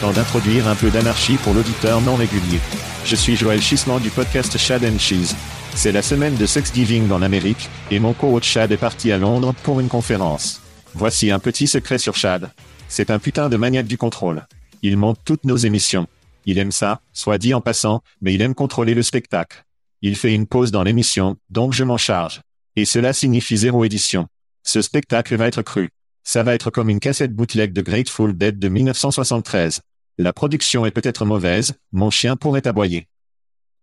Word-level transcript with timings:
Temps 0.00 0.12
d'introduire 0.12 0.68
un 0.68 0.74
peu 0.74 0.90
d'anarchie 0.90 1.38
pour 1.38 1.54
l'auditeur 1.54 2.02
non 2.02 2.16
régulier. 2.16 2.60
Je 3.06 3.16
suis 3.16 3.34
Joël 3.34 3.62
Chissement 3.62 3.98
du 3.98 4.10
podcast 4.10 4.54
and 4.70 4.98
Cheese. 4.98 5.34
C'est 5.74 5.90
la 5.90 6.02
semaine 6.02 6.36
de 6.36 6.46
Thanksgiving 6.46 7.10
en 7.10 7.22
Amérique, 7.22 7.70
et 7.90 7.98
mon 7.98 8.12
coach 8.12 8.44
Chad 8.46 8.70
est 8.72 8.76
parti 8.76 9.10
à 9.10 9.16
Londres 9.16 9.54
pour 9.62 9.80
une 9.80 9.88
conférence. 9.88 10.60
Voici 10.92 11.30
un 11.30 11.38
petit 11.38 11.66
secret 11.66 11.96
sur 11.96 12.14
Chad. 12.14 12.50
C'est 12.88 13.10
un 13.10 13.18
putain 13.18 13.48
de 13.48 13.56
maniaque 13.56 13.86
du 13.86 13.96
contrôle. 13.96 14.46
Il 14.82 14.98
monte 14.98 15.18
toutes 15.24 15.44
nos 15.44 15.56
émissions. 15.56 16.06
Il 16.44 16.58
aime 16.58 16.72
ça, 16.72 17.00
soit 17.14 17.38
dit 17.38 17.54
en 17.54 17.62
passant, 17.62 18.02
mais 18.20 18.34
il 18.34 18.42
aime 18.42 18.54
contrôler 18.54 18.92
le 18.92 19.02
spectacle. 19.02 19.64
Il 20.02 20.14
fait 20.14 20.34
une 20.34 20.46
pause 20.46 20.72
dans 20.72 20.82
l'émission, 20.82 21.38
donc 21.48 21.72
je 21.72 21.84
m'en 21.84 21.96
charge. 21.96 22.42
Et 22.76 22.84
cela 22.84 23.14
signifie 23.14 23.56
zéro 23.56 23.82
édition. 23.82 24.28
Ce 24.62 24.82
spectacle 24.82 25.36
va 25.36 25.46
être 25.46 25.62
cru. 25.62 25.88
Ça 26.28 26.42
va 26.42 26.54
être 26.54 26.70
comme 26.70 26.90
une 26.90 26.98
cassette 26.98 27.32
bootleg 27.32 27.72
de 27.72 27.82
Grateful 27.82 28.36
Dead 28.36 28.58
de 28.58 28.68
1973. 28.68 29.80
La 30.18 30.32
production 30.32 30.84
est 30.84 30.90
peut-être 30.90 31.24
mauvaise, 31.24 31.74
mon 31.92 32.10
chien 32.10 32.34
pourrait 32.34 32.66
aboyer. 32.66 33.06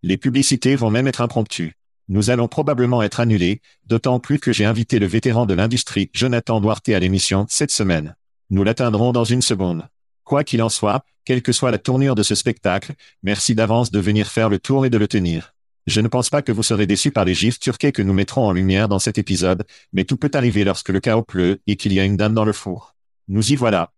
Les 0.02 0.18
publicités 0.18 0.76
vont 0.76 0.90
même 0.90 1.06
être 1.06 1.22
impromptues. 1.22 1.72
Nous 2.08 2.28
allons 2.28 2.46
probablement 2.46 3.02
être 3.02 3.20
annulés, 3.20 3.62
d'autant 3.86 4.20
plus 4.20 4.38
que 4.38 4.52
j'ai 4.52 4.66
invité 4.66 4.98
le 4.98 5.06
vétéran 5.06 5.46
de 5.46 5.54
l'industrie, 5.54 6.10
Jonathan 6.12 6.60
Duarte, 6.60 6.90
à 6.90 6.98
l'émission 6.98 7.46
cette 7.48 7.70
semaine. 7.70 8.14
Nous 8.50 8.62
l'atteindrons 8.62 9.12
dans 9.12 9.24
une 9.24 9.40
seconde. 9.40 9.88
Quoi 10.22 10.44
qu'il 10.44 10.62
en 10.62 10.68
soit, 10.68 11.02
quelle 11.24 11.40
que 11.40 11.52
soit 11.52 11.70
la 11.70 11.78
tournure 11.78 12.14
de 12.14 12.22
ce 12.22 12.34
spectacle, 12.34 12.92
merci 13.22 13.54
d'avance 13.54 13.90
de 13.90 14.00
venir 14.00 14.26
faire 14.26 14.50
le 14.50 14.58
tour 14.58 14.84
et 14.84 14.90
de 14.90 14.98
le 14.98 15.08
tenir. 15.08 15.53
Je 15.86 16.00
ne 16.00 16.08
pense 16.08 16.30
pas 16.30 16.40
que 16.40 16.52
vous 16.52 16.62
serez 16.62 16.86
déçus 16.86 17.10
par 17.10 17.26
les 17.26 17.34
gifs 17.34 17.58
turquais 17.58 17.92
que 17.92 18.00
nous 18.00 18.14
mettrons 18.14 18.46
en 18.46 18.52
lumière 18.52 18.88
dans 18.88 18.98
cet 18.98 19.18
épisode, 19.18 19.66
mais 19.92 20.04
tout 20.04 20.16
peut 20.16 20.30
arriver 20.32 20.64
lorsque 20.64 20.88
le 20.88 21.00
chaos 21.00 21.22
pleut 21.22 21.60
et 21.66 21.76
qu'il 21.76 21.92
y 21.92 22.00
a 22.00 22.04
une 22.04 22.16
dame 22.16 22.32
dans 22.34 22.44
le 22.46 22.54
four. 22.54 22.94
Nous 23.28 23.52
y 23.52 23.56
voilà. 23.56 23.92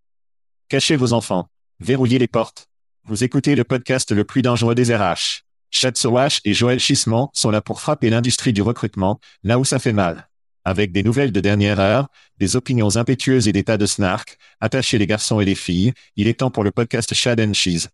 Cachez 0.68 0.96
vos 0.96 1.12
enfants. 1.12 1.48
Verrouillez 1.78 2.18
les 2.18 2.26
portes. 2.26 2.68
Vous 3.04 3.22
écoutez 3.22 3.54
le 3.54 3.62
podcast 3.62 4.10
le 4.10 4.24
plus 4.24 4.42
dangereux 4.42 4.74
des 4.74 4.94
RH. 4.94 5.42
Chad 5.70 5.96
Sowash 5.96 6.40
et 6.44 6.54
Joël 6.54 6.80
Chissement 6.80 7.30
sont 7.34 7.50
là 7.50 7.60
pour 7.60 7.80
frapper 7.80 8.10
l'industrie 8.10 8.52
du 8.52 8.62
recrutement, 8.62 9.20
là 9.44 9.58
où 9.58 9.64
ça 9.64 9.78
fait 9.78 9.92
mal. 9.92 10.28
Avec 10.64 10.90
des 10.90 11.04
nouvelles 11.04 11.30
de 11.30 11.40
dernière 11.40 11.78
heure, 11.78 12.08
des 12.38 12.56
opinions 12.56 12.96
impétueuses 12.96 13.46
et 13.46 13.52
des 13.52 13.62
tas 13.62 13.76
de 13.76 13.86
snark, 13.86 14.38
attachez 14.60 14.98
les 14.98 15.06
garçons 15.06 15.40
et 15.40 15.44
les 15.44 15.54
filles, 15.54 15.92
il 16.16 16.26
est 16.26 16.40
temps 16.40 16.50
pour 16.50 16.64
le 16.64 16.72
podcast 16.72 17.14
Chad 17.14 17.40
and 17.40 17.52
Cheese. 17.52 17.88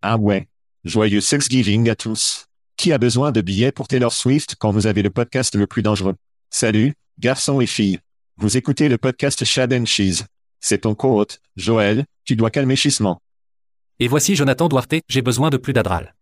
Ah 0.00 0.16
ouais. 0.16 0.48
Joyeux 0.84 1.22
Thanksgiving 1.22 1.88
à 1.88 1.94
tous. 1.94 2.46
Qui 2.82 2.90
a 2.90 2.98
besoin 2.98 3.30
de 3.30 3.40
billets 3.40 3.70
pour 3.70 3.86
Taylor 3.86 4.12
Swift 4.12 4.56
quand 4.58 4.72
vous 4.72 4.88
avez 4.88 5.02
le 5.02 5.10
podcast 5.10 5.54
le 5.54 5.68
plus 5.68 5.82
dangereux? 5.82 6.16
Salut, 6.50 6.94
garçons 7.20 7.60
et 7.60 7.66
filles. 7.66 8.00
Vous 8.38 8.56
écoutez 8.56 8.88
le 8.88 8.98
podcast 8.98 9.44
Chad 9.44 9.72
and 9.72 9.84
Cheese. 9.84 10.24
C'est 10.58 10.78
ton 10.78 10.96
co-hôte, 10.96 11.38
Joël, 11.54 12.06
tu 12.24 12.34
dois 12.34 12.50
calmer 12.50 12.74
Chissement. 12.74 13.20
Et 14.00 14.08
voici 14.08 14.34
Jonathan 14.34 14.68
Duarte, 14.68 14.96
j'ai 15.08 15.22
besoin 15.22 15.48
de 15.48 15.58
plus 15.58 15.72
d'adral. 15.72 16.16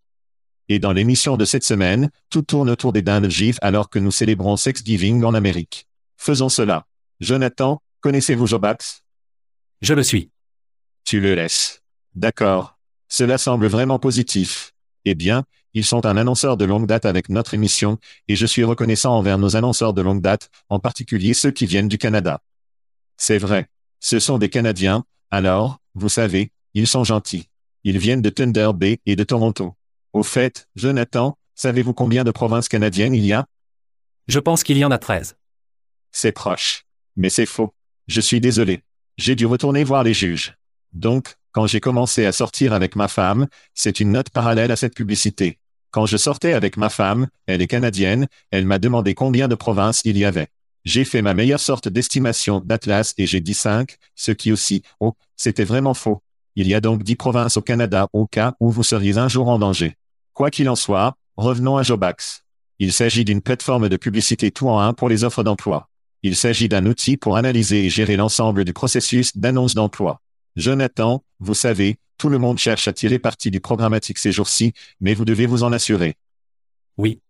Et 0.69 0.79
dans 0.79 0.93
l'émission 0.93 1.39
de 1.39 1.47
cette 1.47 1.65
semaine, 1.65 2.11
tout 2.29 2.43
tourne 2.43 2.69
autour 2.69 2.93
des 2.93 3.01
dindes 3.01 3.31
gifs 3.31 3.57
alors 3.63 3.89
que 3.89 3.99
nous 3.99 4.11
célébrons 4.11 4.57
Thanksgiving 4.57 5.25
en 5.25 5.33
Amérique. 5.33 5.87
Faisons 6.19 6.51
cela. 6.51 6.85
Jonathan, 7.21 7.81
connaissez-vous 8.03 8.47
Jobax? 8.47 9.03
Je 9.81 9.95
le 9.95 10.03
suis. 10.03 10.31
Tu 11.07 11.21
le 11.21 11.35
laisses. 11.35 11.81
D'accord. 12.15 12.79
Cela 13.09 13.39
semble 13.39 13.67
vraiment 13.67 13.99
positif. 13.99 14.75
Eh 15.07 15.15
bien, 15.15 15.45
ils 15.75 15.85
sont 15.85 16.07
un 16.07 16.17
annonceur 16.17 16.57
de 16.57 16.65
longue 16.65 16.87
date 16.87 17.07
avec 17.07 17.29
notre 17.29 17.55
émission, 17.55 17.99
et 18.29 18.37
je 18.37 18.47
suis 18.47 18.65
reconnaissant 18.65 19.17
envers 19.17 19.39
nos 19.39 19.57
annonceurs 19.57 19.95
de 19.95 20.03
longue 20.03 20.21
date, 20.21 20.51
en 20.69 20.79
particulier 20.79 21.35
ceux 21.35 21.51
qui 21.51 21.67
viennent 21.67 21.89
du 21.89 21.99
Canada. 21.99 22.43
C'est 23.17 23.39
vrai. 23.39 23.69
Ce 24.01 24.19
sont 24.19 24.39
des 24.39 24.49
Canadiens, 24.49 25.05
alors, 25.31 25.79
vous 25.95 26.09
savez, 26.09 26.53
ils 26.75 26.87
sont 26.87 27.05
gentils. 27.05 27.49
Ils 27.85 27.99
viennent 27.99 28.23
de 28.23 28.31
Thunder 28.31 28.71
Bay 28.75 29.01
et 29.07 29.17
de 29.17 29.25
Toronto. 29.25 29.77
Au 30.13 30.23
fait, 30.23 30.69
Jonathan, 30.75 31.39
savez-vous 31.55 31.95
combien 31.95 32.25
de 32.25 32.31
provinces 32.31 32.69
canadiennes 32.69 33.15
il 33.15 33.25
y 33.25 33.33
a? 33.33 33.47
Je 34.27 34.39
pense 34.39 34.65
qu'il 34.65 34.77
y 34.77 34.85
en 34.85 34.91
a 34.91 34.99
13. 34.99 35.37
C'est 36.11 36.33
proche. 36.33 36.85
Mais 37.17 37.31
c'est 37.31 37.47
faux. 37.47 37.75
Je 38.09 38.21
suis 38.21 38.41
désolé. 38.41 38.83
J'ai 39.19 39.37
dû 39.37 39.47
retourner 39.47 39.85
voir 39.85 40.03
les 40.03 40.15
juges. 40.15 40.57
Donc, 40.93 41.37
quand 41.53 41.67
j'ai 41.67 41.81
commencé 41.81 42.27
à 42.27 42.33
sortir 42.33 42.73
avec 42.73 42.97
ma 42.97 43.07
femme, 43.07 43.47
c'est 43.75 44.01
une 44.01 44.13
note 44.13 44.31
parallèle 44.31 44.73
à 44.73 44.77
cette 44.77 44.95
publicité. 44.95 45.60
Quand 45.91 46.07
je 46.07 46.17
sortais 46.17 46.53
avec 46.53 46.77
ma 46.77 46.89
femme, 46.89 47.27
elle 47.47 47.63
est 47.63 47.67
canadienne, 47.67 48.29
elle 48.53 48.65
m'a 48.65 48.79
demandé 48.79 49.15
combien 49.15 49.49
de 49.49 49.57
provinces 49.57 50.03
il 50.05 50.17
y 50.17 50.25
avait. 50.25 50.49
J'ai 50.85 51.05
fait 51.05 51.21
ma 51.21 51.35
meilleure 51.35 51.61
sorte 51.61 51.89
d'estimation 51.89 52.61
d'Atlas 52.61 53.13
et 53.19 53.27
j'ai 53.27 53.41
dit 53.41 53.55
5, 53.55 53.97
ce 54.15 54.31
qui 54.31 54.53
aussi, 54.53 54.83
oh, 55.01 55.15
c'était 55.37 55.65
vraiment 55.65 55.95
faux. 55.95 56.23
Il 56.55 56.69
y 56.69 56.75
a 56.75 56.81
donc 56.81 57.03
10 57.03 57.17
provinces 57.17 57.57
au 57.57 57.63
Canada 57.63 58.09
au 58.13 58.27
cas 58.27 58.55
où 58.61 58.71
vous 58.71 58.83
seriez 58.83 59.19
un 59.19 59.29
jour 59.29 59.49
en 59.49 59.59
danger. 59.59 59.97
Quoi 60.33 60.51
qu'il 60.51 60.69
en 60.69 60.77
soit, 60.77 61.17
revenons 61.37 61.77
à 61.77 61.83
Jobax. 61.83 62.45
Il 62.79 62.93
s'agit 62.93 63.25
d'une 63.25 63.43
plateforme 63.43 63.89
de 63.89 63.97
publicité 63.97 64.51
tout 64.51 64.69
en 64.69 64.79
un 64.79 64.95
pour 64.95 65.09
les 65.09 65.25
offres 65.25 65.43
d'emploi. 65.43 65.89
Il 66.23 66.37
s'agit 66.37 66.69
d'un 66.69 66.87
outil 66.87 67.17
pour 67.17 67.37
analyser 67.37 67.85
et 67.85 67.91
gérer 67.91 68.17
l'ensemble 68.17 68.65
du 68.65 68.73
processus 68.73 69.37
d'annonce 69.37 69.75
d'emploi. 69.75 70.21
Jonathan, 70.57 71.25
vous 71.39 71.55
savez, 71.55 71.99
tout 72.19 72.29
le 72.29 72.39
monde 72.39 72.59
cherche 72.59 72.89
à 72.89 72.93
tirer 72.93 73.19
parti 73.19 73.51
du 73.51 73.61
programmatique 73.61 74.19
ces 74.19 74.33
jours-ci, 74.33 74.73
mais 75.01 75.15
vous 75.15 75.25
devez 75.25 75.47
vous 75.47 75.63
en 75.63 75.73
assurer. 75.73 76.17
Oui. 76.97 77.21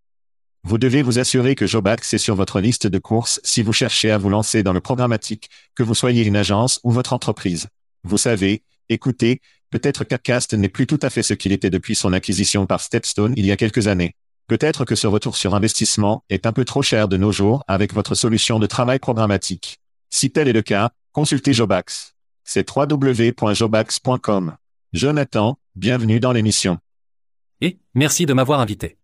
Vous 0.63 0.79
devez 0.79 1.03
vous 1.03 1.19
assurer 1.19 1.55
que 1.55 1.67
Jobax 1.67 2.13
est 2.13 2.19
sur 2.19 2.35
votre 2.35 2.61
liste 2.61 2.87
de 2.87 2.99
courses 2.99 3.41
si 3.45 3.63
vous 3.63 3.73
cherchez 3.73 4.11
à 4.11 4.19
vous 4.19 4.29
lancer 4.29 4.63
dans 4.63 4.73
le 4.73 4.81
programmatique, 4.81 5.49
que 5.75 5.83
vous 5.83 5.95
soyez 5.95 6.25
une 6.25 6.37
agence 6.37 6.81
ou 6.83 6.91
votre 6.91 7.13
entreprise. 7.13 7.69
Vous 8.05 8.19
savez, 8.19 8.63
écoutez, 8.89 9.41
peut-être 9.71 10.05
qu'Upcast 10.05 10.55
n'est 10.55 10.69
plus 10.69 10.87
tout 10.87 10.99
à 11.03 11.09
fait 11.09 11.23
ce 11.23 11.35
qu'il 11.35 11.53
était 11.53 11.71
depuis 11.71 11.95
son 11.95 12.13
acquisition 12.13 12.67
par 12.67 12.81
Stepstone 12.81 13.35
il 13.37 13.47
y 13.47 13.53
a 13.53 13.57
quelques 13.57 13.87
années. 13.87 14.15
Peut-être 14.49 14.85
que 14.85 14.97
ce 14.97 15.07
retour 15.07 15.37
sur 15.37 15.55
investissement 15.55 16.25
est 16.29 16.45
un 16.45 16.53
peu 16.53 16.65
trop 16.65 16.83
cher 16.83 17.07
de 17.07 17.17
nos 17.17 17.31
jours 17.31 17.63
avec 17.69 17.95
votre 17.95 18.17
solution 18.17 18.59
de 18.59 18.67
travail 18.67 18.99
programmatique. 18.99 19.79
Si 20.11 20.31
tel 20.33 20.49
est 20.49 20.53
le 20.53 20.63
cas, 20.63 20.91
consultez 21.13 21.53
Jobax. 21.53 22.17
C'est 22.45 22.69
www.jobax.com. 22.69 24.57
Jonathan, 24.93 25.59
bienvenue 25.77 26.21
dans 26.21 26.33
l'émission. 26.33 26.79
Et, 27.61 27.79
merci 27.95 28.27
de 28.27 28.33
m'avoir 28.33 28.61
invité. 28.61 28.99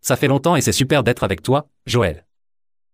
Ça 0.00 0.16
fait 0.16 0.28
longtemps 0.28 0.56
et 0.56 0.60
c'est 0.60 0.72
super 0.72 1.02
d'être 1.02 1.24
avec 1.24 1.42
toi, 1.42 1.68
Joël. 1.86 2.26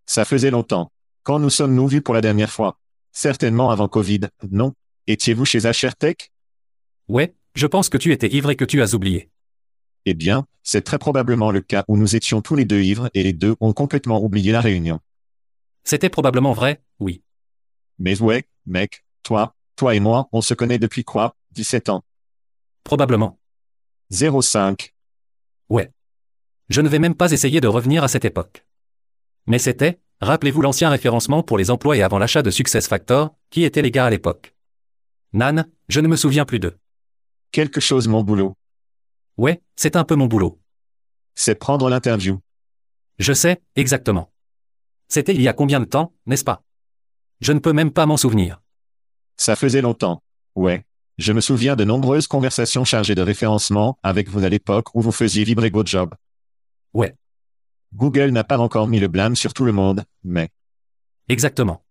Ça 0.06 0.24
faisait 0.24 0.50
longtemps. 0.50 0.92
Quand 1.22 1.38
nous 1.38 1.50
sommes-nous 1.50 1.88
vus 1.88 2.02
pour 2.02 2.14
la 2.14 2.20
dernière 2.20 2.50
fois? 2.50 2.78
Certainement 3.12 3.70
avant 3.70 3.88
Covid, 3.88 4.20
non? 4.50 4.74
Étiez-vous 5.06 5.44
chez 5.44 5.60
HRTech 5.60 6.32
Ouais, 7.08 7.34
je 7.54 7.66
pense 7.66 7.88
que 7.88 7.98
tu 7.98 8.12
étais 8.12 8.28
ivre 8.28 8.50
et 8.50 8.56
que 8.56 8.64
tu 8.64 8.82
as 8.82 8.94
oublié. 8.94 9.30
Eh 10.06 10.14
bien, 10.14 10.46
c'est 10.62 10.82
très 10.82 10.98
probablement 10.98 11.50
le 11.50 11.60
cas 11.60 11.84
où 11.88 11.96
nous 11.96 12.16
étions 12.16 12.42
tous 12.42 12.54
les 12.54 12.64
deux 12.64 12.82
ivres 12.82 13.10
et 13.14 13.22
les 13.22 13.32
deux 13.32 13.56
ont 13.60 13.72
complètement 13.72 14.22
oublié 14.22 14.52
la 14.52 14.60
réunion. 14.60 15.00
C'était 15.84 16.08
probablement 16.08 16.52
vrai, 16.52 16.82
oui. 17.00 17.22
Mais 17.98 18.20
ouais, 18.20 18.44
mec, 18.66 19.04
toi, 19.22 19.54
toi 19.80 19.94
et 19.94 20.00
moi, 20.00 20.28
on 20.32 20.42
se 20.42 20.52
connaît 20.52 20.78
depuis 20.78 21.04
quoi? 21.04 21.34
17 21.52 21.88
ans. 21.88 22.04
Probablement. 22.84 23.40
05. 24.10 24.94
Ouais. 25.70 25.90
Je 26.68 26.82
ne 26.82 26.88
vais 26.90 26.98
même 26.98 27.14
pas 27.14 27.32
essayer 27.32 27.62
de 27.62 27.66
revenir 27.66 28.04
à 28.04 28.08
cette 28.08 28.26
époque. 28.26 28.66
Mais 29.46 29.58
c'était, 29.58 29.98
rappelez-vous 30.20 30.60
l'ancien 30.60 30.90
référencement 30.90 31.42
pour 31.42 31.56
les 31.56 31.70
emplois 31.70 31.96
et 31.96 32.02
avant 32.02 32.18
l'achat 32.18 32.42
de 32.42 32.50
SuccessFactor, 32.50 33.34
qui 33.48 33.64
étaient 33.64 33.80
les 33.80 33.90
gars 33.90 34.04
à 34.04 34.10
l'époque. 34.10 34.54
Nan, 35.32 35.66
je 35.88 36.00
ne 36.00 36.08
me 36.08 36.16
souviens 36.16 36.44
plus 36.44 36.60
d'eux. 36.60 36.76
Quelque 37.50 37.80
chose 37.80 38.06
mon 38.06 38.22
boulot. 38.22 38.58
Ouais, 39.38 39.62
c'est 39.76 39.96
un 39.96 40.04
peu 40.04 40.14
mon 40.14 40.26
boulot. 40.26 40.60
C'est 41.34 41.54
prendre 41.54 41.88
l'interview. 41.88 42.38
Je 43.18 43.32
sais, 43.32 43.62
exactement. 43.76 44.30
C'était 45.08 45.34
il 45.34 45.40
y 45.40 45.48
a 45.48 45.54
combien 45.54 45.80
de 45.80 45.86
temps, 45.86 46.12
n'est-ce 46.26 46.44
pas? 46.44 46.64
Je 47.40 47.52
ne 47.52 47.60
peux 47.60 47.72
même 47.72 47.92
pas 47.92 48.04
m'en 48.04 48.18
souvenir. 48.18 48.60
Ça 49.40 49.56
faisait 49.56 49.80
longtemps. 49.80 50.22
Ouais. 50.54 50.84
Je 51.16 51.32
me 51.32 51.40
souviens 51.40 51.74
de 51.74 51.82
nombreuses 51.82 52.26
conversations 52.26 52.84
chargées 52.84 53.14
de 53.14 53.22
référencement 53.22 53.98
avec 54.02 54.28
vous 54.28 54.44
à 54.44 54.50
l'époque 54.50 54.94
où 54.94 55.00
vous 55.00 55.12
faisiez 55.12 55.44
vibrer 55.44 55.70
votre 55.70 55.90
job. 55.90 56.14
Ouais. 56.92 57.14
Google 57.94 58.32
n'a 58.32 58.44
pas 58.44 58.58
encore 58.58 58.86
mis 58.86 59.00
le 59.00 59.08
blâme 59.08 59.36
sur 59.36 59.54
tout 59.54 59.64
le 59.64 59.72
monde, 59.72 60.04
mais 60.24 60.50
Exactement. 61.30 61.82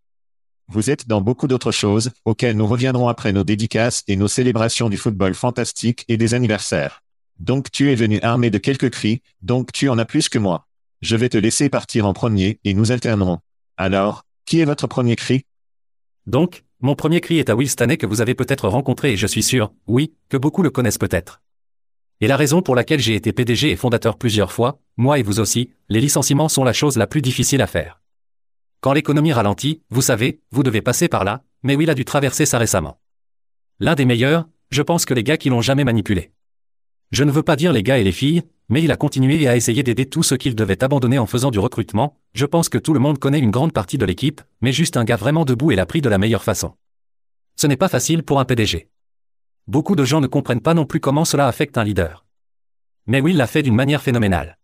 vous 0.67 0.91
êtes 0.91 1.07
dans 1.07 1.21
beaucoup 1.21 1.47
d'autres 1.47 1.71
choses, 1.71 2.11
auxquelles 2.23 2.55
nous 2.55 2.67
reviendrons 2.67 3.07
après 3.07 3.33
nos 3.33 3.43
dédicaces 3.43 4.03
et 4.07 4.15
nos 4.15 4.27
célébrations 4.27 4.87
du 4.87 4.97
football 4.97 5.33
fantastique 5.33 6.05
et 6.07 6.17
des 6.17 6.35
anniversaires. 6.35 7.01
Donc 7.39 7.71
tu 7.71 7.91
es 7.91 7.95
venu 7.95 8.21
armé 8.21 8.51
de 8.51 8.59
quelques 8.59 8.91
cris, 8.91 9.23
donc 9.41 9.71
tu 9.71 9.89
en 9.89 9.97
as 9.97 10.05
plus 10.05 10.29
que 10.29 10.37
moi. 10.37 10.67
Je 11.01 11.15
vais 11.15 11.29
te 11.29 11.37
laisser 11.37 11.67
partir 11.69 12.05
en 12.05 12.13
premier 12.13 12.59
et 12.63 12.75
nous 12.75 12.91
alternerons. 12.91 13.39
Alors, 13.75 14.23
qui 14.45 14.59
est 14.59 14.65
votre 14.65 14.85
premier 14.85 15.15
cri? 15.15 15.45
Donc, 16.27 16.63
mon 16.81 16.95
premier 16.95 17.19
cri 17.19 17.39
est 17.39 17.49
à 17.49 17.55
Will 17.55 17.69
Stanley 17.69 17.97
que 17.97 18.05
vous 18.05 18.21
avez 18.21 18.35
peut-être 18.35 18.69
rencontré 18.69 19.11
et 19.11 19.17
je 19.17 19.27
suis 19.27 19.43
sûr, 19.43 19.73
oui, 19.87 20.13
que 20.29 20.37
beaucoup 20.37 20.63
le 20.63 20.69
connaissent 20.69 20.97
peut-être. 20.97 21.41
Et 22.21 22.27
la 22.27 22.37
raison 22.37 22.61
pour 22.61 22.73
laquelle 22.73 23.01
j'ai 23.01 23.15
été 23.15 23.33
PDG 23.33 23.71
et 23.71 23.75
fondateur 23.75 24.17
plusieurs 24.17 24.53
fois, 24.53 24.79
moi 24.95 25.19
et 25.19 25.23
vous 25.23 25.41
aussi, 25.41 25.71
les 25.89 25.99
licenciements 25.99 26.47
sont 26.47 26.63
la 26.63 26.71
chose 26.71 26.97
la 26.97 27.07
plus 27.07 27.21
difficile 27.21 27.61
à 27.61 27.67
faire. 27.67 28.01
Quand 28.79 28.93
l'économie 28.93 29.33
ralentit, 29.33 29.81
vous 29.89 30.01
savez, 30.01 30.41
vous 30.51 30.63
devez 30.63 30.81
passer 30.81 31.09
par 31.09 31.25
là, 31.25 31.43
mais 31.63 31.75
Will 31.75 31.89
a 31.89 31.95
dû 31.95 32.05
traverser 32.05 32.45
ça 32.45 32.57
récemment. 32.57 33.01
L'un 33.81 33.95
des 33.95 34.05
meilleurs, 34.05 34.47
je 34.71 34.81
pense 34.81 35.03
que 35.03 35.13
les 35.13 35.23
gars 35.23 35.37
qui 35.37 35.49
l'ont 35.49 35.61
jamais 35.61 35.83
manipulé. 35.83 36.31
Je 37.11 37.23
ne 37.23 37.31
veux 37.31 37.43
pas 37.43 37.55
dire 37.55 37.73
les 37.73 37.81
gars 37.81 37.97
et 37.97 38.03
les 38.03 38.11
filles, 38.11 38.43
mais 38.69 38.83
il 38.83 38.91
a 38.91 38.95
continué 38.95 39.41
et 39.41 39.47
a 39.47 39.55
essayé 39.55 39.81
d'aider 39.81 40.05
tout 40.05 40.21
ce 40.21 40.35
qu'il 40.35 40.53
devait 40.53 40.83
abandonner 40.83 41.17
en 41.17 41.25
faisant 41.25 41.49
du 41.49 41.57
recrutement, 41.57 42.15
je 42.33 42.45
pense 42.45 42.69
que 42.69 42.77
tout 42.77 42.93
le 42.93 42.99
monde 42.99 43.17
connaît 43.17 43.39
une 43.39 43.49
grande 43.49 43.73
partie 43.73 43.97
de 43.97 44.05
l'équipe, 44.05 44.41
mais 44.61 44.71
juste 44.71 44.95
un 44.95 45.03
gars 45.03 45.15
vraiment 45.15 45.43
debout 45.43 45.71
et 45.71 45.75
l'a 45.75 45.87
pris 45.87 46.01
de 46.01 46.09
la 46.09 46.19
meilleure 46.19 46.43
façon. 46.43 46.75
Ce 47.55 47.65
n'est 47.65 47.77
pas 47.77 47.89
facile 47.89 48.21
pour 48.21 48.39
un 48.39 48.45
PDG. 48.45 48.89
Beaucoup 49.65 49.95
de 49.95 50.05
gens 50.05 50.21
ne 50.21 50.27
comprennent 50.27 50.61
pas 50.61 50.75
non 50.75 50.85
plus 50.85 50.99
comment 50.99 51.25
cela 51.25 51.47
affecte 51.47 51.79
un 51.79 51.83
leader. 51.83 52.25
Mais 53.07 53.21
Will 53.21 53.37
l'a 53.37 53.47
fait 53.47 53.63
d'une 53.63 53.75
manière 53.75 54.03
phénoménale. 54.03 54.59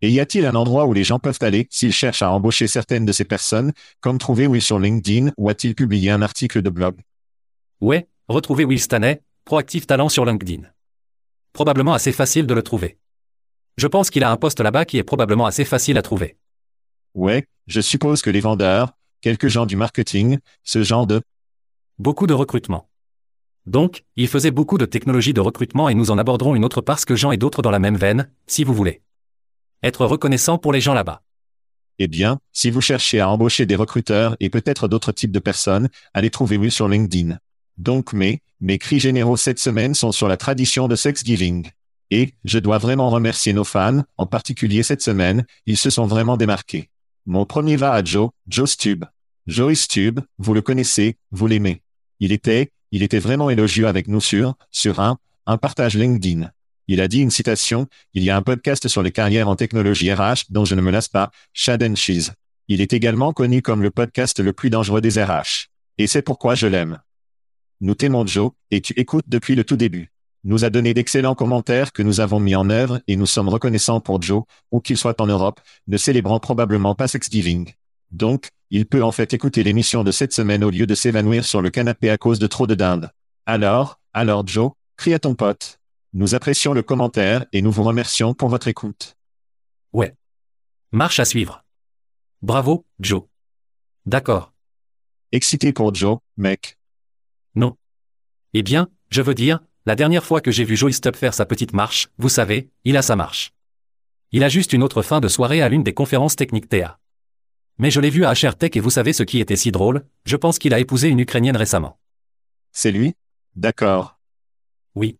Et 0.00 0.10
y 0.10 0.20
a-t-il 0.20 0.46
un 0.46 0.54
endroit 0.54 0.86
où 0.86 0.94
les 0.94 1.04
gens 1.04 1.18
peuvent 1.18 1.38
aller 1.42 1.68
s'ils 1.70 1.92
cherchent 1.92 2.22
à 2.22 2.32
embaucher 2.32 2.68
certaines 2.68 3.04
de 3.04 3.12
ces 3.12 3.24
personnes, 3.24 3.72
comme 4.00 4.18
trouver 4.18 4.46
Will 4.46 4.62
sur 4.62 4.78
LinkedIn 4.78 5.32
ou 5.36 5.50
a-t-il 5.50 5.74
publié 5.74 6.10
un 6.10 6.22
article 6.22 6.62
de 6.62 6.70
blog? 6.70 6.96
Ouais, 7.82 8.08
retrouvez 8.28 8.64
Will 8.64 8.80
Stanley, 8.80 9.20
proactif 9.44 9.86
talent 9.86 10.08
sur 10.08 10.24
LinkedIn. 10.24 10.62
Probablement 11.56 11.94
assez 11.94 12.12
facile 12.12 12.46
de 12.46 12.52
le 12.52 12.62
trouver. 12.62 12.98
Je 13.78 13.86
pense 13.86 14.10
qu'il 14.10 14.22
a 14.24 14.30
un 14.30 14.36
poste 14.36 14.60
là-bas 14.60 14.84
qui 14.84 14.98
est 14.98 15.02
probablement 15.02 15.46
assez 15.46 15.64
facile 15.64 15.96
à 15.96 16.02
trouver. 16.02 16.36
Ouais, 17.14 17.46
je 17.66 17.80
suppose 17.80 18.20
que 18.20 18.28
les 18.28 18.40
vendeurs, 18.40 18.92
quelques 19.22 19.48
gens 19.48 19.64
du 19.64 19.74
marketing, 19.74 20.36
ce 20.64 20.82
genre 20.82 21.06
de... 21.06 21.22
Beaucoup 21.98 22.26
de 22.26 22.34
recrutement. 22.34 22.90
Donc, 23.64 24.04
il 24.16 24.28
faisait 24.28 24.50
beaucoup 24.50 24.76
de 24.76 24.84
technologies 24.84 25.32
de 25.32 25.40
recrutement 25.40 25.88
et 25.88 25.94
nous 25.94 26.10
en 26.10 26.18
aborderons 26.18 26.56
une 26.56 26.64
autre 26.66 26.82
parce 26.82 27.06
que 27.06 27.16
Jean 27.16 27.32
et 27.32 27.38
d'autres 27.38 27.62
dans 27.62 27.70
la 27.70 27.78
même 27.78 27.96
veine, 27.96 28.30
si 28.46 28.62
vous 28.62 28.74
voulez. 28.74 29.00
Être 29.82 30.04
reconnaissant 30.04 30.58
pour 30.58 30.74
les 30.74 30.82
gens 30.82 30.92
là-bas. 30.92 31.22
Eh 31.98 32.06
bien, 32.06 32.38
si 32.52 32.70
vous 32.70 32.82
cherchez 32.82 33.20
à 33.20 33.30
embaucher 33.30 33.64
des 33.64 33.76
recruteurs 33.76 34.36
et 34.40 34.50
peut-être 34.50 34.88
d'autres 34.88 35.12
types 35.12 35.32
de 35.32 35.38
personnes, 35.38 35.88
allez 36.12 36.28
trouver 36.28 36.58
Will 36.58 36.70
sur 36.70 36.86
LinkedIn. 36.86 37.38
Donc 37.78 38.12
mes, 38.12 38.42
mes 38.60 38.78
cris 38.78 39.00
généraux 39.00 39.36
cette 39.36 39.58
semaine 39.58 39.94
sont 39.94 40.12
sur 40.12 40.28
la 40.28 40.36
tradition 40.36 40.88
de 40.88 40.96
Thanksgiving. 40.96 41.70
Et, 42.10 42.34
je 42.44 42.58
dois 42.58 42.78
vraiment 42.78 43.10
remercier 43.10 43.52
nos 43.52 43.64
fans, 43.64 44.02
en 44.16 44.26
particulier 44.26 44.82
cette 44.82 45.02
semaine, 45.02 45.44
ils 45.66 45.76
se 45.76 45.90
sont 45.90 46.06
vraiment 46.06 46.36
démarqués. 46.36 46.88
Mon 47.26 47.44
premier 47.44 47.76
va 47.76 47.92
à 47.92 48.04
Joe, 48.04 48.30
Joe 48.46 48.70
Stube. 48.70 49.04
Joey 49.46 49.74
Stube, 49.74 50.20
vous 50.38 50.54
le 50.54 50.62
connaissez, 50.62 51.16
vous 51.30 51.46
l'aimez. 51.46 51.82
Il 52.20 52.32
était, 52.32 52.70
il 52.92 53.02
était 53.02 53.18
vraiment 53.18 53.50
élogieux 53.50 53.88
avec 53.88 54.08
nous 54.08 54.20
sur, 54.20 54.54
sur 54.70 55.00
un, 55.00 55.18
un 55.46 55.58
partage 55.58 55.96
LinkedIn. 55.96 56.50
Il 56.88 57.00
a 57.00 57.08
dit 57.08 57.20
une 57.20 57.30
citation, 57.30 57.88
il 58.14 58.22
y 58.22 58.30
a 58.30 58.36
un 58.36 58.42
podcast 58.42 58.86
sur 58.86 59.02
les 59.02 59.10
carrières 59.10 59.48
en 59.48 59.56
technologie 59.56 60.12
RH 60.12 60.46
dont 60.50 60.64
je 60.64 60.76
ne 60.76 60.80
me 60.80 60.92
lasse 60.92 61.08
pas, 61.08 61.30
Shad 61.52 61.82
and 61.82 61.96
Cheese. 61.96 62.30
Il 62.68 62.80
est 62.80 62.92
également 62.92 63.32
connu 63.32 63.62
comme 63.62 63.82
le 63.82 63.90
podcast 63.90 64.38
le 64.40 64.52
plus 64.52 64.70
dangereux 64.70 65.00
des 65.00 65.22
RH. 65.22 65.68
Et 65.98 66.06
c'est 66.06 66.22
pourquoi 66.22 66.54
je 66.54 66.66
l'aime. 66.66 66.98
Nous 67.80 67.94
t'aimons 67.94 68.26
Joe, 68.26 68.52
et 68.70 68.80
tu 68.80 68.94
écoutes 68.98 69.28
depuis 69.28 69.54
le 69.54 69.64
tout 69.64 69.76
début. 69.76 70.10
Nous 70.44 70.64
a 70.64 70.70
donné 70.70 70.94
d'excellents 70.94 71.34
commentaires 71.34 71.92
que 71.92 72.02
nous 72.02 72.20
avons 72.20 72.40
mis 72.40 72.54
en 72.54 72.70
œuvre 72.70 73.00
et 73.06 73.16
nous 73.16 73.26
sommes 73.26 73.48
reconnaissants 73.48 74.00
pour 74.00 74.22
Joe, 74.22 74.44
où 74.70 74.80
qu'il 74.80 74.96
soit 74.96 75.20
en 75.20 75.26
Europe, 75.26 75.60
ne 75.86 75.96
célébrant 75.96 76.40
probablement 76.40 76.94
pas 76.94 77.08
Thanksgiving. 77.08 77.72
Donc, 78.12 78.48
il 78.70 78.86
peut 78.86 79.02
en 79.02 79.12
fait 79.12 79.34
écouter 79.34 79.62
l'émission 79.62 80.04
de 80.04 80.10
cette 80.10 80.32
semaine 80.32 80.64
au 80.64 80.70
lieu 80.70 80.86
de 80.86 80.94
s'évanouir 80.94 81.44
sur 81.44 81.60
le 81.60 81.70
canapé 81.70 82.10
à 82.10 82.16
cause 82.16 82.38
de 82.38 82.46
trop 82.46 82.66
de 82.66 82.74
dinde. 82.74 83.10
Alors, 83.44 84.00
alors 84.14 84.46
Joe, 84.46 84.70
crie 84.96 85.14
à 85.14 85.18
ton 85.18 85.34
pote. 85.34 85.80
Nous 86.14 86.34
apprécions 86.34 86.72
le 86.72 86.82
commentaire 86.82 87.44
et 87.52 87.60
nous 87.60 87.72
vous 87.72 87.82
remercions 87.82 88.32
pour 88.32 88.48
votre 88.48 88.68
écoute. 88.68 89.16
Ouais. 89.92 90.14
Marche 90.92 91.20
à 91.20 91.24
suivre. 91.24 91.64
Bravo, 92.40 92.86
Joe. 93.00 93.24
D'accord. 94.06 94.52
Excité 95.32 95.72
pour 95.72 95.94
Joe, 95.94 96.18
mec. 96.36 96.78
Non. 97.56 97.76
Eh 98.54 98.62
bien, 98.62 98.88
je 99.10 99.22
veux 99.22 99.34
dire, 99.34 99.60
la 99.86 99.96
dernière 99.96 100.24
fois 100.24 100.40
que 100.40 100.50
j'ai 100.50 100.64
vu 100.64 100.76
Joey 100.76 100.92
Stubb 100.92 101.16
faire 101.16 101.34
sa 101.34 101.46
petite 101.46 101.72
marche, 101.72 102.08
vous 102.18 102.28
savez, 102.28 102.70
il 102.84 102.96
a 102.96 103.02
sa 103.02 103.16
marche. 103.16 103.52
Il 104.30 104.44
a 104.44 104.48
juste 104.48 104.72
une 104.72 104.82
autre 104.82 105.02
fin 105.02 105.20
de 105.20 105.28
soirée 105.28 105.62
à 105.62 105.68
l'une 105.68 105.82
des 105.82 105.94
conférences 105.94 106.36
techniques 106.36 106.68
TA. 106.68 106.98
Mais 107.78 107.90
je 107.90 108.00
l'ai 108.00 108.10
vu 108.10 108.24
à 108.24 108.32
HR 108.32 108.56
Tech 108.56 108.70
et 108.74 108.80
vous 108.80 108.90
savez 108.90 109.12
ce 109.12 109.22
qui 109.22 109.40
était 109.40 109.56
si 109.56 109.70
drôle, 109.70 110.04
je 110.24 110.36
pense 110.36 110.58
qu'il 110.58 110.74
a 110.74 110.80
épousé 110.80 111.08
une 111.08 111.20
Ukrainienne 111.20 111.56
récemment. 111.56 111.98
C'est 112.72 112.90
lui? 112.90 113.14
D'accord. 113.54 114.18
Oui. 114.94 115.18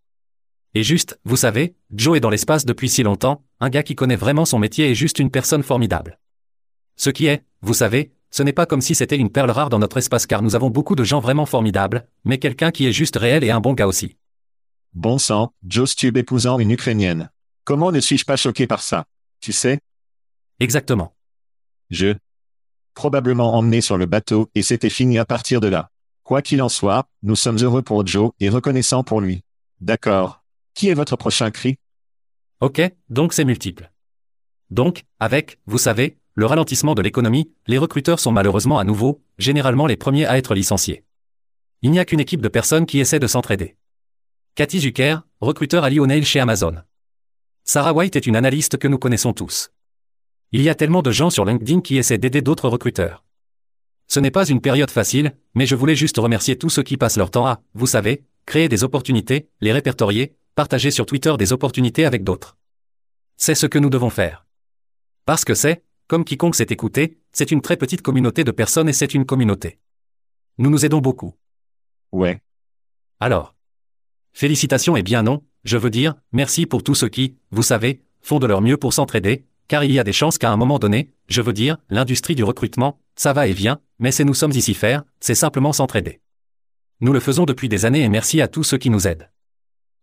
Et 0.75 0.83
juste, 0.83 1.19
vous 1.25 1.37
savez, 1.37 1.75
Joe 1.91 2.17
est 2.17 2.21
dans 2.21 2.31
l'espace 2.31 2.67
depuis 2.67 2.89
si 2.89 3.03
longtemps, 3.03 3.45
un 3.61 3.71
gars 3.71 3.83
qui 3.83 3.95
connaît 3.95 4.17
vraiment 4.17 4.45
son 4.45 4.59
métier 4.59 4.91
est 4.91 4.95
juste 4.95 5.19
une 5.19 5.31
personne 5.31 5.63
formidable. 5.63 6.19
Ce 6.97 7.09
qui 7.09 7.27
est, 7.27 7.45
vous 7.63 7.75
savez, 7.75 8.13
ce 8.37 8.43
n'est 8.43 8.53
pas 8.53 8.67
comme 8.67 8.83
si 8.83 8.95
c'était 8.95 9.17
une 9.17 9.31
perle 9.31 9.51
rare 9.51 9.71
dans 9.71 9.79
notre 9.79 9.97
espace 9.97 10.27
car 10.27 10.43
nous 10.43 10.55
avons 10.55 10.69
beaucoup 10.69 10.95
de 10.95 11.05
gens 11.05 11.21
vraiment 11.21 11.47
formidables, 11.47 12.07
mais 12.27 12.37
quelqu'un 12.37 12.71
qui 12.71 12.87
est 12.87 12.93
juste 12.93 13.17
réel 13.17 13.43
et 13.43 13.51
un 13.51 13.61
bon 13.61 13.73
gars 13.73 13.87
aussi. 13.87 14.19
Bon 14.93 15.17
sang, 15.17 15.55
Joe 15.67 15.91
Stube 15.91 16.19
épousant 16.19 16.59
une 16.59 16.71
Ukrainienne. 16.71 17.31
Comment 17.65 17.93
ne 17.93 17.99
suis-je 17.99 18.27
pas 18.27 18.37
choqué 18.37 18.67
par 18.67 18.83
ça? 18.83 19.07
Tu 19.41 19.53
sais, 19.53 19.81
Exactement. 20.61 21.17
je... 21.89 22.15
Probablement 22.93 23.55
emmené 23.55 23.81
sur 23.81 23.97
le 23.97 24.05
bateau 24.05 24.51
et 24.55 24.63
c'était 24.63 24.91
fini 24.91 25.17
à 25.17 25.25
partir 25.25 25.63
de 25.63 25.69
là. 25.69 25.89
Quoi 26.23 26.43
qu'il 26.43 26.61
en 26.61 26.69
soit, 26.69 27.09
nous 27.23 27.37
sommes 27.37 27.63
heureux 27.63 27.81
pour 27.81 28.07
Joe 28.07 28.33
et 28.39 28.51
reconnaissants 28.51 29.03
pour 29.03 29.23
lui. 29.23 29.45
D'accord. 29.81 30.45
Qui 30.75 30.91
est 30.91 30.95
votre 30.95 31.17
prochain 31.17 31.51
cri? 31.51 31.79
Ok, 32.61 32.83
donc 33.09 33.33
c'est 33.33 33.47
multiple. 33.47 33.91
Donc, 34.69 35.05
avec, 35.21 35.59
vous 35.65 35.79
savez, 35.79 36.19
le 36.37 36.45
ralentissement 36.45 36.95
de 36.95 37.01
l'économie, 37.01 37.51
les 37.67 37.79
recruteurs 37.79 38.21
sont 38.21 38.31
malheureusement 38.31 38.79
à 38.79 38.85
nouveau, 38.85 39.23
généralement 39.39 39.87
les 39.87 39.97
premiers 39.97 40.27
à 40.27 40.37
être 40.37 40.55
licenciés. 40.55 41.03
Il 41.81 41.91
n'y 41.91 41.99
a 41.99 42.05
qu'une 42.05 42.21
équipe 42.21 42.43
de 42.43 42.49
personnes 42.49 42.85
qui 42.85 43.01
essaient 43.01 43.19
de 43.19 43.27
s'entraider. 43.27 43.77
Cathy 44.55 44.81
Zucker, 44.81 45.17
recruteur 45.41 45.83
à 45.83 45.89
Lionel 45.89 46.27
chez 46.27 46.39
Amazon. 46.39 46.75
Sarah 47.65 47.95
White 47.95 48.17
est 48.17 48.27
une 48.27 48.37
analyste 48.37 48.77
que 48.77 48.87
nous 48.87 48.99
connaissons 48.99 49.33
tous. 49.33 49.71
Il 50.53 50.61
y 50.61 50.69
a 50.69 50.75
tellement 50.75 51.01
de 51.01 51.11
gens 51.11 51.31
sur 51.31 51.47
LinkedIn 51.47 51.81
qui 51.81 51.97
essaient 51.97 52.19
d'aider 52.19 52.43
d'autres 52.43 52.69
recruteurs. 52.69 53.25
Ce 54.07 54.21
n'est 54.21 54.31
pas 54.31 54.47
une 54.47 54.61
période 54.61 54.91
facile, 54.91 55.33
mais 55.55 55.65
je 55.65 55.75
voulais 55.75 55.97
juste 55.97 56.19
remercier 56.19 56.59
tous 56.59 56.69
ceux 56.69 56.83
qui 56.83 56.99
passent 56.99 57.17
leur 57.17 57.31
temps 57.31 57.47
à, 57.47 57.63
vous 57.73 57.87
savez, 57.87 58.25
créer 58.45 58.69
des 58.69 58.85
opportunités, 58.85 59.49
les 59.63 59.73
répertorier, 59.73 60.37
partager 60.55 60.91
sur 60.91 61.07
Twitter 61.07 61.35
des 61.39 61.55
opportunités 61.55 62.05
avec 62.05 62.25
d'autres. 62.25 62.59
C'est 63.39 63.55
ce 63.55 63.67
que 63.67 63.79
nous 63.79 63.91
devons 63.91 64.11
faire. 64.11 64.47
Parce 65.25 65.45
que 65.45 65.55
c'est, 65.55 65.83
comme 66.09 66.25
quiconque 66.25 66.55
s'est 66.55 66.67
écouté, 66.71 67.19
c'est 67.33 67.51
une 67.51 67.61
très 67.61 67.77
petite 67.77 68.03
communauté 68.03 68.45
de 68.45 68.51
personnes 68.51 68.89
et 68.89 68.93
c'est 68.93 69.15
une 69.15 69.27
communauté. 69.27 69.79
Nous 70.59 70.71
nous 70.71 70.85
aidons 70.85 71.01
beaucoup. 71.01 71.35
Ouais. 72.13 72.41
Alors. 73.21 73.55
Félicitations 74.33 74.97
et 74.97 75.03
bien 75.03 75.23
non, 75.23 75.43
Je 75.65 75.77
veux 75.77 75.91
dire, 75.91 76.15
merci 76.33 76.65
pour 76.67 76.85
tous 76.85 76.95
ceux 76.95 77.09
qui, 77.09 77.37
vous 77.51 77.63
savez, 77.63 78.03
font 78.21 78.39
de 78.39 78.47
leur 78.47 78.61
mieux 78.61 78.77
pour 78.77 78.93
s'entraider, 78.93 79.47
car 79.69 79.83
il 79.83 79.93
y 79.93 79.99
a 79.99 80.05
des 80.05 80.13
chances 80.13 80.39
qu'à 80.39 80.51
un 80.51 80.57
moment 80.57 80.79
donné, 80.79 81.11
je 81.29 81.43
veux 81.43 81.53
dire, 81.53 81.79
l'industrie 81.91 82.37
du 82.37 82.45
recrutement, 82.45 83.01
ça 83.17 83.33
va 83.33 83.49
et 83.49 83.53
vient, 83.53 83.81
mais 83.99 84.13
c'est 84.13 84.25
nous 84.25 84.35
sommes 84.35 84.53
ici 84.53 84.75
faire, 84.75 85.03
c'est 85.21 85.35
simplement 85.35 85.73
s'entraider. 85.73 86.21
Nous 87.01 87.13
le 87.13 87.21
faisons 87.21 87.45
depuis 87.45 87.69
des 87.69 87.85
années 87.85 88.03
et 88.03 88.09
merci 88.09 88.41
à 88.41 88.49
tous 88.49 88.63
ceux 88.65 88.79
qui 88.79 88.91
nous 88.91 89.07
aident. 89.07 89.31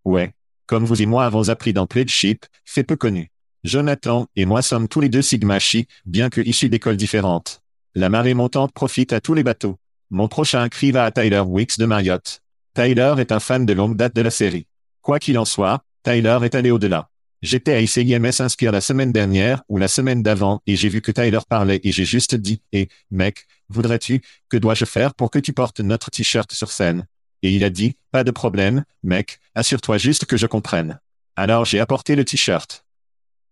Ouais. 0.05 0.33
Comme 0.65 0.85
vous 0.85 1.01
et 1.01 1.05
moi 1.05 1.25
avons 1.25 1.49
appris 1.49 1.73
dans 1.73 1.87
Pledship, 1.87 2.45
c'est 2.65 2.83
peu 2.83 2.95
connu. 2.95 3.32
Jonathan 3.63 4.27
et 4.35 4.45
moi 4.45 4.61
sommes 4.61 4.89
tous 4.89 4.99
les 4.99 5.07
deux 5.07 5.21
Sigma 5.21 5.57
Chi, 5.57 5.87
bien 6.05 6.29
que 6.29 6.41
issus 6.41 6.67
d'écoles 6.67 6.97
différentes. 6.97 7.61
La 7.95 8.09
marée 8.09 8.33
montante 8.33 8.73
profite 8.73 9.13
à 9.13 9.21
tous 9.21 9.33
les 9.33 9.43
bateaux. 9.43 9.77
Mon 10.09 10.27
prochain 10.27 10.67
cri 10.67 10.91
va 10.91 11.05
à 11.05 11.11
Tyler 11.11 11.39
Wicks 11.39 11.79
de 11.79 11.85
Marriott. 11.85 12.41
Tyler 12.73 13.15
est 13.19 13.31
un 13.31 13.39
fan 13.39 13.65
de 13.65 13.71
longue 13.71 13.95
date 13.95 14.15
de 14.15 14.21
la 14.21 14.31
série. 14.31 14.67
Quoi 15.01 15.17
qu'il 15.19 15.39
en 15.39 15.45
soit, 15.45 15.81
Tyler 16.03 16.39
est 16.43 16.55
allé 16.55 16.71
au-delà. 16.71 17.09
J'étais 17.41 17.73
à 17.73 17.79
ICIMS 17.79 18.41
Inspire 18.41 18.71
la 18.73 18.81
semaine 18.81 19.13
dernière 19.13 19.63
ou 19.69 19.77
la 19.77 19.87
semaine 19.87 20.23
d'avant 20.23 20.61
et 20.67 20.75
j'ai 20.75 20.89
vu 20.89 21.01
que 21.01 21.11
Tyler 21.11 21.39
parlait 21.47 21.79
et 21.83 21.91
j'ai 21.93 22.05
juste 22.05 22.35
dit, 22.35 22.61
hé, 22.73 22.89
mec, 23.11 23.47
voudrais-tu, 23.69 24.21
que 24.49 24.57
dois-je 24.57 24.85
faire 24.85 25.13
pour 25.13 25.31
que 25.31 25.39
tu 25.39 25.53
portes 25.53 25.79
notre 25.79 26.11
t-shirt 26.11 26.51
sur 26.51 26.71
scène? 26.71 27.05
Et 27.43 27.51
il 27.51 27.63
a 27.63 27.69
dit, 27.69 27.95
pas 28.11 28.25
de 28.25 28.31
problème, 28.31 28.83
mec, 29.03 29.39
assure-toi 29.55 29.97
juste 29.97 30.25
que 30.25 30.35
je 30.35 30.47
comprenne. 30.47 30.99
Alors 31.37 31.63
j'ai 31.63 31.79
apporté 31.79 32.15
le 32.15 32.25
t-shirt. 32.25 32.82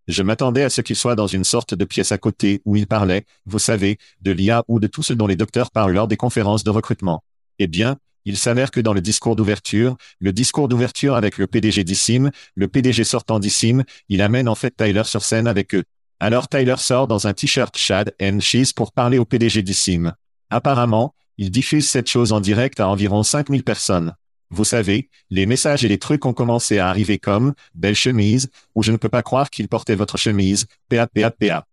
Je 0.08 0.22
m'attendais 0.22 0.64
à 0.64 0.70
ce 0.70 0.80
qu'il 0.80 0.96
soit 0.96 1.14
dans 1.14 1.28
une 1.28 1.44
sorte 1.44 1.74
de 1.74 1.84
pièce 1.84 2.10
à 2.10 2.18
côté 2.18 2.60
où 2.64 2.76
il 2.76 2.86
parlait, 2.86 3.24
vous 3.46 3.60
savez, 3.60 3.98
de 4.20 4.32
l'IA 4.32 4.64
ou 4.66 4.80
de 4.80 4.88
tout 4.88 5.02
ce 5.02 5.12
dont 5.12 5.28
les 5.28 5.36
docteurs 5.36 5.70
parlent 5.70 5.92
lors 5.92 6.08
des 6.08 6.16
conférences 6.16 6.64
de 6.64 6.70
recrutement. 6.70 7.22
Eh 7.60 7.68
bien, 7.68 7.96
il 8.24 8.36
s'avère 8.36 8.70
que 8.70 8.80
dans 8.80 8.94
le 8.94 9.00
discours 9.00 9.36
d'ouverture, 9.36 9.96
le 10.18 10.32
discours 10.32 10.68
d'ouverture 10.68 11.14
avec 11.14 11.38
le 11.38 11.46
PDG 11.46 11.84
d'Issim, 11.84 12.30
le 12.54 12.68
PDG 12.68 13.04
sortant 13.04 13.38
d'Issim, 13.38 13.84
il 14.08 14.22
amène 14.22 14.48
en 14.48 14.54
fait 14.54 14.74
Tyler 14.76 15.04
sur 15.04 15.22
scène 15.22 15.46
avec 15.46 15.74
eux. 15.74 15.84
Alors 16.20 16.48
Tyler 16.48 16.76
sort 16.78 17.08
dans 17.08 17.26
un 17.26 17.32
t-shirt 17.32 17.76
Chad 17.76 18.14
and 18.20 18.40
Cheese 18.40 18.72
pour 18.74 18.92
parler 18.92 19.18
au 19.18 19.24
PDG 19.24 19.62
d'Issim. 19.62 20.12
Apparemment, 20.50 21.14
il 21.38 21.50
diffuse 21.50 21.88
cette 21.88 22.08
chose 22.08 22.32
en 22.32 22.40
direct 22.40 22.78
à 22.80 22.88
environ 22.88 23.22
5000 23.22 23.64
personnes. 23.64 24.14
Vous 24.54 24.64
savez, 24.64 25.08
les 25.30 25.46
messages 25.46 25.82
et 25.82 25.88
les 25.88 25.98
trucs 25.98 26.26
ont 26.26 26.34
commencé 26.34 26.78
à 26.78 26.90
arriver 26.90 27.18
comme 27.18 27.54
«belle 27.74 27.94
chemise» 27.94 28.50
ou 28.74 28.82
«je 28.84 28.92
ne 28.92 28.98
peux 28.98 29.08
pas 29.08 29.22
croire 29.22 29.48
qu'il 29.48 29.66
portait 29.66 29.94
votre 29.94 30.18
chemise», 30.18 30.66
pa 30.90 31.06
pa 31.06 31.30
pa. 31.30 31.66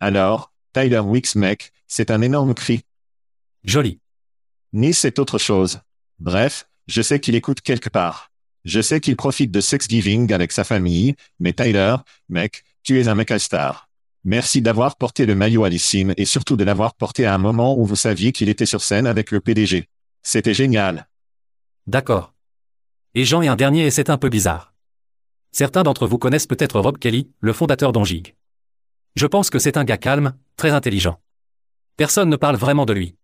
Alors, 0.00 0.52
Tyler 0.72 0.98
Wicks 0.98 1.36
mec, 1.36 1.70
c'est 1.86 2.10
un 2.10 2.20
énorme 2.20 2.52
cri. 2.52 2.82
Joli. 3.62 4.00
Ni 4.72 4.92
c'est 4.92 5.20
autre 5.20 5.38
chose. 5.38 5.82
Bref, 6.18 6.68
je 6.88 7.00
sais 7.00 7.20
qu'il 7.20 7.36
écoute 7.36 7.60
quelque 7.60 7.88
part. 7.88 8.32
Je 8.64 8.80
sais 8.80 9.00
qu'il 9.00 9.14
profite 9.14 9.52
de 9.52 9.60
Thanksgiving 9.60 10.32
avec 10.32 10.50
sa 10.50 10.64
famille, 10.64 11.14
mais 11.38 11.52
Tyler, 11.52 11.94
mec, 12.28 12.64
tu 12.82 13.00
es 13.00 13.06
un 13.06 13.14
mec 13.14 13.30
à 13.30 13.38
star. 13.38 13.88
Merci 14.24 14.62
d'avoir 14.62 14.96
porté 14.96 15.26
le 15.26 15.36
maillot 15.36 15.62
à 15.62 15.68
l'issime 15.68 16.12
et 16.16 16.24
surtout 16.24 16.56
de 16.56 16.64
l'avoir 16.64 16.94
porté 16.94 17.24
à 17.24 17.34
un 17.34 17.38
moment 17.38 17.78
où 17.78 17.84
vous 17.84 17.94
saviez 17.94 18.32
qu'il 18.32 18.48
était 18.48 18.66
sur 18.66 18.82
scène 18.82 19.06
avec 19.06 19.30
le 19.30 19.40
PDG. 19.40 19.88
C'était 20.24 20.54
génial. 20.54 21.06
D'accord. 21.90 22.34
Et 23.16 23.24
j'en 23.24 23.42
ai 23.42 23.48
un 23.48 23.56
dernier 23.56 23.84
et 23.84 23.90
c'est 23.90 24.10
un 24.10 24.16
peu 24.16 24.28
bizarre. 24.28 24.72
Certains 25.50 25.82
d'entre 25.82 26.06
vous 26.06 26.18
connaissent 26.18 26.46
peut-être 26.46 26.78
Rob 26.78 26.98
Kelly, 26.98 27.32
le 27.40 27.52
fondateur 27.52 27.90
d'Angig. 27.90 28.36
Je 29.16 29.26
pense 29.26 29.50
que 29.50 29.58
c'est 29.58 29.76
un 29.76 29.82
gars 29.82 29.96
calme, 29.96 30.34
très 30.54 30.70
intelligent. 30.70 31.18
Personne 31.96 32.28
ne 32.28 32.36
parle 32.36 32.54
vraiment 32.54 32.86
de 32.86 32.92
lui. 32.92 33.16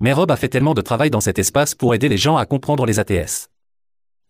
Mais 0.00 0.12
Rob 0.12 0.32
a 0.32 0.36
fait 0.36 0.48
tellement 0.48 0.74
de 0.74 0.80
travail 0.80 1.08
dans 1.08 1.20
cet 1.20 1.38
espace 1.38 1.76
pour 1.76 1.94
aider 1.94 2.08
les 2.08 2.16
gens 2.16 2.36
à 2.36 2.46
comprendre 2.46 2.84
les 2.84 2.98
ATS. 2.98 3.48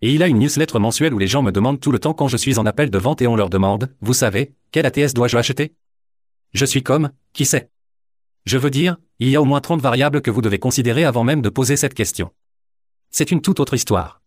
Et 0.02 0.12
il 0.12 0.22
a 0.22 0.28
une 0.28 0.40
newsletter 0.40 0.78
mensuelle 0.78 1.14
où 1.14 1.18
les 1.18 1.26
gens 1.26 1.40
me 1.40 1.50
demandent 1.50 1.80
tout 1.80 1.90
le 1.90 1.98
temps 1.98 2.12
quand 2.12 2.28
je 2.28 2.36
suis 2.36 2.58
en 2.58 2.66
appel 2.66 2.90
de 2.90 2.98
vente 2.98 3.22
et 3.22 3.26
on 3.26 3.34
leur 3.34 3.48
demande, 3.48 3.94
vous 4.02 4.12
savez, 4.12 4.52
quel 4.72 4.84
ATS 4.84 5.14
dois-je 5.14 5.38
acheter? 5.38 5.74
Je 6.52 6.66
suis 6.66 6.82
comme, 6.82 7.12
qui 7.32 7.46
sait 7.46 7.70
Je 8.44 8.58
veux 8.58 8.68
dire, 8.68 8.98
il 9.20 9.30
y 9.30 9.36
a 9.36 9.40
au 9.40 9.46
moins 9.46 9.62
30 9.62 9.80
variables 9.80 10.20
que 10.20 10.30
vous 10.30 10.42
devez 10.42 10.58
considérer 10.58 11.06
avant 11.06 11.24
même 11.24 11.40
de 11.40 11.48
poser 11.48 11.78
cette 11.78 11.94
question. 11.94 12.30
C'est 13.16 13.30
une 13.30 13.42
toute 13.42 13.60
autre 13.60 13.74
histoire. 13.74 14.20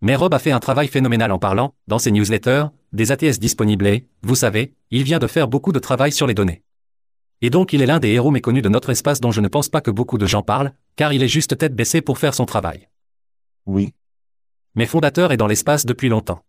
Mais 0.00 0.14
Rob 0.14 0.34
a 0.34 0.38
fait 0.38 0.52
un 0.52 0.60
travail 0.60 0.86
phénoménal 0.86 1.32
en 1.32 1.40
parlant, 1.40 1.74
dans 1.88 1.98
ses 1.98 2.12
newsletters, 2.12 2.66
des 2.92 3.10
ATS 3.10 3.40
disponibles 3.40 3.88
et, 3.88 4.06
vous 4.22 4.36
savez, 4.36 4.72
il 4.92 5.02
vient 5.02 5.18
de 5.18 5.26
faire 5.26 5.48
beaucoup 5.48 5.72
de 5.72 5.80
travail 5.80 6.12
sur 6.12 6.28
les 6.28 6.34
données. 6.34 6.62
Et 7.42 7.50
donc 7.50 7.72
il 7.72 7.82
est 7.82 7.86
l'un 7.86 7.98
des 7.98 8.10
héros 8.10 8.30
méconnus 8.30 8.62
de 8.62 8.68
notre 8.68 8.90
espace 8.90 9.20
dont 9.20 9.32
je 9.32 9.40
ne 9.40 9.48
pense 9.48 9.68
pas 9.68 9.80
que 9.80 9.90
beaucoup 9.90 10.16
de 10.16 10.26
gens 10.26 10.42
parlent, 10.42 10.72
car 10.94 11.12
il 11.12 11.24
est 11.24 11.28
juste 11.28 11.58
tête 11.58 11.74
baissée 11.74 12.02
pour 12.02 12.18
faire 12.18 12.34
son 12.34 12.46
travail. 12.46 12.88
Oui. 13.66 13.94
Mais 14.76 14.86
fondateur 14.86 15.32
est 15.32 15.36
dans 15.36 15.48
l'espace 15.48 15.84
depuis 15.84 16.08
longtemps. 16.08 16.44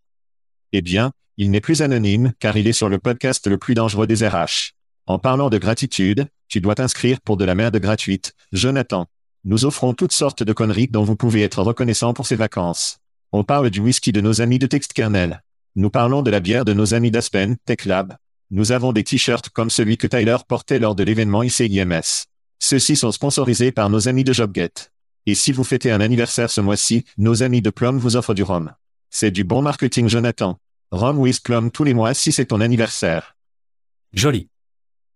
Eh 0.72 0.84
bien, 0.84 1.14
il 1.38 1.50
n'est 1.50 1.62
plus 1.62 1.82
anonyme, 1.82 2.34
car 2.38 2.58
il 2.58 2.68
est 2.68 2.74
sur 2.74 2.90
le 2.90 3.00
podcast 3.00 3.48
le 3.48 3.58
plus 3.58 3.74
dangereux 3.74 4.06
des 4.06 4.28
RH. 4.28 4.74
En 5.08 5.18
parlant 5.18 5.50
de 5.50 5.58
gratitude, 5.58 6.28
tu 6.48 6.62
dois 6.62 6.76
t'inscrire 6.76 7.22
pour 7.22 7.38
de 7.38 7.46
la 7.46 7.56
merde 7.56 7.80
gratuite, 7.80 8.36
Jonathan. 8.52 9.08
Nous 9.48 9.66
offrons 9.66 9.94
toutes 9.94 10.12
sortes 10.12 10.42
de 10.42 10.54
conneries 10.54 10.88
dont 10.88 11.04
vous 11.04 11.16
pouvez 11.16 11.44
être 11.44 11.62
reconnaissant 11.62 12.16
pour 12.16 12.26
ces 12.26 12.36
vacances. 12.36 12.98
On 13.32 13.44
parle 13.44 13.70
du 13.70 13.80
whisky 13.80 14.12
de 14.12 14.20
nos 14.20 14.42
amis 14.42 14.58
de 14.58 14.66
TextKernel. 14.66 15.44
Nous 15.76 15.92
parlons 15.92 16.24
de 16.24 16.32
la 16.32 16.40
bière 16.40 16.66
de 16.66 16.74
nos 16.74 16.96
amis 16.96 17.12
d'Aspen, 17.12 17.56
TechLab. 17.64 18.18
Nous 18.50 18.72
avons 18.72 18.92
des 18.92 19.04
t-shirts 19.04 19.50
comme 19.50 19.70
celui 19.70 19.98
que 19.98 20.08
Tyler 20.08 20.38
portait 20.48 20.80
lors 20.80 20.96
de 20.96 21.04
l'événement 21.04 21.44
ICIMS. 21.44 22.26
Ceux-ci 22.58 22.96
sont 22.96 23.12
sponsorisés 23.12 23.72
par 23.72 23.92
nos 23.92 24.08
amis 24.08 24.24
de 24.24 24.34
JobGet. 24.34 24.90
Et 25.28 25.36
si 25.36 25.52
vous 25.52 25.64
fêtez 25.64 25.92
un 25.92 26.02
anniversaire 26.02 26.50
ce 26.50 26.62
mois-ci, 26.62 27.06
nos 27.20 27.44
amis 27.44 27.62
de 27.62 27.70
Plum 27.70 28.00
vous 28.00 28.16
offrent 28.16 28.34
du 28.34 28.42
rhum. 28.42 28.74
C'est 29.12 29.30
du 29.30 29.44
bon 29.44 29.62
marketing 29.62 30.10
Jonathan. 30.10 30.58
Rhum 30.90 31.20
with 31.20 31.44
Plum 31.44 31.70
tous 31.70 31.84
les 31.84 31.94
mois 31.94 32.16
si 32.16 32.32
c'est 32.32 32.46
ton 32.46 32.62
anniversaire. 32.62 33.36
Joli. 34.12 34.50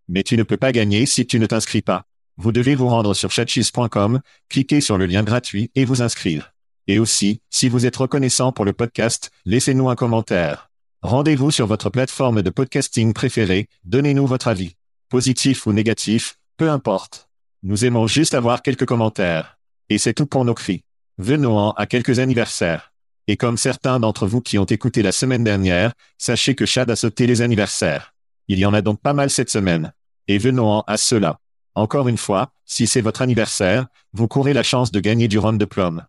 Mais 0.08 0.22
tu 0.22 0.38
ne 0.38 0.44
peux 0.44 0.58
pas 0.58 0.72
gagner 0.72 1.08
si 1.08 1.26
tu 1.26 1.40
ne 1.40 1.48
t'inscris 1.48 1.82
pas. 1.82 2.06
Vous 2.42 2.54
devez 2.54 2.74
vous 2.74 2.88
rendre 2.88 3.14
sur 3.14 3.32
chatcheese.com, 3.32 4.22
cliquer 4.48 4.80
sur 4.80 4.98
le 4.98 5.06
lien 5.06 5.24
gratuit 5.24 5.72
et 5.76 5.84
vous 5.84 6.02
inscrire. 6.02 6.54
Et 6.88 6.98
aussi, 6.98 7.42
si 7.50 7.68
vous 7.68 7.86
êtes 7.86 7.98
reconnaissant 7.98 8.54
pour 8.54 8.64
le 8.64 8.72
podcast, 8.72 9.30
laissez-nous 9.44 9.90
un 9.90 9.96
commentaire. 9.96 10.70
Rendez-vous 11.02 11.52
sur 11.52 11.68
votre 11.68 11.90
plateforme 11.90 12.42
de 12.42 12.50
podcasting 12.50 13.12
préférée, 13.12 13.68
donnez-nous 13.84 14.26
votre 14.26 14.48
avis. 14.48 14.78
Positif 15.10 15.68
ou 15.68 15.74
négatif, 15.74 16.38
peu 16.56 16.70
importe. 16.70 17.28
Nous 17.62 17.84
aimons 17.84 18.08
juste 18.08 18.34
avoir 18.34 18.62
quelques 18.62 18.86
commentaires. 18.86 19.58
Et 19.90 19.98
c'est 19.98 20.14
tout 20.14 20.26
pour 20.26 20.46
nos 20.46 20.54
cris. 20.54 20.86
Venons 21.18 21.72
à 21.72 21.88
quelques 21.88 22.20
anniversaires. 22.20 22.94
Et 23.28 23.36
comme 23.36 23.58
certains 23.58 24.00
d'entre 24.00 24.28
vous 24.28 24.40
qui 24.40 24.58
ont 24.58 24.64
écouté 24.64 25.02
la 25.02 25.12
semaine 25.12 25.44
dernière, 25.44 25.92
sachez 26.18 26.56
que 26.56 26.66
Chad 26.66 26.90
a 26.90 26.96
sauté 26.96 27.28
les 27.28 27.42
anniversaires. 27.42 28.14
Il 28.48 28.60
y 28.60 28.66
en 28.66 28.74
a 28.74 28.82
donc 28.82 29.02
pas 29.02 29.14
mal 29.14 29.30
cette 29.30 29.50
semaine. 29.50 29.92
Et 30.30 30.38
venons 30.38 30.82
à 30.88 30.96
cela. 30.96 31.38
Encore 31.76 32.08
une 32.08 32.18
fois, 32.18 32.52
si 32.66 32.88
c'est 32.88 33.02
votre 33.02 33.22
anniversaire, 33.22 33.88
vous 34.14 34.28
courez 34.28 34.54
la 34.54 34.64
chance 34.64 34.92
de 34.92 35.00
gagner 35.00 35.28
du 35.28 35.40
rhum 35.40 35.58
de 35.58 35.66
plomb. 35.66 36.02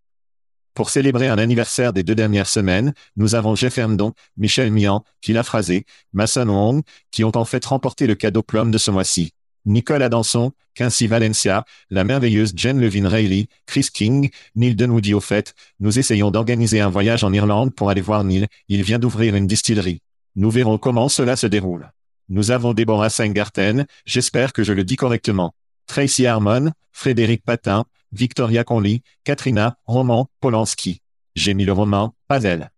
Pour 0.75 0.91
célébrer 0.91 1.29
un 1.29 1.39
anniversaire 1.39 1.93
des 1.93 2.03
deux 2.03 2.15
dernières 2.15 2.47
semaines, 2.47 2.95
nous 3.17 3.35
avons 3.35 3.55
Jeff 3.55 3.77
Herndon, 3.77 4.13
Michel 4.37 4.73
Mian, 4.73 5.05
Kila 5.21 5.43
Phrasé, 5.43 5.85
Masson 6.13 6.49
Wong, 6.49 6.83
qui 7.11 7.25
ont 7.25 7.37
en 7.37 7.45
fait 7.45 7.65
remporté 7.65 8.07
le 8.07 8.15
cadeau 8.15 8.43
Plum 8.43 8.71
de 8.71 8.79
ce 8.79 8.91
mois-ci. 8.91 9.33
Nicole 9.67 10.03
Adanson, 10.03 10.53
Quincy 10.75 11.07
Valencia, 11.07 11.65
la 11.91 12.05
merveilleuse 12.05 12.53
Jen 12.57 12.81
Levin 12.81 13.07
Reilly, 13.07 13.49
Chris 13.67 13.89
King, 13.93 14.31
Neil 14.55 14.75
Dunwoody 14.75 15.13
au 15.13 15.21
fait, 15.21 15.55
nous 15.81 15.99
essayons 15.99 16.31
d'organiser 16.31 16.81
un 16.81 16.89
voyage 16.89 17.25
en 17.25 17.33
Irlande 17.33 17.75
pour 17.75 17.91
aller 17.91 18.01
voir 18.01 18.25
Neil, 18.25 18.47
il 18.69 18.83
vient 18.83 18.99
d'ouvrir 18.99 19.35
une 19.35 19.47
distillerie. 19.47 20.01
Nous 20.37 20.51
verrons 20.51 20.79
comment 20.79 21.09
cela 21.09 21.37
se 21.37 21.47
déroule. 21.47 21.91
Nous 22.31 22.53
avons 22.53 22.75
Deborah 22.75 23.11
Seingarten, 23.11 23.87
j'espère 24.07 24.53
que 24.53 24.63
je 24.63 24.73
le 24.73 24.85
dis 24.85 24.95
correctement. 24.95 25.53
Tracy 25.87 26.27
Harmon, 26.27 26.71
Frédéric 26.93 27.45
Patin, 27.45 27.85
Victoria 28.13 28.63
Conley, 28.63 29.03
Katrina, 29.25 29.77
Roman, 29.85 30.31
Polanski. 30.39 31.03
J'ai 31.35 31.55
mis 31.55 31.65
le 31.65 31.73
roman, 31.73 32.15
pas 32.29 32.45
elle. 32.45 32.71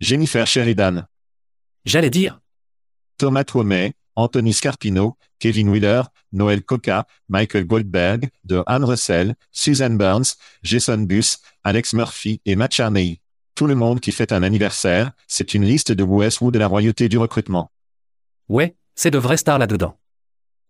Jennifer 0.00 0.46
Sheridan. 0.46 1.06
J'allais 1.86 2.10
dire. 2.10 2.40
Thomas 3.16 3.44
Twomey, 3.44 3.94
Anthony 4.16 4.52
Scarpino, 4.52 5.16
Kevin 5.38 5.70
Wheeler, 5.70 6.02
Noël 6.32 6.62
Coca, 6.62 7.06
Michael 7.30 7.64
Goldberg, 7.64 8.28
de 8.44 8.62
Anne 8.66 8.84
Russell, 8.84 9.34
Susan 9.50 9.90
Burns, 9.90 10.36
Jason 10.62 10.98
Buss, 10.98 11.38
Alex 11.62 11.94
Murphy 11.94 12.42
et 12.44 12.54
Matt 12.54 12.74
Charney. 12.74 13.22
Tout 13.54 13.66
le 13.66 13.76
monde 13.76 14.00
qui 14.00 14.12
fait 14.12 14.32
un 14.32 14.42
anniversaire, 14.42 15.12
c'est 15.26 15.54
une 15.54 15.64
liste 15.64 15.92
de 15.92 16.02
Westwood 16.02 16.52
de 16.52 16.58
la 16.58 16.66
royauté 16.66 17.08
du 17.08 17.16
recrutement. 17.16 17.70
Ouais, 18.48 18.76
c'est 18.94 19.10
de 19.10 19.18
vrais 19.18 19.38
stars 19.38 19.58
là-dedans. 19.58 19.96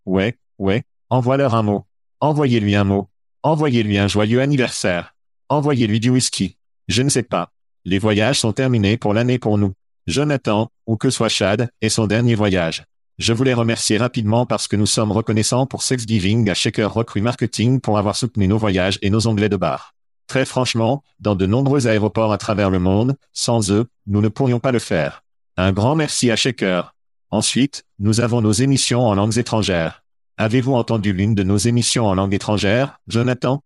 Ouais, 0.05 0.37
ouais, 0.59 0.83
envoie-leur 1.09 1.55
un 1.55 1.63
mot. 1.63 1.85
Envoyez-lui 2.21 2.75
un 2.75 2.85
mot. 2.85 3.09
Envoyez-lui 3.43 3.97
un 3.97 4.07
joyeux 4.07 4.41
anniversaire. 4.41 5.13
Envoyez-lui 5.49 5.99
du 5.99 6.09
whisky. 6.09 6.57
Je 6.87 7.01
ne 7.01 7.09
sais 7.09 7.23
pas. 7.23 7.51
Les 7.83 7.99
voyages 7.99 8.39
sont 8.39 8.53
terminés 8.53 8.97
pour 8.97 9.13
l'année 9.13 9.39
pour 9.39 9.57
nous. 9.57 9.73
Jonathan, 10.07 10.69
ou 10.87 10.95
que 10.95 11.09
soit 11.09 11.29
Chad, 11.29 11.69
est 11.81 11.89
son 11.89 12.07
dernier 12.07 12.35
voyage. 12.35 12.85
Je 13.17 13.33
voulais 13.33 13.53
remercier 13.53 13.97
rapidement 13.97 14.45
parce 14.45 14.67
que 14.67 14.77
nous 14.77 14.85
sommes 14.85 15.11
reconnaissants 15.11 15.65
pour 15.65 15.83
Sex 15.83 16.05
Giving 16.07 16.49
à 16.49 16.53
Shaker 16.53 16.91
Rock 16.93 17.15
Marketing 17.17 17.81
pour 17.81 17.97
avoir 17.97 18.15
soutenu 18.15 18.47
nos 18.47 18.57
voyages 18.57 18.99
et 19.01 19.09
nos 19.09 19.27
onglets 19.27 19.49
de 19.49 19.57
bar. 19.57 19.93
Très 20.27 20.45
franchement, 20.45 21.03
dans 21.19 21.35
de 21.35 21.45
nombreux 21.45 21.87
aéroports 21.87 22.31
à 22.31 22.37
travers 22.37 22.69
le 22.69 22.79
monde, 22.79 23.15
sans 23.33 23.71
eux, 23.71 23.85
nous 24.07 24.21
ne 24.21 24.29
pourrions 24.29 24.59
pas 24.59 24.71
le 24.71 24.79
faire. 24.79 25.23
Un 25.57 25.71
grand 25.71 25.95
merci 25.95 26.31
à 26.31 26.35
Shaker. 26.35 26.94
Ensuite, 27.31 27.83
nous 27.99 28.21
avons 28.21 28.41
nos 28.41 28.51
émissions 28.51 29.05
en 29.05 29.15
langues 29.15 29.37
étrangères. 29.37 30.03
Avez-vous 30.37 30.73
entendu 30.73 31.13
l'une 31.13 31.35
de 31.35 31.43
nos 31.43 31.57
émissions 31.57 32.05
en 32.05 32.15
langue 32.15 32.33
étrangère, 32.33 32.99
Jonathan? 33.07 33.63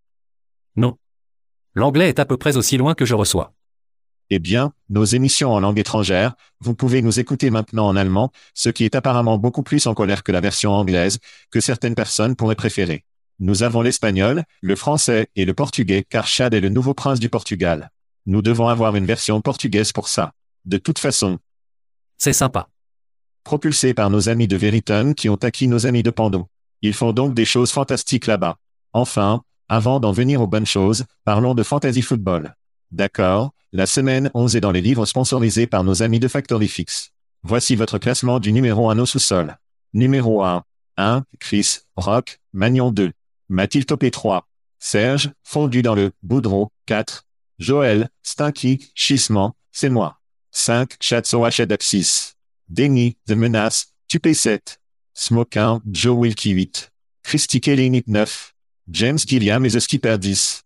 Non. 0.76 0.96
L'anglais 1.74 2.08
est 2.08 2.18
à 2.18 2.24
peu 2.24 2.36
près 2.36 2.56
aussi 2.56 2.76
loin 2.76 2.94
que 2.94 3.04
je 3.04 3.14
reçois. 3.14 3.52
Eh 4.30 4.38
bien, 4.38 4.72
nos 4.88 5.04
émissions 5.04 5.52
en 5.52 5.58
langue 5.58 5.80
étrangère, 5.80 6.34
vous 6.60 6.74
pouvez 6.74 7.02
nous 7.02 7.18
écouter 7.18 7.50
maintenant 7.50 7.88
en 7.88 7.96
allemand, 7.96 8.30
ce 8.54 8.68
qui 8.68 8.84
est 8.84 8.94
apparemment 8.94 9.38
beaucoup 9.38 9.64
plus 9.64 9.86
en 9.88 9.94
colère 9.94 10.22
que 10.22 10.30
la 10.30 10.40
version 10.40 10.72
anglaise, 10.72 11.18
que 11.50 11.60
certaines 11.60 11.96
personnes 11.96 12.36
pourraient 12.36 12.54
préférer. 12.54 13.04
Nous 13.40 13.64
avons 13.64 13.82
l'espagnol, 13.82 14.44
le 14.60 14.76
français 14.76 15.28
et 15.34 15.44
le 15.44 15.54
portugais 15.54 16.04
car 16.08 16.28
Chad 16.28 16.54
est 16.54 16.60
le 16.60 16.68
nouveau 16.68 16.94
prince 16.94 17.18
du 17.18 17.28
Portugal. 17.28 17.90
Nous 18.26 18.42
devons 18.42 18.68
avoir 18.68 18.94
une 18.94 19.06
version 19.06 19.40
portugaise 19.40 19.92
pour 19.92 20.06
ça. 20.06 20.32
De 20.64 20.76
toute 20.76 20.98
façon. 20.98 21.38
C'est 22.18 22.32
sympa. 22.32 22.68
Propulsé 23.44 23.94
par 23.94 24.10
nos 24.10 24.28
amis 24.28 24.48
de 24.48 24.56
Veriton 24.56 25.14
qui 25.14 25.28
ont 25.28 25.36
acquis 25.36 25.68
nos 25.68 25.86
amis 25.86 26.02
de 26.02 26.10
Pando. 26.10 26.48
Ils 26.82 26.94
font 26.94 27.12
donc 27.12 27.34
des 27.34 27.44
choses 27.44 27.72
fantastiques 27.72 28.26
là-bas. 28.26 28.56
Enfin, 28.92 29.42
avant 29.68 30.00
d'en 30.00 30.12
venir 30.12 30.40
aux 30.40 30.46
bonnes 30.46 30.66
choses, 30.66 31.04
parlons 31.24 31.54
de 31.54 31.62
fantasy 31.62 32.02
football. 32.02 32.54
D'accord, 32.90 33.52
la 33.72 33.86
semaine 33.86 34.30
11 34.34 34.56
est 34.56 34.60
dans 34.60 34.72
les 34.72 34.80
livres 34.80 35.06
sponsorisés 35.06 35.66
par 35.66 35.84
nos 35.84 36.02
amis 36.02 36.18
de 36.18 36.28
Factory 36.28 36.68
Fix. 36.68 37.10
Voici 37.42 37.76
votre 37.76 37.98
classement 37.98 38.40
du 38.40 38.52
numéro 38.52 38.90
1 38.90 38.98
au 38.98 39.06
sous-sol. 39.06 39.56
Numéro 39.94 40.42
1. 40.42 40.64
1. 40.96 41.24
Chris, 41.38 41.78
Rock, 41.96 42.40
Magnon 42.52 42.90
2. 42.90 43.12
Mathilde 43.48 43.86
Topé 43.86 44.10
3. 44.10 44.46
Serge, 44.78 45.30
fondu 45.42 45.82
dans 45.82 45.94
le 45.94 46.12
Boudreau 46.22 46.72
4. 46.86 47.26
Joël, 47.58 48.08
Stinky, 48.22 48.90
Chissement, 48.94 49.54
c'est 49.70 49.88
moi. 49.88 50.18
5. 50.50 50.96
Chatso 51.00 51.44
Hachedap 51.44 51.82
6. 51.82 52.36
Denis, 52.70 53.16
The 53.26 53.32
Menace, 53.32 53.88
Tupé 54.08 54.34
7. 54.34 54.78
Smokin, 55.12 55.82
Joe 55.90 56.16
Wilkie 56.16 56.52
8. 56.52 56.90
Christy 57.22 57.60
Kelly 57.60 58.02
9. 58.06 58.52
James 58.90 59.18
Gilliam 59.18 59.64
et 59.66 59.70
The 59.70 59.80
Skipper 59.80 60.16
10. 60.18 60.62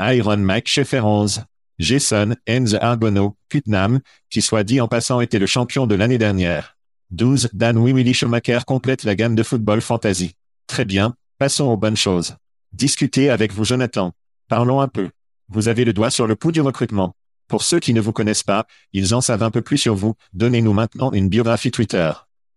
Iron 0.00 0.36
Mike 0.38 0.68
Sheffer 0.68 1.00
11. 1.00 1.44
Jason, 1.78 2.36
Enz 2.48 2.74
Argono, 2.74 3.36
Putnam, 3.48 4.00
qui 4.30 4.42
soit 4.42 4.62
dit 4.62 4.80
en 4.80 4.88
passant 4.88 5.20
était 5.20 5.38
le 5.38 5.46
champion 5.46 5.86
de 5.86 5.94
l'année 5.94 6.18
dernière. 6.18 6.76
12. 7.10 7.48
Dan 7.52 7.82
Willy 7.82 8.14
Schumacher 8.14 8.60
complète 8.66 9.02
la 9.02 9.16
gamme 9.16 9.34
de 9.34 9.42
football 9.42 9.80
fantasy. 9.80 10.36
Très 10.68 10.84
bien, 10.84 11.16
Passons 11.42 11.64
aux 11.64 11.76
bonnes 11.76 11.96
choses. 11.96 12.36
Discutez 12.72 13.28
avec 13.28 13.52
vous 13.52 13.64
Jonathan. 13.64 14.12
Parlons 14.46 14.80
un 14.80 14.86
peu. 14.86 15.10
Vous 15.48 15.66
avez 15.66 15.84
le 15.84 15.92
doigt 15.92 16.12
sur 16.12 16.28
le 16.28 16.36
pouls 16.36 16.52
du 16.52 16.60
recrutement. 16.60 17.16
Pour 17.52 17.64
ceux 17.64 17.80
qui 17.80 17.92
ne 17.92 18.00
vous 18.00 18.14
connaissent 18.14 18.44
pas, 18.44 18.66
ils 18.94 19.14
en 19.14 19.20
savent 19.20 19.42
un 19.42 19.50
peu 19.50 19.60
plus 19.60 19.76
sur 19.76 19.94
vous. 19.94 20.14
Donnez-nous 20.32 20.72
maintenant 20.72 21.12
une 21.12 21.28
biographie 21.28 21.70
Twitter. 21.70 22.10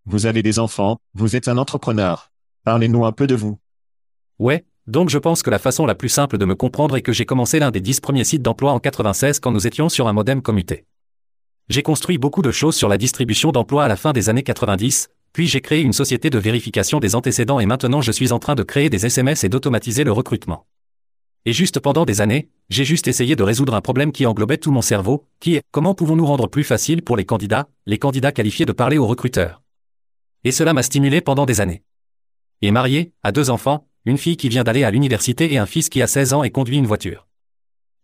Vous 0.05 0.25
avez 0.25 0.41
des 0.41 0.57
enfants, 0.57 0.99
vous 1.13 1.35
êtes 1.35 1.49
un 1.49 1.57
entrepreneur. 1.57 2.31
Parlez-nous 2.63 3.05
un 3.05 3.11
peu 3.11 3.27
de 3.27 3.35
vous. 3.35 3.59
Ouais, 4.39 4.63
donc 4.87 5.09
je 5.09 5.17
pense 5.17 5.43
que 5.43 5.49
la 5.49 5.59
façon 5.59 5.85
la 5.85 5.95
plus 5.95 6.07
simple 6.07 6.37
de 6.37 6.45
me 6.45 6.55
comprendre 6.55 6.95
est 6.95 7.01
que 7.01 7.11
j'ai 7.11 7.25
commencé 7.25 7.59
l'un 7.59 7.71
des 7.71 7.81
dix 7.81 7.99
premiers 7.99 8.23
sites 8.23 8.41
d'emploi 8.41 8.71
en 8.71 8.79
96 8.79 9.41
quand 9.41 9.51
nous 9.51 9.67
étions 9.67 9.89
sur 9.89 10.07
un 10.07 10.13
modem 10.13 10.41
commuté. 10.41 10.85
J'ai 11.67 11.83
construit 11.83 12.17
beaucoup 12.17 12.41
de 12.41 12.51
choses 12.51 12.77
sur 12.77 12.87
la 12.87 12.97
distribution 12.97 13.51
d'emploi 13.51 13.83
à 13.83 13.89
la 13.89 13.97
fin 13.97 14.13
des 14.13 14.29
années 14.29 14.43
90, 14.43 15.09
puis 15.33 15.47
j'ai 15.47 15.59
créé 15.59 15.81
une 15.81 15.91
société 15.91 16.29
de 16.29 16.39
vérification 16.39 17.01
des 17.01 17.15
antécédents 17.15 17.59
et 17.59 17.65
maintenant 17.65 17.99
je 17.99 18.13
suis 18.13 18.31
en 18.31 18.39
train 18.39 18.55
de 18.55 18.63
créer 18.63 18.89
des 18.89 19.05
SMS 19.05 19.43
et 19.43 19.49
d'automatiser 19.49 20.05
le 20.05 20.13
recrutement. 20.13 20.65
Et 21.43 21.51
juste 21.51 21.81
pendant 21.81 22.05
des 22.05 22.21
années, 22.21 22.49
j'ai 22.69 22.85
juste 22.85 23.07
essayé 23.07 23.35
de 23.35 23.43
résoudre 23.43 23.75
un 23.75 23.81
problème 23.81 24.11
qui 24.11 24.25
englobait 24.25 24.57
tout 24.57 24.71
mon 24.71 24.81
cerveau, 24.81 25.27
qui 25.39 25.55
est 25.55 25.61
comment 25.71 25.93
pouvons-nous 25.93 26.25
rendre 26.25 26.47
plus 26.47 26.63
facile 26.63 27.03
pour 27.03 27.15
les 27.15 27.25
candidats, 27.25 27.67
les 27.85 27.99
candidats 27.99 28.31
qualifiés 28.31 28.65
de 28.65 28.71
parler 28.71 28.97
aux 28.97 29.05
recruteurs? 29.05 29.61
Et 30.43 30.51
cela 30.51 30.73
m'a 30.73 30.83
stimulé 30.83 31.21
pendant 31.21 31.45
des 31.45 31.61
années. 31.61 31.83
Et 32.61 32.71
marié, 32.71 33.13
à 33.21 33.31
deux 33.31 33.49
enfants, 33.49 33.87
une 34.05 34.17
fille 34.17 34.37
qui 34.37 34.49
vient 34.49 34.63
d'aller 34.63 34.83
à 34.83 34.91
l'université 34.91 35.53
et 35.53 35.57
un 35.57 35.65
fils 35.65 35.89
qui 35.89 36.01
a 36.01 36.07
16 36.07 36.33
ans 36.33 36.43
et 36.43 36.51
conduit 36.51 36.77
une 36.77 36.87
voiture. 36.87 37.27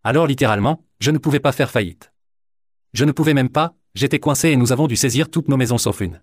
Alors 0.04 0.28
littéralement, 0.28 0.84
je 1.00 1.12
ne 1.12 1.18
pouvais 1.18 1.40
pas 1.40 1.52
faire 1.52 1.72
faillite. 1.72 2.12
Je 2.94 3.06
ne 3.06 3.12
pouvais 3.12 3.34
même 3.34 3.50
pas, 3.50 3.74
j'étais 3.96 4.20
coincé 4.20 4.50
et 4.50 4.58
nous 4.58 4.72
avons 4.72 4.88
dû 4.88 4.96
saisir 4.96 5.30
toutes 5.30 5.48
nos 5.48 5.58
maisons 5.58 5.78
sauf 5.78 6.02
une. 6.02 6.22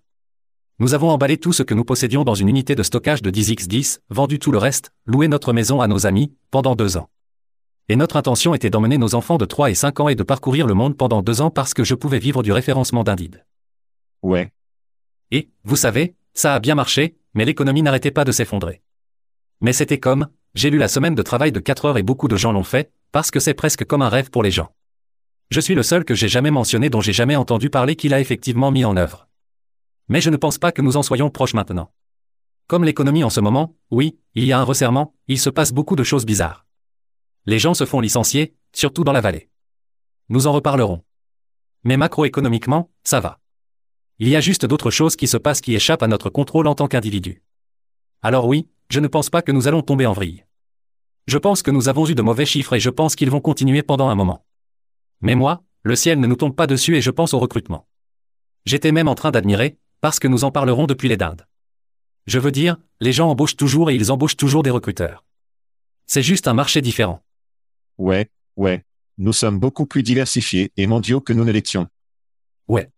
Nous 0.79 0.93
avons 0.93 1.09
emballé 1.09 1.37
tout 1.37 1.51
ce 1.51 1.63
que 1.63 1.73
nous 1.73 1.83
possédions 1.83 2.23
dans 2.23 2.35
une 2.35 2.47
unité 2.47 2.73
de 2.75 2.83
stockage 2.83 3.21
de 3.21 3.31
10x10, 3.31 3.99
vendu 4.09 4.39
tout 4.39 4.51
le 4.53 4.57
reste, 4.57 4.91
loué 5.05 5.27
notre 5.27 5.51
maison 5.51 5.81
à 5.81 5.87
nos 5.87 6.05
amis, 6.05 6.33
pendant 6.51 6.75
deux 6.75 6.95
ans. 6.95 7.09
Et 7.91 7.95
notre 7.95 8.17
intention 8.17 8.53
était 8.53 8.69
d'emmener 8.69 8.99
nos 8.99 9.15
enfants 9.15 9.37
de 9.37 9.45
3 9.45 9.71
et 9.71 9.75
5 9.75 9.99
ans 9.99 10.09
et 10.09 10.15
de 10.15 10.21
parcourir 10.21 10.67
le 10.67 10.75
monde 10.75 10.95
pendant 10.95 11.23
deux 11.23 11.41
ans 11.41 11.49
parce 11.49 11.73
que 11.73 11.83
je 11.83 11.95
pouvais 11.95 12.19
vivre 12.19 12.43
du 12.43 12.51
référencement 12.51 13.03
d'Indeed. 13.03 13.43
Ouais. 14.21 14.53
Et, 15.31 15.49
vous 15.63 15.75
savez, 15.75 16.15
ça 16.35 16.53
a 16.53 16.59
bien 16.59 16.75
marché, 16.75 17.17
mais 17.33 17.45
l'économie 17.45 17.81
n'arrêtait 17.81 18.11
pas 18.11 18.25
de 18.25 18.31
s'effondrer. 18.31 18.83
Mais 19.61 19.73
c'était 19.73 19.99
comme, 19.99 20.27
j'ai 20.53 20.69
lu 20.69 20.77
la 20.77 20.87
semaine 20.87 21.15
de 21.15 21.23
travail 21.23 21.51
de 21.51 21.59
4 21.59 21.85
heures 21.85 21.97
et 21.97 22.03
beaucoup 22.03 22.27
de 22.27 22.37
gens 22.37 22.51
l'ont 22.51 22.63
fait, 22.63 22.91
parce 23.11 23.31
que 23.31 23.39
c'est 23.39 23.55
presque 23.55 23.85
comme 23.85 24.03
un 24.03 24.09
rêve 24.09 24.29
pour 24.29 24.43
les 24.43 24.51
gens. 24.51 24.69
Je 25.49 25.59
suis 25.59 25.73
le 25.73 25.81
seul 25.81 26.05
que 26.05 26.13
j'ai 26.13 26.27
jamais 26.27 26.51
mentionné 26.51 26.91
dont 26.91 27.01
j'ai 27.01 27.11
jamais 27.11 27.35
entendu 27.35 27.71
parler 27.71 27.95
qu'il 27.95 28.13
a 28.13 28.19
effectivement 28.19 28.69
mis 28.69 28.85
en 28.85 28.97
œuvre. 28.97 29.27
Mais 30.09 30.21
je 30.21 30.29
ne 30.29 30.37
pense 30.37 30.59
pas 30.59 30.71
que 30.71 30.83
nous 30.83 30.95
en 30.95 31.01
soyons 31.01 31.31
proches 31.31 31.55
maintenant. 31.55 31.91
Comme 32.67 32.83
l'économie 32.83 33.23
en 33.23 33.31
ce 33.31 33.41
moment, 33.41 33.75
oui, 33.89 34.19
il 34.35 34.43
y 34.43 34.51
a 34.51 34.59
un 34.59 34.63
resserrement, 34.63 35.15
il 35.27 35.39
se 35.39 35.49
passe 35.49 35.73
beaucoup 35.73 35.95
de 35.95 36.03
choses 36.03 36.27
bizarres. 36.27 36.67
Les 37.45 37.59
gens 37.59 37.73
se 37.73 37.85
font 37.85 37.99
licencier, 37.99 38.55
surtout 38.73 39.03
dans 39.03 39.11
la 39.11 39.21
vallée. 39.21 39.49
Nous 40.29 40.47
en 40.47 40.51
reparlerons. 40.51 41.03
Mais 41.83 41.97
macroéconomiquement, 41.97 42.89
ça 43.03 43.19
va. 43.19 43.39
Il 44.19 44.27
y 44.27 44.35
a 44.35 44.41
juste 44.41 44.65
d'autres 44.65 44.91
choses 44.91 45.15
qui 45.15 45.27
se 45.27 45.37
passent 45.37 45.61
qui 45.61 45.75
échappent 45.75 46.03
à 46.03 46.07
notre 46.07 46.29
contrôle 46.29 46.67
en 46.67 46.75
tant 46.75 46.87
qu'individu. 46.87 47.41
Alors 48.21 48.47
oui, 48.47 48.67
je 48.89 48.99
ne 48.99 49.07
pense 49.07 49.29
pas 49.29 49.41
que 49.41 49.51
nous 49.51 49.67
allons 49.67 49.81
tomber 49.81 50.05
en 50.05 50.13
vrille. 50.13 50.45
Je 51.27 51.37
pense 51.37 51.63
que 51.63 51.71
nous 51.71 51.87
avons 51.87 52.07
eu 52.07 52.15
de 52.15 52.21
mauvais 52.21 52.45
chiffres 52.45 52.73
et 52.73 52.79
je 52.79 52.89
pense 52.89 53.15
qu'ils 53.15 53.29
vont 53.29 53.39
continuer 53.39 53.81
pendant 53.81 54.09
un 54.09 54.15
moment. 54.15 54.45
Mais 55.21 55.35
moi, 55.35 55.63
le 55.83 55.95
ciel 55.95 56.19
ne 56.19 56.27
nous 56.27 56.35
tombe 56.35 56.55
pas 56.55 56.67
dessus 56.67 56.97
et 56.97 57.01
je 57.01 57.11
pense 57.11 57.33
au 57.33 57.39
recrutement. 57.39 57.87
J'étais 58.65 58.91
même 58.91 59.07
en 59.07 59.15
train 59.15 59.31
d'admirer, 59.31 59.77
parce 60.01 60.19
que 60.19 60.27
nous 60.27 60.43
en 60.43 60.51
parlerons 60.51 60.85
depuis 60.85 61.07
les 61.07 61.17
dindes. 61.17 61.47
Je 62.25 62.39
veux 62.39 62.51
dire, 62.51 62.77
les 62.99 63.13
gens 63.13 63.29
embauchent 63.29 63.55
toujours 63.55 63.89
et 63.89 63.95
ils 63.95 64.11
embauchent 64.11 64.37
toujours 64.37 64.63
des 64.63 64.69
recruteurs. 64.69 65.23
C'est 66.05 66.23
juste 66.23 66.47
un 66.47 66.53
marché 66.53 66.81
différent. 66.81 67.23
Ouais, 67.99 68.31
ouais. 68.55 68.83
Nous 69.17 69.33
sommes 69.33 69.59
beaucoup 69.59 69.85
plus 69.85 70.03
diversifiés 70.03 70.71
et 70.77 70.87
mondiaux 70.87 71.19
que 71.19 71.33
nous 71.33 71.43
ne 71.43 71.51
l'étions. 71.51 71.87
Ouais. 72.69 72.89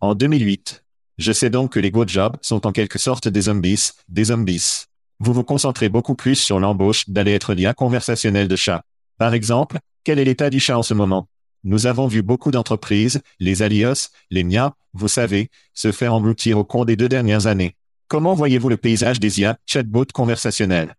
En 0.00 0.16
2008. 0.16 0.84
Je 1.18 1.30
sais 1.30 1.50
donc 1.50 1.72
que 1.72 1.78
les 1.78 1.92
jobs 2.08 2.36
sont 2.42 2.66
en 2.66 2.72
quelque 2.72 2.98
sorte 2.98 3.28
des 3.28 3.42
zombies, 3.42 3.90
des 4.08 4.24
zombies. 4.24 4.86
Vous 5.20 5.32
vous 5.32 5.44
concentrez 5.44 5.88
beaucoup 5.88 6.16
plus 6.16 6.34
sur 6.34 6.58
l'embauche 6.58 7.08
d'aller 7.08 7.32
être 7.32 7.54
l'IA 7.54 7.74
conversationnel 7.74 8.48
de 8.48 8.56
chat. 8.56 8.82
Par 9.18 9.34
exemple, 9.34 9.78
quel 10.02 10.18
est 10.18 10.24
l'état 10.24 10.50
du 10.50 10.58
chat 10.58 10.76
en 10.76 10.82
ce 10.82 10.94
moment? 10.94 11.28
Nous 11.62 11.86
avons 11.86 12.08
vu 12.08 12.22
beaucoup 12.22 12.50
d'entreprises, 12.50 13.22
les 13.38 13.62
Alios, 13.62 14.10
les 14.30 14.42
MIA, 14.42 14.74
vous 14.94 15.06
savez, 15.06 15.48
se 15.72 15.92
faire 15.92 16.12
engloutir 16.12 16.58
au 16.58 16.64
cours 16.64 16.86
des 16.86 16.96
deux 16.96 17.08
dernières 17.08 17.46
années. 17.46 17.76
Comment 18.08 18.34
voyez-vous 18.34 18.68
le 18.68 18.76
paysage 18.76 19.20
des 19.20 19.40
IA, 19.40 19.58
chatbots 19.64 20.12
conversationnels? 20.12 20.96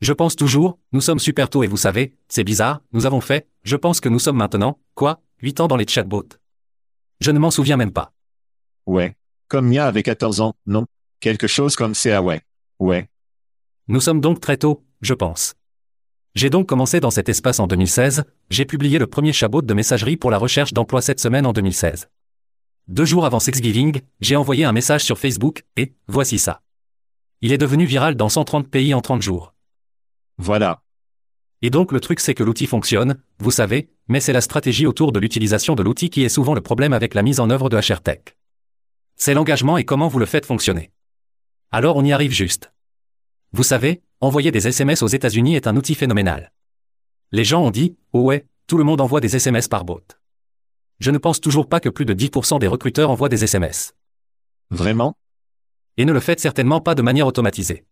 Je 0.00 0.12
pense 0.12 0.36
toujours, 0.36 0.78
nous 0.92 1.00
sommes 1.00 1.18
super 1.18 1.50
tôt 1.50 1.64
et 1.64 1.66
vous 1.66 1.76
savez, 1.76 2.14
c'est 2.28 2.44
bizarre, 2.44 2.82
nous 2.92 3.04
avons 3.04 3.20
fait, 3.20 3.48
je 3.64 3.74
pense 3.74 4.00
que 4.00 4.08
nous 4.08 4.20
sommes 4.20 4.36
maintenant, 4.36 4.78
quoi, 4.94 5.20
8 5.42 5.60
ans 5.60 5.66
dans 5.66 5.76
les 5.76 5.88
chatbots. 5.88 6.28
Je 7.20 7.32
ne 7.32 7.40
m'en 7.40 7.50
souviens 7.50 7.76
même 7.76 7.90
pas. 7.90 8.12
Ouais. 8.86 9.16
Comme 9.48 9.68
Mia 9.68 9.86
avait 9.86 10.04
14 10.04 10.40
ans, 10.40 10.54
non 10.66 10.86
Quelque 11.18 11.48
chose 11.48 11.74
comme 11.74 11.94
ça, 11.94 12.22
ouais. 12.22 12.42
Ouais. 12.78 13.08
Nous 13.88 14.00
sommes 14.00 14.20
donc 14.20 14.40
très 14.40 14.56
tôt, 14.56 14.84
je 15.00 15.14
pense. 15.14 15.54
J'ai 16.36 16.50
donc 16.50 16.68
commencé 16.68 17.00
dans 17.00 17.10
cet 17.10 17.28
espace 17.28 17.58
en 17.58 17.66
2016, 17.66 18.22
j'ai 18.50 18.64
publié 18.64 19.00
le 19.00 19.08
premier 19.08 19.32
chatbot 19.32 19.62
de 19.62 19.74
messagerie 19.74 20.16
pour 20.16 20.30
la 20.30 20.38
recherche 20.38 20.72
d'emploi 20.72 21.02
cette 21.02 21.18
semaine 21.18 21.44
en 21.46 21.52
2016. 21.52 22.08
Deux 22.86 23.04
jours 23.04 23.26
avant 23.26 23.40
Thanksgiving, 23.40 24.00
j'ai 24.20 24.36
envoyé 24.36 24.64
un 24.64 24.72
message 24.72 25.02
sur 25.02 25.18
Facebook, 25.18 25.64
et, 25.76 25.94
voici 26.06 26.38
ça. 26.38 26.62
Il 27.40 27.52
est 27.52 27.58
devenu 27.58 27.84
viral 27.84 28.14
dans 28.14 28.28
130 28.28 28.68
pays 28.68 28.94
en 28.94 29.00
30 29.00 29.22
jours. 29.22 29.54
Voilà. 30.38 30.82
Et 31.62 31.70
donc 31.70 31.92
le 31.92 32.00
truc 32.00 32.20
c'est 32.20 32.34
que 32.34 32.44
l'outil 32.44 32.66
fonctionne, 32.66 33.20
vous 33.38 33.50
savez, 33.50 33.90
mais 34.08 34.20
c'est 34.20 34.32
la 34.32 34.40
stratégie 34.40 34.86
autour 34.86 35.12
de 35.12 35.18
l'utilisation 35.18 35.74
de 35.74 35.82
l'outil 35.82 36.10
qui 36.10 36.24
est 36.24 36.28
souvent 36.28 36.54
le 36.54 36.60
problème 36.60 36.92
avec 36.92 37.14
la 37.14 37.22
mise 37.22 37.40
en 37.40 37.50
œuvre 37.50 37.68
de 37.68 37.76
HRTech. 37.76 38.36
C'est 39.16 39.34
l'engagement 39.34 39.76
et 39.76 39.84
comment 39.84 40.08
vous 40.08 40.20
le 40.20 40.26
faites 40.26 40.46
fonctionner. 40.46 40.90
Alors 41.70 41.96
on 41.96 42.04
y 42.04 42.12
arrive 42.12 42.32
juste. 42.32 42.72
Vous 43.52 43.64
savez, 43.64 44.02
envoyer 44.20 44.50
des 44.50 44.68
SMS 44.68 45.02
aux 45.02 45.08
États-Unis 45.08 45.56
est 45.56 45.66
un 45.66 45.76
outil 45.76 45.94
phénoménal. 45.94 46.52
Les 47.32 47.44
gens 47.44 47.62
ont 47.62 47.70
dit, 47.70 47.96
oh 48.12 48.22
ouais, 48.22 48.46
tout 48.66 48.78
le 48.78 48.84
monde 48.84 49.00
envoie 49.00 49.20
des 49.20 49.36
SMS 49.36 49.68
par 49.68 49.84
bot 49.84 50.02
je 51.00 51.10
ne 51.10 51.18
pense 51.18 51.40
toujours 51.40 51.68
pas 51.68 51.80
que 51.80 51.88
plus 51.88 52.04
de 52.04 52.14
10% 52.14 52.58
des 52.58 52.66
recruteurs 52.66 53.10
envoient 53.10 53.28
des 53.28 53.44
SMS. 53.44 53.94
Vraiment? 54.70 55.16
Et 55.96 56.04
ne 56.04 56.12
le 56.12 56.20
faites 56.20 56.40
certainement 56.40 56.80
pas 56.80 56.94
de 56.94 57.02
manière 57.02 57.26
automatisée. 57.26 57.84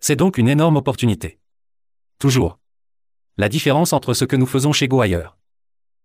C'est 0.00 0.16
donc 0.16 0.38
une 0.38 0.48
énorme 0.48 0.76
opportunité. 0.76 1.38
Toujours. 2.24 2.58
La 3.36 3.50
différence 3.50 3.92
entre 3.92 4.14
ce 4.14 4.24
que 4.24 4.34
nous 4.34 4.46
faisons 4.46 4.72
chez 4.72 4.88
Go 4.88 5.02
ailleurs. 5.02 5.36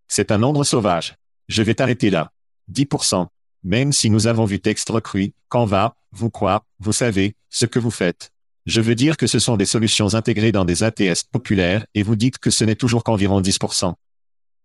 C'est 0.10 0.32
un 0.32 0.38
nombre 0.38 0.66
sauvage. 0.66 1.16
Je 1.48 1.64
vais 1.64 1.76
t'arrêter 1.76 2.10
là. 2.10 2.34
10%. 2.74 3.28
Même 3.64 3.94
si 3.94 4.10
nous 4.10 4.28
avons 4.28 4.44
vu 4.44 4.60
texte 4.60 4.90
recruit, 4.90 5.34
Canva, 5.48 5.96
vous 6.12 6.30
quoi, 6.30 6.66
vous 6.80 6.92
savez, 6.92 7.36
ce 7.50 7.66
que 7.66 7.80
vous 7.80 7.90
faites. 7.90 8.32
Je 8.66 8.82
veux 8.82 8.96
dire 8.96 9.16
que 9.16 9.28
ce 9.28 9.40
sont 9.40 9.56
des 9.56 9.66
solutions 9.66 10.14
intégrées 10.14 10.52
dans 10.52 10.66
des 10.66 10.84
ATS 10.84 11.24
populaires 11.24 11.86
et 11.96 12.04
vous 12.04 12.18
dites 12.18 12.38
que 12.38 12.50
ce 12.50 12.66
n'est 12.66 12.76
toujours 12.76 13.06
qu'environ 13.06 13.40
10%. 13.40 13.94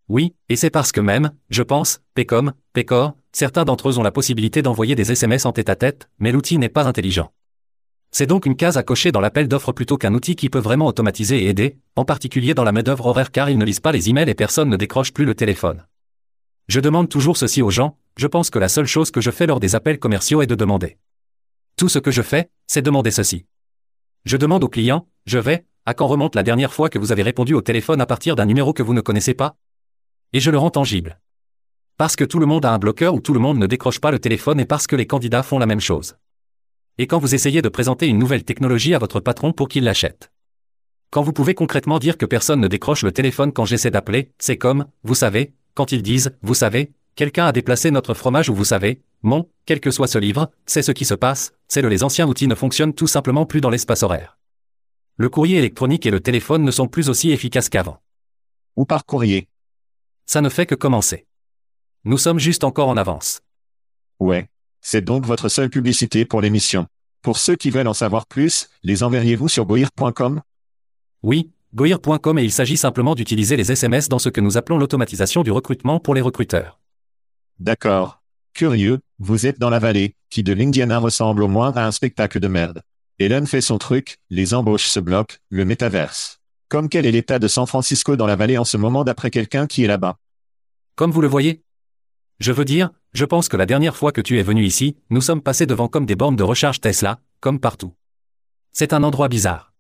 Oui, 0.08 0.34
et 0.48 0.56
c'est 0.56 0.70
parce 0.70 0.90
que 0.90 1.00
même, 1.00 1.30
je 1.50 1.62
pense, 1.62 2.00
Pecom, 2.14 2.52
Pecor, 2.72 3.12
certains 3.30 3.64
d'entre 3.64 3.90
eux 3.90 3.98
ont 4.00 4.02
la 4.02 4.10
possibilité 4.10 4.60
d'envoyer 4.60 4.96
des 4.96 5.12
SMS 5.12 5.46
en 5.46 5.52
tête-à-tête, 5.52 6.08
mais 6.18 6.32
l'outil 6.32 6.58
n'est 6.58 6.68
pas 6.68 6.82
intelligent. 6.82 7.30
C'est 8.16 8.28
donc 8.28 8.46
une 8.46 8.54
case 8.54 8.76
à 8.76 8.84
cocher 8.84 9.10
dans 9.10 9.20
l'appel 9.20 9.48
d'offres 9.48 9.72
plutôt 9.72 9.98
qu'un 9.98 10.14
outil 10.14 10.36
qui 10.36 10.48
peut 10.48 10.60
vraiment 10.60 10.86
automatiser 10.86 11.42
et 11.42 11.48
aider, 11.48 11.78
en 11.96 12.04
particulier 12.04 12.54
dans 12.54 12.62
la 12.62 12.70
main-d'œuvre 12.70 13.06
horaire 13.06 13.32
car 13.32 13.50
ils 13.50 13.58
ne 13.58 13.64
lisent 13.64 13.80
pas 13.80 13.90
les 13.90 14.08
emails 14.08 14.30
et 14.30 14.34
personne 14.34 14.68
ne 14.68 14.76
décroche 14.76 15.12
plus 15.12 15.24
le 15.24 15.34
téléphone. 15.34 15.84
Je 16.68 16.78
demande 16.78 17.08
toujours 17.08 17.36
ceci 17.36 17.60
aux 17.60 17.72
gens, 17.72 17.98
je 18.16 18.28
pense 18.28 18.50
que 18.50 18.60
la 18.60 18.68
seule 18.68 18.86
chose 18.86 19.10
que 19.10 19.20
je 19.20 19.32
fais 19.32 19.48
lors 19.48 19.58
des 19.58 19.74
appels 19.74 19.98
commerciaux 19.98 20.42
est 20.42 20.46
de 20.46 20.54
demander. 20.54 20.96
Tout 21.76 21.88
ce 21.88 21.98
que 21.98 22.12
je 22.12 22.22
fais, 22.22 22.50
c'est 22.68 22.82
demander 22.82 23.10
ceci. 23.10 23.46
Je 24.26 24.36
demande 24.36 24.62
au 24.62 24.68
client, 24.68 25.08
je 25.26 25.38
vais, 25.38 25.66
à 25.84 25.92
quand 25.92 26.06
remonte 26.06 26.36
la 26.36 26.44
dernière 26.44 26.72
fois 26.72 26.90
que 26.90 27.00
vous 27.00 27.10
avez 27.10 27.24
répondu 27.24 27.52
au 27.54 27.62
téléphone 27.62 28.00
à 28.00 28.06
partir 28.06 28.36
d'un 28.36 28.46
numéro 28.46 28.72
que 28.72 28.84
vous 28.84 28.94
ne 28.94 29.00
connaissez 29.00 29.34
pas? 29.34 29.56
Et 30.32 30.38
je 30.38 30.52
le 30.52 30.58
rends 30.58 30.70
tangible. 30.70 31.18
Parce 31.96 32.14
que 32.14 32.22
tout 32.22 32.38
le 32.38 32.46
monde 32.46 32.64
a 32.64 32.72
un 32.72 32.78
bloqueur 32.78 33.12
ou 33.12 33.20
tout 33.20 33.34
le 33.34 33.40
monde 33.40 33.58
ne 33.58 33.66
décroche 33.66 33.98
pas 33.98 34.12
le 34.12 34.20
téléphone 34.20 34.60
et 34.60 34.66
parce 34.66 34.86
que 34.86 34.94
les 34.94 35.08
candidats 35.08 35.42
font 35.42 35.58
la 35.58 35.66
même 35.66 35.80
chose. 35.80 36.14
Et 36.96 37.08
quand 37.08 37.18
vous 37.18 37.34
essayez 37.34 37.60
de 37.60 37.68
présenter 37.68 38.06
une 38.06 38.18
nouvelle 38.18 38.44
technologie 38.44 38.94
à 38.94 38.98
votre 38.98 39.18
patron 39.18 39.52
pour 39.52 39.68
qu'il 39.68 39.82
l'achète. 39.82 40.30
Quand 41.10 41.22
vous 41.22 41.32
pouvez 41.32 41.54
concrètement 41.54 41.98
dire 41.98 42.16
que 42.16 42.26
personne 42.26 42.60
ne 42.60 42.68
décroche 42.68 43.02
le 43.02 43.10
téléphone 43.10 43.52
quand 43.52 43.64
j'essaie 43.64 43.90
d'appeler, 43.90 44.30
c'est 44.38 44.58
comme, 44.58 44.86
vous 45.02 45.16
savez, 45.16 45.54
quand 45.74 45.90
ils 45.90 46.02
disent, 46.02 46.36
vous 46.42 46.54
savez, 46.54 46.92
quelqu'un 47.16 47.46
a 47.46 47.52
déplacé 47.52 47.90
notre 47.90 48.14
fromage 48.14 48.48
ou 48.48 48.54
vous 48.54 48.64
savez, 48.64 49.02
mon, 49.22 49.48
quel 49.66 49.80
que 49.80 49.90
soit 49.90 50.06
ce 50.06 50.18
livre, 50.18 50.52
c'est 50.66 50.82
ce 50.82 50.92
qui 50.92 51.04
se 51.04 51.14
passe, 51.14 51.52
c'est 51.66 51.82
le 51.82 51.88
les 51.88 52.04
anciens 52.04 52.28
outils 52.28 52.46
ne 52.46 52.54
fonctionnent 52.54 52.94
tout 52.94 53.08
simplement 53.08 53.44
plus 53.44 53.60
dans 53.60 53.70
l'espace 53.70 54.04
horaire. 54.04 54.38
Le 55.16 55.28
courrier 55.28 55.58
électronique 55.58 56.06
et 56.06 56.10
le 56.12 56.20
téléphone 56.20 56.62
ne 56.62 56.70
sont 56.70 56.86
plus 56.86 57.08
aussi 57.08 57.32
efficaces 57.32 57.68
qu'avant. 57.68 58.00
Ou 58.76 58.84
par 58.84 59.04
courrier. 59.04 59.48
Ça 60.26 60.40
ne 60.40 60.48
fait 60.48 60.66
que 60.66 60.74
commencer. 60.76 61.26
Nous 62.04 62.18
sommes 62.18 62.38
juste 62.38 62.62
encore 62.62 62.88
en 62.88 62.96
avance. 62.96 63.40
Ouais. 64.20 64.48
C'est 64.86 65.00
donc 65.00 65.24
votre 65.24 65.48
seule 65.48 65.70
publicité 65.70 66.26
pour 66.26 66.42
l'émission. 66.42 66.86
Pour 67.22 67.38
ceux 67.38 67.56
qui 67.56 67.70
veulent 67.70 67.88
en 67.88 67.94
savoir 67.94 68.26
plus, 68.26 68.68
les 68.82 69.02
enverriez-vous 69.02 69.48
sur 69.48 69.64
goir.com 69.64 70.42
Oui, 71.22 71.50
goir.com 71.74 72.38
et 72.38 72.44
il 72.44 72.52
s'agit 72.52 72.76
simplement 72.76 73.14
d'utiliser 73.14 73.56
les 73.56 73.72
SMS 73.72 74.10
dans 74.10 74.18
ce 74.18 74.28
que 74.28 74.42
nous 74.42 74.58
appelons 74.58 74.76
l'automatisation 74.76 75.42
du 75.42 75.50
recrutement 75.50 76.00
pour 76.00 76.14
les 76.14 76.20
recruteurs. 76.20 76.80
D'accord. 77.58 78.22
Curieux, 78.52 79.00
vous 79.18 79.46
êtes 79.46 79.58
dans 79.58 79.70
la 79.70 79.78
vallée, 79.78 80.16
qui 80.28 80.42
de 80.42 80.52
l'Indiana 80.52 80.98
ressemble 80.98 81.42
au 81.42 81.48
moins 81.48 81.72
à 81.72 81.86
un 81.86 81.90
spectacle 81.90 82.38
de 82.38 82.48
merde. 82.48 82.82
Elon 83.18 83.46
fait 83.46 83.62
son 83.62 83.78
truc, 83.78 84.18
les 84.28 84.52
embauches 84.52 84.88
se 84.88 85.00
bloquent, 85.00 85.36
le 85.48 85.64
métaverse. 85.64 86.40
Comme 86.68 86.90
quel 86.90 87.06
est 87.06 87.10
l'état 87.10 87.38
de 87.38 87.48
San 87.48 87.66
Francisco 87.66 88.16
dans 88.16 88.26
la 88.26 88.36
vallée 88.36 88.58
en 88.58 88.64
ce 88.64 88.76
moment 88.76 89.02
d'après 89.02 89.30
quelqu'un 89.30 89.66
qui 89.66 89.82
est 89.82 89.88
là-bas? 89.88 90.18
Comme 90.94 91.10
vous 91.10 91.22
le 91.22 91.28
voyez 91.28 91.64
Je 92.40 92.52
veux 92.52 92.64
dire, 92.64 92.90
je 93.12 93.24
pense 93.24 93.48
que 93.48 93.56
la 93.56 93.66
dernière 93.66 93.96
fois 93.96 94.12
que 94.12 94.20
tu 94.20 94.38
es 94.38 94.42
venu 94.42 94.64
ici, 94.64 94.96
nous 95.10 95.20
sommes 95.20 95.42
passés 95.42 95.66
devant 95.66 95.88
comme 95.88 96.06
des 96.06 96.16
bornes 96.16 96.36
de 96.36 96.42
recharge 96.42 96.80
Tesla, 96.80 97.20
comme 97.40 97.60
partout. 97.60 97.94
C'est 98.72 98.92
un 98.92 99.04
endroit 99.04 99.28
bizarre. 99.28 99.72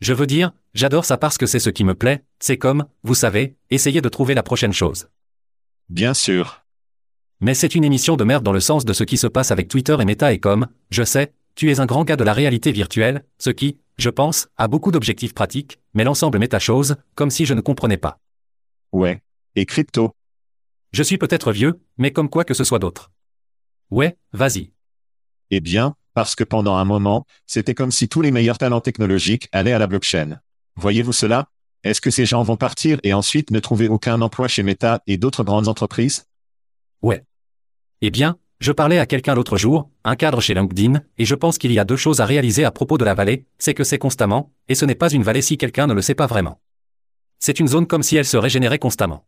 Je 0.00 0.12
veux 0.12 0.26
dire, 0.26 0.52
j'adore 0.74 1.04
ça 1.04 1.16
parce 1.16 1.38
que 1.38 1.46
c'est 1.46 1.58
ce 1.58 1.70
qui 1.70 1.84
me 1.84 1.94
plaît, 1.94 2.24
c'est 2.38 2.58
comme, 2.58 2.86
vous 3.02 3.14
savez, 3.14 3.56
essayer 3.70 4.00
de 4.00 4.08
trouver 4.08 4.34
la 4.34 4.42
prochaine 4.42 4.72
chose. 4.72 5.08
Bien 5.88 6.14
sûr. 6.14 6.64
Mais 7.40 7.54
c'est 7.54 7.74
une 7.74 7.84
émission 7.84 8.16
de 8.16 8.24
merde 8.24 8.44
dans 8.44 8.52
le 8.52 8.60
sens 8.60 8.84
de 8.84 8.92
ce 8.92 9.02
qui 9.02 9.16
se 9.16 9.26
passe 9.26 9.50
avec 9.50 9.66
Twitter 9.66 9.96
et 9.98 10.04
Meta 10.04 10.32
et 10.32 10.38
comme, 10.38 10.68
je 10.90 11.02
sais, 11.02 11.32
tu 11.56 11.70
es 11.70 11.80
un 11.80 11.86
grand 11.86 12.04
gars 12.04 12.16
de 12.16 12.24
la 12.24 12.32
réalité 12.32 12.70
virtuelle, 12.70 13.24
ce 13.38 13.50
qui, 13.50 13.78
je 13.98 14.10
pense, 14.10 14.48
a 14.56 14.68
beaucoup 14.68 14.92
d'objectifs 14.92 15.34
pratiques, 15.34 15.78
mais 15.94 16.04
l'ensemble 16.04 16.38
méta-chose, 16.38 16.96
comme 17.16 17.30
si 17.30 17.44
je 17.44 17.54
ne 17.54 17.60
comprenais 17.60 17.96
pas. 17.96 18.18
Ouais. 18.92 19.22
Et 19.56 19.66
crypto. 19.66 20.14
Je 20.92 21.02
suis 21.02 21.16
peut-être 21.16 21.52
vieux, 21.52 21.80
mais 21.96 22.12
comme 22.12 22.28
quoi 22.28 22.44
que 22.44 22.52
ce 22.52 22.64
soit 22.64 22.78
d'autre. 22.78 23.10
Ouais, 23.90 24.18
vas-y. 24.32 24.72
Eh 25.50 25.60
bien, 25.60 25.96
parce 26.12 26.34
que 26.34 26.44
pendant 26.44 26.76
un 26.76 26.84
moment, 26.84 27.26
c'était 27.46 27.74
comme 27.74 27.90
si 27.90 28.08
tous 28.08 28.20
les 28.20 28.30
meilleurs 28.30 28.58
talents 28.58 28.82
technologiques 28.82 29.48
allaient 29.52 29.72
à 29.72 29.78
la 29.78 29.86
blockchain. 29.86 30.40
Voyez-vous 30.76 31.12
cela? 31.12 31.48
Est-ce 31.82 32.02
que 32.02 32.10
ces 32.10 32.26
gens 32.26 32.42
vont 32.42 32.56
partir 32.56 32.98
et 33.02 33.14
ensuite 33.14 33.50
ne 33.50 33.58
trouver 33.58 33.88
aucun 33.88 34.20
emploi 34.20 34.48
chez 34.48 34.62
Meta 34.62 35.02
et 35.06 35.16
d'autres 35.16 35.44
grandes 35.44 35.66
entreprises? 35.66 36.26
Ouais. 37.00 37.24
Eh 38.02 38.10
bien, 38.10 38.36
je 38.60 38.70
parlais 38.70 38.98
à 38.98 39.06
quelqu'un 39.06 39.34
l'autre 39.34 39.56
jour, 39.56 39.90
un 40.04 40.14
cadre 40.14 40.40
chez 40.42 40.54
LinkedIn, 40.54 41.02
et 41.16 41.24
je 41.24 41.34
pense 41.34 41.56
qu'il 41.56 41.72
y 41.72 41.78
a 41.78 41.84
deux 41.84 41.96
choses 41.96 42.20
à 42.20 42.26
réaliser 42.26 42.64
à 42.64 42.70
propos 42.70 42.98
de 42.98 43.04
la 43.04 43.14
vallée, 43.14 43.46
c'est 43.58 43.74
que 43.74 43.82
c'est 43.82 43.98
constamment, 43.98 44.52
et 44.68 44.74
ce 44.74 44.84
n'est 44.84 44.94
pas 44.94 45.10
une 45.10 45.22
vallée 45.22 45.42
si 45.42 45.56
quelqu'un 45.56 45.86
ne 45.86 45.94
le 45.94 46.02
sait 46.02 46.14
pas 46.14 46.26
vraiment. 46.26 46.60
C'est 47.40 47.58
une 47.58 47.66
zone 47.66 47.86
comme 47.86 48.02
si 48.02 48.16
elle 48.16 48.26
se 48.26 48.36
régénérait 48.36 48.78
constamment. 48.78 49.26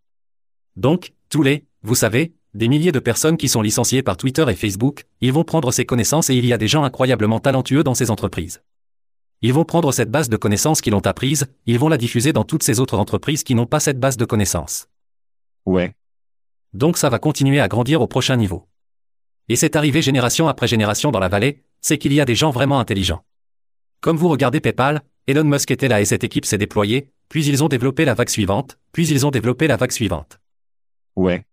Donc, 0.76 1.12
tous 1.30 1.42
les, 1.42 1.66
vous 1.82 1.94
savez, 1.94 2.34
des 2.54 2.68
milliers 2.68 2.92
de 2.92 2.98
personnes 2.98 3.36
qui 3.36 3.48
sont 3.48 3.62
licenciées 3.62 4.02
par 4.02 4.16
Twitter 4.16 4.44
et 4.48 4.54
Facebook, 4.54 5.04
ils 5.20 5.32
vont 5.32 5.44
prendre 5.44 5.72
ces 5.72 5.84
connaissances 5.84 6.30
et 6.30 6.36
il 6.36 6.46
y 6.46 6.52
a 6.52 6.58
des 6.58 6.68
gens 6.68 6.84
incroyablement 6.84 7.40
talentueux 7.40 7.84
dans 7.84 7.94
ces 7.94 8.10
entreprises. 8.10 8.62
Ils 9.42 9.52
vont 9.52 9.64
prendre 9.64 9.92
cette 9.92 10.10
base 10.10 10.28
de 10.28 10.36
connaissances 10.36 10.80
qu'ils 10.80 10.94
ont 10.94 11.06
apprise, 11.06 11.46
ils 11.66 11.78
vont 11.78 11.88
la 11.88 11.98
diffuser 11.98 12.32
dans 12.32 12.44
toutes 12.44 12.62
ces 12.62 12.80
autres 12.80 12.98
entreprises 12.98 13.42
qui 13.42 13.54
n'ont 13.54 13.66
pas 13.66 13.80
cette 13.80 14.00
base 14.00 14.16
de 14.16 14.24
connaissances. 14.24 14.88
Ouais. 15.66 15.94
Donc 16.72 16.96
ça 16.96 17.08
va 17.08 17.18
continuer 17.18 17.60
à 17.60 17.68
grandir 17.68 18.00
au 18.00 18.06
prochain 18.06 18.36
niveau. 18.36 18.66
Et 19.48 19.56
c'est 19.56 19.76
arrivé 19.76 20.00
génération 20.00 20.48
après 20.48 20.66
génération 20.66 21.10
dans 21.10 21.20
la 21.20 21.28
vallée, 21.28 21.62
c'est 21.80 21.98
qu'il 21.98 22.12
y 22.12 22.20
a 22.20 22.24
des 22.24 22.34
gens 22.34 22.50
vraiment 22.50 22.78
intelligents. 22.78 23.24
Comme 24.00 24.16
vous 24.16 24.28
regardez 24.28 24.60
PayPal, 24.60 25.02
Elon 25.26 25.44
Musk 25.44 25.70
était 25.70 25.88
là 25.88 26.00
et 26.00 26.04
cette 26.04 26.24
équipe 26.24 26.46
s'est 26.46 26.58
déployée, 26.58 27.10
puis 27.28 27.44
ils 27.44 27.62
ont 27.62 27.68
développé 27.68 28.04
la 28.04 28.14
vague 28.14 28.28
suivante, 28.28 28.78
puis 28.92 29.08
ils 29.08 29.26
ont 29.26 29.30
développé 29.30 29.66
la 29.66 29.76
vague 29.76 29.92
suivante. 29.92 30.38
Ouais. 31.16 31.46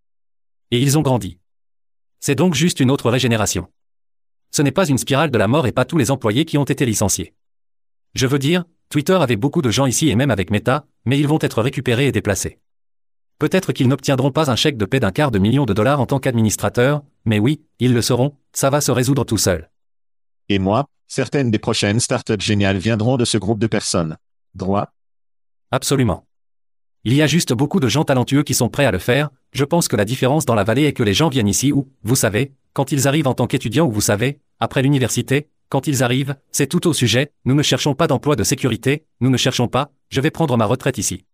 Et 0.72 0.80
ils 0.80 0.98
ont 0.98 1.02
grandi. 1.02 1.40
C'est 2.20 2.36
donc 2.36 2.54
juste 2.54 2.80
une 2.80 2.92
autre 2.92 3.10
régénération. 3.10 3.68
Ce 4.52 4.62
n'est 4.62 4.72
pas 4.72 4.88
une 4.88 4.98
spirale 4.98 5.32
de 5.32 5.38
la 5.38 5.48
mort 5.48 5.68
et 5.68 5.72
pas 5.72 5.86
tous 5.86 5.98
les 5.98 6.12
employés 6.12 6.46
qui 6.46 6.58
ont 6.58 6.66
été 6.66 6.86
licenciés. 6.86 7.34
Je 8.14 8.28
veux 8.28 8.40
dire, 8.40 8.66
Twitter 8.90 9.14
avait 9.14 9.38
beaucoup 9.38 9.62
de 9.62 9.72
gens 9.72 9.86
ici 9.86 10.10
et 10.10 10.16
même 10.16 10.32
avec 10.32 10.52
Meta, 10.52 10.86
mais 11.06 11.18
ils 11.18 11.28
vont 11.28 11.40
être 11.42 11.62
récupérés 11.62 12.08
et 12.08 12.12
déplacés. 12.12 12.60
Peut-être 13.40 13.72
qu'ils 13.72 13.88
n'obtiendront 13.88 14.32
pas 14.32 14.52
un 14.52 14.56
chèque 14.56 14.78
de 14.78 14.86
paie 14.86 15.00
d'un 15.00 15.12
quart 15.12 15.32
de 15.32 15.40
million 15.40 15.66
de 15.66 15.74
dollars 15.74 16.00
en 16.00 16.06
tant 16.06 16.20
qu'administrateur, 16.20 17.02
mais 17.26 17.40
oui, 17.40 17.64
ils 17.80 17.94
le 17.94 18.02
seront, 18.02 18.36
ça 18.54 18.70
va 18.70 18.82
se 18.82 18.92
résoudre 18.92 19.24
tout 19.24 19.38
seul. 19.38 19.72
Et 20.50 20.60
moi, 20.60 20.86
certaines 21.08 21.50
des 21.50 21.58
prochaines 21.58 22.00
startups 22.00 22.40
géniales 22.40 22.78
viendront 22.78 23.18
de 23.18 23.26
ce 23.26 23.38
groupe 23.38 23.60
de 23.60 23.68
personnes. 23.68 24.18
Droit 24.54 24.94
Absolument. 25.72 26.28
Il 27.04 27.16
y 27.16 27.24
a 27.24 27.28
juste 27.28 27.54
beaucoup 27.54 27.80
de 27.80 27.88
gens 27.88 28.04
talentueux 28.04 28.44
qui 28.44 28.54
sont 28.54 28.70
prêts 28.70 28.86
à 28.86 28.92
le 28.92 29.00
faire, 29.00 29.32
je 29.54 29.66
pense 29.66 29.88
que 29.88 29.96
la 29.96 30.06
différence 30.06 30.46
dans 30.46 30.54
la 30.54 30.64
vallée 30.64 30.84
est 30.84 30.94
que 30.94 31.02
les 31.02 31.16
gens 31.16 31.30
viennent 31.30 31.48
ici 31.48 31.72
où, 31.72 31.90
vous 32.04 32.16
savez, 32.16 32.54
quand 32.74 32.92
ils 32.92 33.08
arrivent 33.08 33.28
en 33.28 33.34
tant 33.34 33.48
qu'étudiants 33.48 33.88
ou 33.88 33.92
vous 33.92 34.02
savez, 34.02 34.40
après 34.60 34.84
l'université, 34.84 35.50
quand 35.70 35.88
ils 35.88 36.04
arrivent, 36.04 36.36
c'est 36.52 36.68
tout 36.68 36.86
au 36.88 36.94
sujet, 36.94 37.32
nous 37.44 37.56
ne 37.56 37.64
cherchons 37.64 37.96
pas 37.96 38.06
d'emploi 38.06 38.36
de 38.36 38.44
sécurité, 38.44 39.06
nous 39.20 39.32
ne 39.32 39.38
cherchons 39.38 39.68
pas, 39.68 39.92
je 40.10 40.22
vais 40.22 40.30
prendre 40.30 40.56
ma 40.58 40.66
retraite 40.66 41.00
ici. 41.00 41.26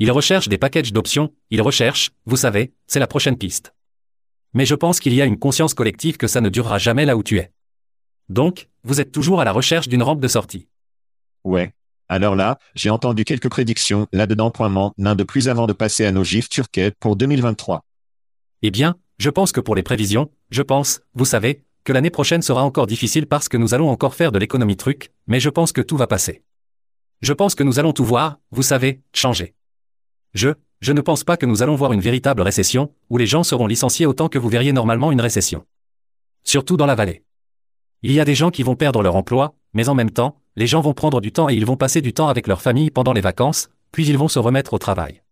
Ils 0.00 0.10
recherchent 0.10 0.48
des 0.48 0.58
packages 0.58 0.92
d'options, 0.92 1.32
ils 1.50 1.62
recherchent, 1.62 2.10
vous 2.26 2.36
savez, 2.36 2.72
c'est 2.88 3.00
la 3.00 3.06
prochaine 3.06 3.38
piste. 3.38 3.74
Mais 4.52 4.66
je 4.66 4.74
pense 4.74 4.98
qu'il 4.98 5.14
y 5.14 5.22
a 5.22 5.26
une 5.26 5.38
conscience 5.38 5.74
collective 5.74 6.16
que 6.16 6.26
ça 6.26 6.40
ne 6.40 6.48
durera 6.48 6.78
jamais 6.78 7.04
là 7.04 7.16
où 7.16 7.22
tu 7.22 7.38
es. 7.38 7.52
Donc, 8.28 8.68
vous 8.82 9.00
êtes 9.00 9.12
toujours 9.12 9.40
à 9.40 9.44
la 9.44 9.52
recherche 9.52 9.88
d'une 9.88 10.02
rampe 10.02 10.20
de 10.20 10.28
sortie. 10.28 10.66
Ouais. 11.44 11.72
Alors 12.08 12.36
là, 12.36 12.58
j'ai 12.74 12.90
entendu 12.90 13.24
quelques 13.24 13.50
prédictions 13.50 14.06
là-dedans 14.12 14.50
pointement 14.50 14.94
n'un 14.96 15.14
de 15.14 15.24
plus 15.24 15.48
avant 15.48 15.66
de 15.66 15.74
passer 15.74 16.06
à 16.06 16.12
nos 16.12 16.24
gifs 16.24 16.48
turquais 16.48 16.92
pour 16.98 17.16
2023. 17.16 17.84
Eh 18.62 18.70
bien, 18.70 18.96
je 19.18 19.28
pense 19.30 19.52
que 19.52 19.60
pour 19.60 19.74
les 19.74 19.82
prévisions, 19.82 20.30
je 20.50 20.62
pense, 20.62 21.00
vous 21.14 21.26
savez, 21.26 21.64
que 21.84 21.92
l'année 21.92 22.10
prochaine 22.10 22.42
sera 22.42 22.62
encore 22.62 22.86
difficile 22.86 23.26
parce 23.26 23.48
que 23.48 23.56
nous 23.56 23.74
allons 23.74 23.90
encore 23.90 24.14
faire 24.14 24.32
de 24.32 24.38
l'économie 24.38 24.76
truc, 24.76 25.10
mais 25.26 25.40
je 25.40 25.50
pense 25.50 25.72
que 25.72 25.80
tout 25.80 25.96
va 25.96 26.06
passer. 26.06 26.42
Je 27.20 27.32
pense 27.32 27.54
que 27.54 27.62
nous 27.62 27.78
allons 27.78 27.92
tout 27.92 28.04
voir, 28.04 28.38
vous 28.52 28.62
savez, 28.62 29.02
changer. 29.12 29.54
Je, 30.34 30.50
je 30.80 30.92
ne 30.92 31.00
pense 31.00 31.24
pas 31.24 31.36
que 31.36 31.46
nous 31.46 31.62
allons 31.62 31.74
voir 31.74 31.92
une 31.92 32.00
véritable 32.00 32.42
récession, 32.42 32.94
où 33.10 33.18
les 33.18 33.26
gens 33.26 33.42
seront 33.42 33.66
licenciés 33.66 34.06
autant 34.06 34.28
que 34.28 34.38
vous 34.38 34.48
verriez 34.48 34.72
normalement 34.72 35.12
une 35.12 35.20
récession. 35.20 35.66
Surtout 36.44 36.76
dans 36.76 36.86
la 36.86 36.94
vallée. 36.94 37.24
Il 38.02 38.12
y 38.12 38.20
a 38.20 38.24
des 38.24 38.36
gens 38.36 38.50
qui 38.50 38.62
vont 38.62 38.76
perdre 38.76 39.02
leur 39.02 39.16
emploi, 39.16 39.54
mais 39.74 39.88
en 39.88 39.94
même 39.94 40.10
temps, 40.12 40.40
les 40.54 40.68
gens 40.68 40.80
vont 40.80 40.94
prendre 40.94 41.20
du 41.20 41.32
temps 41.32 41.48
et 41.48 41.54
ils 41.54 41.66
vont 41.66 41.76
passer 41.76 42.00
du 42.00 42.12
temps 42.12 42.28
avec 42.28 42.46
leur 42.46 42.62
famille 42.62 42.92
pendant 42.92 43.12
les 43.12 43.20
vacances, 43.20 43.70
puis 43.90 44.06
ils 44.06 44.16
vont 44.16 44.28
se 44.28 44.38
remettre 44.38 44.74
au 44.74 44.78
travail. 44.78 45.22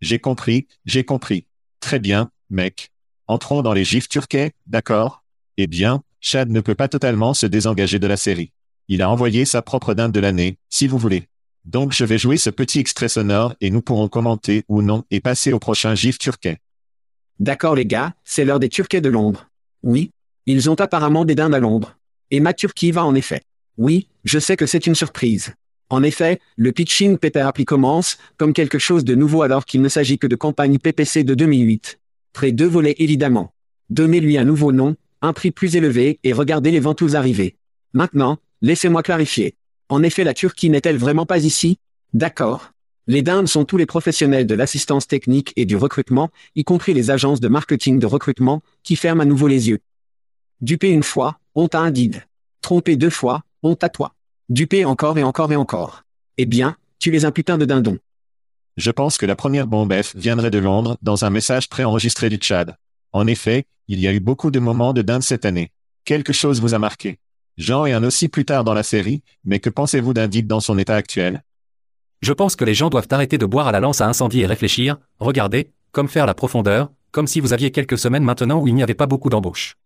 J'ai 0.00 0.20
compris, 0.20 0.68
j'ai 0.84 1.04
compris. 1.04 1.46
Très 1.80 1.98
bien, 1.98 2.30
mec. 2.50 2.92
Entrons 3.26 3.62
dans 3.62 3.72
les 3.72 3.84
gifs 3.84 4.08
turquais, 4.08 4.52
d'accord? 4.68 5.24
Eh 5.56 5.66
bien, 5.66 6.02
Chad 6.20 6.50
ne 6.50 6.60
peut 6.60 6.76
pas 6.76 6.86
totalement 6.86 7.34
se 7.34 7.46
désengager 7.46 7.98
de 7.98 8.06
la 8.06 8.16
série. 8.16 8.52
Il 8.86 9.02
a 9.02 9.10
envoyé 9.10 9.44
sa 9.44 9.60
propre 9.60 9.94
dinde 9.94 10.12
de 10.12 10.20
l'année, 10.20 10.58
si 10.70 10.86
vous 10.86 10.98
voulez. 10.98 11.24
Donc 11.64 11.92
je 11.92 12.04
vais 12.04 12.16
jouer 12.16 12.36
ce 12.36 12.48
petit 12.48 12.78
extrait 12.78 13.08
sonore 13.08 13.54
et 13.60 13.70
nous 13.70 13.82
pourrons 13.82 14.08
commenter 14.08 14.64
ou 14.68 14.82
non 14.82 15.04
et 15.10 15.20
passer 15.20 15.52
au 15.52 15.58
prochain 15.58 15.96
gif 15.96 16.18
turquais. 16.18 16.58
D'accord 17.40 17.74
les 17.74 17.86
gars, 17.86 18.14
c'est 18.24 18.44
l'heure 18.44 18.60
des 18.60 18.68
Turquais 18.68 19.00
de 19.00 19.08
Londres. 19.08 19.48
Oui? 19.82 20.12
Ils 20.50 20.70
ont 20.70 20.80
apparemment 20.80 21.26
des 21.26 21.34
dindes 21.34 21.54
à 21.54 21.60
Londres. 21.60 21.98
Et 22.30 22.40
ma 22.40 22.54
Turquie 22.54 22.90
va 22.90 23.04
en 23.04 23.14
effet. 23.14 23.42
Oui, 23.76 24.08
je 24.24 24.38
sais 24.38 24.56
que 24.56 24.64
c'est 24.64 24.86
une 24.86 24.94
surprise. 24.94 25.52
En 25.90 26.02
effet, 26.02 26.40
le 26.56 26.72
pitching 26.72 27.18
Peter 27.18 27.46
commence, 27.66 28.16
comme 28.38 28.54
quelque 28.54 28.78
chose 28.78 29.04
de 29.04 29.14
nouveau 29.14 29.42
alors 29.42 29.66
qu'il 29.66 29.82
ne 29.82 29.90
s'agit 29.90 30.18
que 30.18 30.26
de 30.26 30.36
campagne 30.36 30.78
PPC 30.78 31.22
de 31.22 31.34
2008. 31.34 31.98
Près 32.32 32.52
deux 32.52 32.66
volets 32.66 32.94
évidemment. 32.96 33.52
Donnez-lui 33.90 34.38
un 34.38 34.44
nouveau 34.44 34.72
nom, 34.72 34.96
un 35.20 35.34
prix 35.34 35.50
plus 35.50 35.76
élevé 35.76 36.18
et 36.24 36.32
regardez 36.32 36.70
les 36.70 36.80
ventouses 36.80 37.14
arriver. 37.14 37.56
Maintenant, 37.92 38.38
laissez-moi 38.62 39.02
clarifier. 39.02 39.54
En 39.90 40.02
effet 40.02 40.24
la 40.24 40.32
Turquie 40.32 40.70
n'est-elle 40.70 40.96
vraiment 40.96 41.26
pas 41.26 41.44
ici? 41.44 41.76
D'accord. 42.14 42.72
Les 43.06 43.20
dindes 43.20 43.48
sont 43.48 43.66
tous 43.66 43.76
les 43.76 43.84
professionnels 43.84 44.46
de 44.46 44.54
l'assistance 44.54 45.06
technique 45.06 45.52
et 45.56 45.66
du 45.66 45.76
recrutement, 45.76 46.30
y 46.56 46.64
compris 46.64 46.94
les 46.94 47.10
agences 47.10 47.40
de 47.40 47.48
marketing 47.48 47.98
de 47.98 48.06
recrutement, 48.06 48.62
qui 48.82 48.96
ferment 48.96 49.20
à 49.20 49.26
nouveau 49.26 49.46
les 49.46 49.68
yeux. 49.68 49.80
Dupé 50.60 50.90
une 50.90 51.04
fois, 51.04 51.38
honte 51.54 51.76
à 51.76 51.80
un 51.80 51.92
guide. 51.92 52.24
Trompé 52.62 52.96
deux 52.96 53.10
fois, 53.10 53.42
honte 53.62 53.84
à 53.84 53.88
toi. 53.88 54.14
Dupé 54.48 54.84
encore 54.84 55.16
et 55.16 55.22
encore 55.22 55.52
et 55.52 55.56
encore. 55.56 56.02
Eh 56.36 56.46
bien, 56.46 56.76
tu 56.98 57.14
es 57.16 57.24
un 57.24 57.30
putain 57.30 57.58
de 57.58 57.64
dindon. 57.64 57.98
Je 58.76 58.90
pense 58.90 59.18
que 59.18 59.26
la 59.26 59.36
première 59.36 59.68
bombe 59.68 59.94
F 59.94 60.16
viendrait 60.16 60.50
de 60.50 60.58
Londres 60.58 60.96
dans 61.00 61.24
un 61.24 61.30
message 61.30 61.68
préenregistré 61.68 62.28
du 62.28 62.38
Tchad. 62.38 62.76
En 63.12 63.28
effet, 63.28 63.66
il 63.86 64.00
y 64.00 64.08
a 64.08 64.12
eu 64.12 64.18
beaucoup 64.18 64.50
de 64.50 64.58
moments 64.58 64.92
de 64.92 65.02
dinde 65.02 65.22
cette 65.22 65.44
année. 65.44 65.70
Quelque 66.04 66.32
chose 66.32 66.60
vous 66.60 66.74
a 66.74 66.80
marqué. 66.80 67.20
Jean 67.56 67.86
et 67.86 67.92
un 67.92 68.02
aussi 68.02 68.28
plus 68.28 68.44
tard 68.44 68.64
dans 68.64 68.74
la 68.74 68.82
série, 68.82 69.22
mais 69.44 69.60
que 69.60 69.70
pensez-vous 69.70 70.12
d'un 70.12 70.26
dans 70.28 70.60
son 70.60 70.76
état 70.76 70.96
actuel? 70.96 71.44
Je 72.20 72.32
pense 72.32 72.56
que 72.56 72.64
les 72.64 72.74
gens 72.74 72.90
doivent 72.90 73.08
arrêter 73.12 73.38
de 73.38 73.46
boire 73.46 73.68
à 73.68 73.72
la 73.72 73.80
lance 73.80 74.00
à 74.00 74.08
incendie 74.08 74.40
et 74.40 74.46
réfléchir, 74.46 74.96
regardez, 75.20 75.70
comme 75.92 76.08
faire 76.08 76.26
la 76.26 76.34
profondeur, 76.34 76.90
comme 77.12 77.28
si 77.28 77.38
vous 77.38 77.52
aviez 77.52 77.70
quelques 77.70 77.98
semaines 77.98 78.24
maintenant 78.24 78.60
où 78.60 78.66
il 78.66 78.74
n'y 78.74 78.82
avait 78.82 78.94
pas 78.94 79.06
beaucoup 79.06 79.30
d'embauches. 79.30 79.76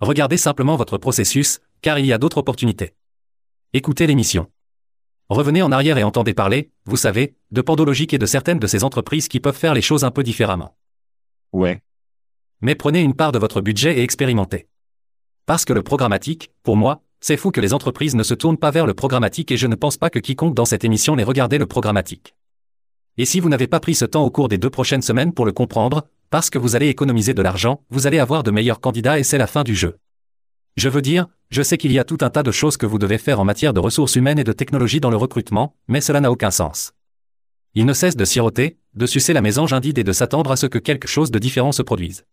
Regardez 0.00 0.38
simplement 0.38 0.76
votre 0.76 0.96
processus, 0.96 1.60
car 1.82 1.98
il 1.98 2.06
y 2.06 2.12
a 2.14 2.18
d'autres 2.18 2.38
opportunités. 2.38 2.94
Écoutez 3.74 4.06
l'émission. 4.06 4.46
Revenez 5.28 5.60
en 5.60 5.72
arrière 5.72 5.98
et 5.98 6.04
entendez 6.04 6.32
parler, 6.32 6.70
vous 6.86 6.96
savez, 6.96 7.34
de 7.50 7.60
Pandologique 7.60 8.14
et 8.14 8.18
de 8.18 8.24
certaines 8.24 8.58
de 8.58 8.66
ces 8.66 8.82
entreprises 8.82 9.28
qui 9.28 9.40
peuvent 9.40 9.56
faire 9.56 9.74
les 9.74 9.82
choses 9.82 10.02
un 10.02 10.10
peu 10.10 10.22
différemment. 10.22 10.74
Ouais. 11.52 11.82
Mais 12.62 12.74
prenez 12.74 13.02
une 13.02 13.14
part 13.14 13.30
de 13.30 13.38
votre 13.38 13.60
budget 13.60 13.98
et 13.98 14.02
expérimentez. 14.02 14.68
Parce 15.44 15.66
que 15.66 15.74
le 15.74 15.82
programmatique, 15.82 16.50
pour 16.62 16.78
moi, 16.78 17.02
c'est 17.20 17.36
fou 17.36 17.50
que 17.50 17.60
les 17.60 17.74
entreprises 17.74 18.14
ne 18.14 18.22
se 18.22 18.32
tournent 18.32 18.56
pas 18.56 18.70
vers 18.70 18.86
le 18.86 18.94
programmatique 18.94 19.52
et 19.52 19.58
je 19.58 19.66
ne 19.66 19.74
pense 19.74 19.98
pas 19.98 20.08
que 20.08 20.18
quiconque 20.18 20.54
dans 20.54 20.64
cette 20.64 20.84
émission 20.84 21.14
n'ait 21.14 21.24
regardé 21.24 21.58
le 21.58 21.66
programmatique. 21.66 22.34
Et 23.18 23.24
si 23.24 23.40
vous 23.40 23.48
n'avez 23.48 23.66
pas 23.66 23.80
pris 23.80 23.94
ce 23.94 24.04
temps 24.04 24.24
au 24.24 24.30
cours 24.30 24.48
des 24.48 24.58
deux 24.58 24.70
prochaines 24.70 25.02
semaines 25.02 25.32
pour 25.32 25.44
le 25.46 25.52
comprendre, 25.52 26.06
parce 26.30 26.48
que 26.48 26.58
vous 26.58 26.76
allez 26.76 26.88
économiser 26.88 27.34
de 27.34 27.42
l'argent, 27.42 27.82
vous 27.90 28.06
allez 28.06 28.18
avoir 28.18 28.42
de 28.42 28.50
meilleurs 28.50 28.80
candidats 28.80 29.18
et 29.18 29.24
c'est 29.24 29.38
la 29.38 29.46
fin 29.46 29.64
du 29.64 29.74
jeu. 29.74 29.98
Je 30.76 30.88
veux 30.88 31.02
dire, 31.02 31.26
je 31.50 31.62
sais 31.62 31.76
qu'il 31.76 31.92
y 31.92 31.98
a 31.98 32.04
tout 32.04 32.18
un 32.20 32.30
tas 32.30 32.44
de 32.44 32.52
choses 32.52 32.76
que 32.76 32.86
vous 32.86 32.98
devez 32.98 33.18
faire 33.18 33.40
en 33.40 33.44
matière 33.44 33.74
de 33.74 33.80
ressources 33.80 34.14
humaines 34.14 34.38
et 34.38 34.44
de 34.44 34.52
technologie 34.52 35.00
dans 35.00 35.10
le 35.10 35.16
recrutement, 35.16 35.74
mais 35.88 36.00
cela 36.00 36.20
n'a 36.20 36.30
aucun 36.30 36.52
sens. 36.52 36.92
Il 37.74 37.86
ne 37.86 37.92
cesse 37.92 38.16
de 38.16 38.24
siroter, 38.24 38.78
de 38.94 39.06
sucer 39.06 39.32
la 39.32 39.42
mésange 39.42 39.72
indide 39.72 39.98
et 39.98 40.04
de 40.04 40.12
s'attendre 40.12 40.52
à 40.52 40.56
ce 40.56 40.66
que 40.66 40.78
quelque 40.78 41.08
chose 41.08 41.30
de 41.30 41.38
différent 41.38 41.72
se 41.72 41.82
produise. 41.82 42.24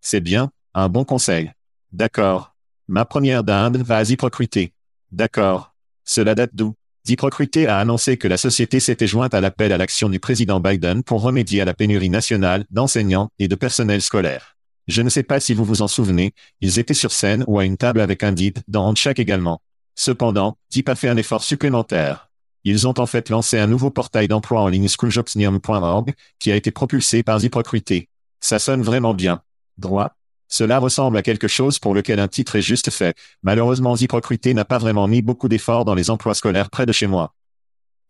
C'est 0.00 0.20
bien, 0.20 0.50
un 0.74 0.88
bon 0.88 1.04
conseil. 1.04 1.52
D'accord. 1.92 2.54
Ma 2.88 3.04
première 3.04 3.44
dinde 3.44 3.78
va 3.78 3.98
à 3.98 4.04
Ziprocrité. 4.04 4.72
D'accord. 5.12 5.74
Cela 6.04 6.34
date 6.34 6.54
d'où? 6.54 6.74
Ziprocrité 7.06 7.66
a 7.66 7.78
annoncé 7.78 8.16
que 8.18 8.28
la 8.28 8.36
société 8.36 8.78
s'était 8.78 9.06
jointe 9.06 9.34
à 9.34 9.40
l'appel 9.40 9.72
à 9.72 9.78
l'action 9.78 10.08
du 10.08 10.20
président 10.20 10.60
Biden 10.60 11.02
pour 11.02 11.22
remédier 11.22 11.62
à 11.62 11.64
la 11.64 11.74
pénurie 11.74 12.10
nationale 12.10 12.64
d'enseignants 12.70 13.30
et 13.38 13.48
de 13.48 13.54
personnel 13.54 14.02
scolaire. 14.02 14.56
Je 14.86 15.02
ne 15.02 15.08
sais 15.08 15.22
pas 15.22 15.40
si 15.40 15.54
vous 15.54 15.64
vous 15.64 15.82
en 15.82 15.88
souvenez, 15.88 16.34
ils 16.60 16.78
étaient 16.78 16.94
sur 16.94 17.12
scène 17.12 17.44
ou 17.46 17.58
à 17.58 17.64
une 17.64 17.76
table 17.76 18.00
avec 18.00 18.22
un 18.22 18.34
dans 18.68 18.86
Handshake 18.86 19.18
également. 19.18 19.60
Cependant, 19.94 20.56
DIP 20.70 20.88
a 20.88 20.94
fait 20.94 21.08
un 21.08 21.16
effort 21.16 21.44
supplémentaire. 21.44 22.30
Ils 22.64 22.86
ont 22.86 22.98
en 22.98 23.06
fait 23.06 23.30
lancé 23.30 23.58
un 23.58 23.66
nouveau 23.66 23.90
portail 23.90 24.28
d'emploi 24.28 24.60
en 24.60 24.68
ligne 24.68 24.88
schooljobsnium.org, 24.88 26.12
qui 26.38 26.52
a 26.52 26.56
été 26.56 26.70
propulsé 26.70 27.22
par 27.22 27.38
Ziprocrité. 27.38 28.08
Ça 28.40 28.58
sonne 28.58 28.82
vraiment 28.82 29.14
bien. 29.14 29.42
Droit. 29.78 30.14
Cela 30.50 30.80
ressemble 30.80 31.16
à 31.16 31.22
quelque 31.22 31.48
chose 31.48 31.78
pour 31.78 31.94
lequel 31.94 32.18
un 32.18 32.28
titre 32.28 32.56
est 32.56 32.62
juste 32.62 32.90
fait. 32.90 33.16
Malheureusement, 33.42 33.94
Ziprocrité 33.94 34.52
n'a 34.52 34.64
pas 34.64 34.78
vraiment 34.78 35.06
mis 35.06 35.22
beaucoup 35.22 35.48
d'efforts 35.48 35.84
dans 35.84 35.94
les 35.94 36.10
emplois 36.10 36.34
scolaires 36.34 36.70
près 36.70 36.86
de 36.86 36.92
chez 36.92 37.06
moi. 37.06 37.34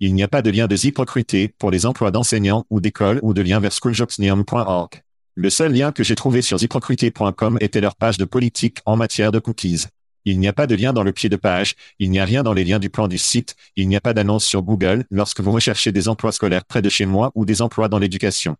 Il 0.01 0.15
n'y 0.15 0.23
a 0.23 0.29
pas 0.29 0.41
de 0.41 0.51
lien 0.51 0.67
de 0.67 0.75
Ziprocrité 0.75 1.55
pour 1.59 1.71
les 1.71 1.85
emplois 1.85 2.11
d'enseignants 2.11 2.65
ou 2.71 2.81
d'école 2.81 3.21
ou 3.23 3.35
de 3.35 3.43
lien 3.43 3.61
vers 3.61 3.73
schooljobsnium.org. 3.73 5.03
Le 5.35 5.51
seul 5.51 5.73
lien 5.73 5.93
que 5.93 6.03
j'ai 6.03 6.17
trouvé 6.17 6.41
sur 6.41 6.59
ziprocrité.com 6.59 7.59
était 7.61 7.83
leur 7.83 7.95
page 7.95 8.17
de 8.17 8.25
politique 8.25 8.79
en 8.87 8.97
matière 8.97 9.33
de 9.33 9.39
cookies. 9.39 9.85
Il 10.25 10.39
n'y 10.39 10.49
a 10.49 10.53
pas 10.53 10.67
de 10.67 10.75
lien 10.75 10.93
dans 10.93 11.03
le 11.03 11.13
pied 11.13 11.29
de 11.29 11.37
page, 11.37 11.75
il 11.99 12.11
n'y 12.11 12.21
a 12.21 12.25
rien 12.25 12.43
dans 12.43 12.53
les 12.53 12.65
liens 12.65 12.79
du 12.79 12.91
plan 12.91 13.09
du 13.09 13.17
site, 13.17 13.55
il 13.77 13.89
n'y 13.89 13.97
a 13.97 14.01
pas 14.01 14.13
d'annonce 14.13 14.45
sur 14.45 14.63
Google 14.63 15.05
lorsque 15.11 15.41
vous 15.41 15.53
recherchez 15.53 15.93
des 15.93 16.09
emplois 16.09 16.33
scolaires 16.33 16.65
près 16.65 16.83
de 16.83 16.89
chez 16.89 17.07
moi 17.07 17.33
ou 17.35 17.45
des 17.45 17.63
emplois 17.63 17.89
dans 17.89 17.99
l'éducation. 17.99 18.57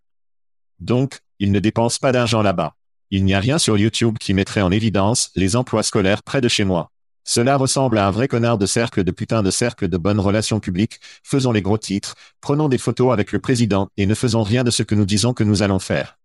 Donc, 0.79 1.19
ils 1.39 1.51
ne 1.51 1.59
dépensent 1.59 1.99
pas 1.99 2.11
d'argent 2.11 2.41
là-bas. 2.41 2.75
Il 3.13 3.25
n'y 3.25 3.33
a 3.33 3.41
rien 3.41 3.59
sur 3.59 3.77
YouTube 3.77 4.17
qui 4.17 4.33
mettrait 4.33 4.61
en 4.61 4.71
évidence 4.71 5.31
les 5.35 5.57
emplois 5.57 5.83
scolaires 5.83 6.23
près 6.23 6.39
de 6.39 6.47
chez 6.47 6.63
moi. 6.63 6.91
Cela 7.25 7.57
ressemble 7.57 7.97
à 7.97 8.07
un 8.07 8.11
vrai 8.11 8.29
connard 8.29 8.57
de 8.57 8.65
cercle 8.65 9.03
de 9.03 9.11
putain 9.11 9.43
de 9.43 9.51
cercle 9.51 9.89
de 9.89 9.97
bonnes 9.97 10.21
relations 10.21 10.61
publiques, 10.61 11.01
faisons 11.21 11.51
les 11.51 11.61
gros 11.61 11.77
titres, 11.77 12.15
prenons 12.39 12.69
des 12.69 12.77
photos 12.77 13.11
avec 13.11 13.33
le 13.33 13.39
président 13.39 13.89
et 13.97 14.05
ne 14.05 14.15
faisons 14.15 14.43
rien 14.43 14.63
de 14.63 14.71
ce 14.71 14.81
que 14.81 14.95
nous 14.95 15.05
disons 15.05 15.33
que 15.33 15.43
nous 15.43 15.61
allons 15.61 15.77
faire. 15.77 16.19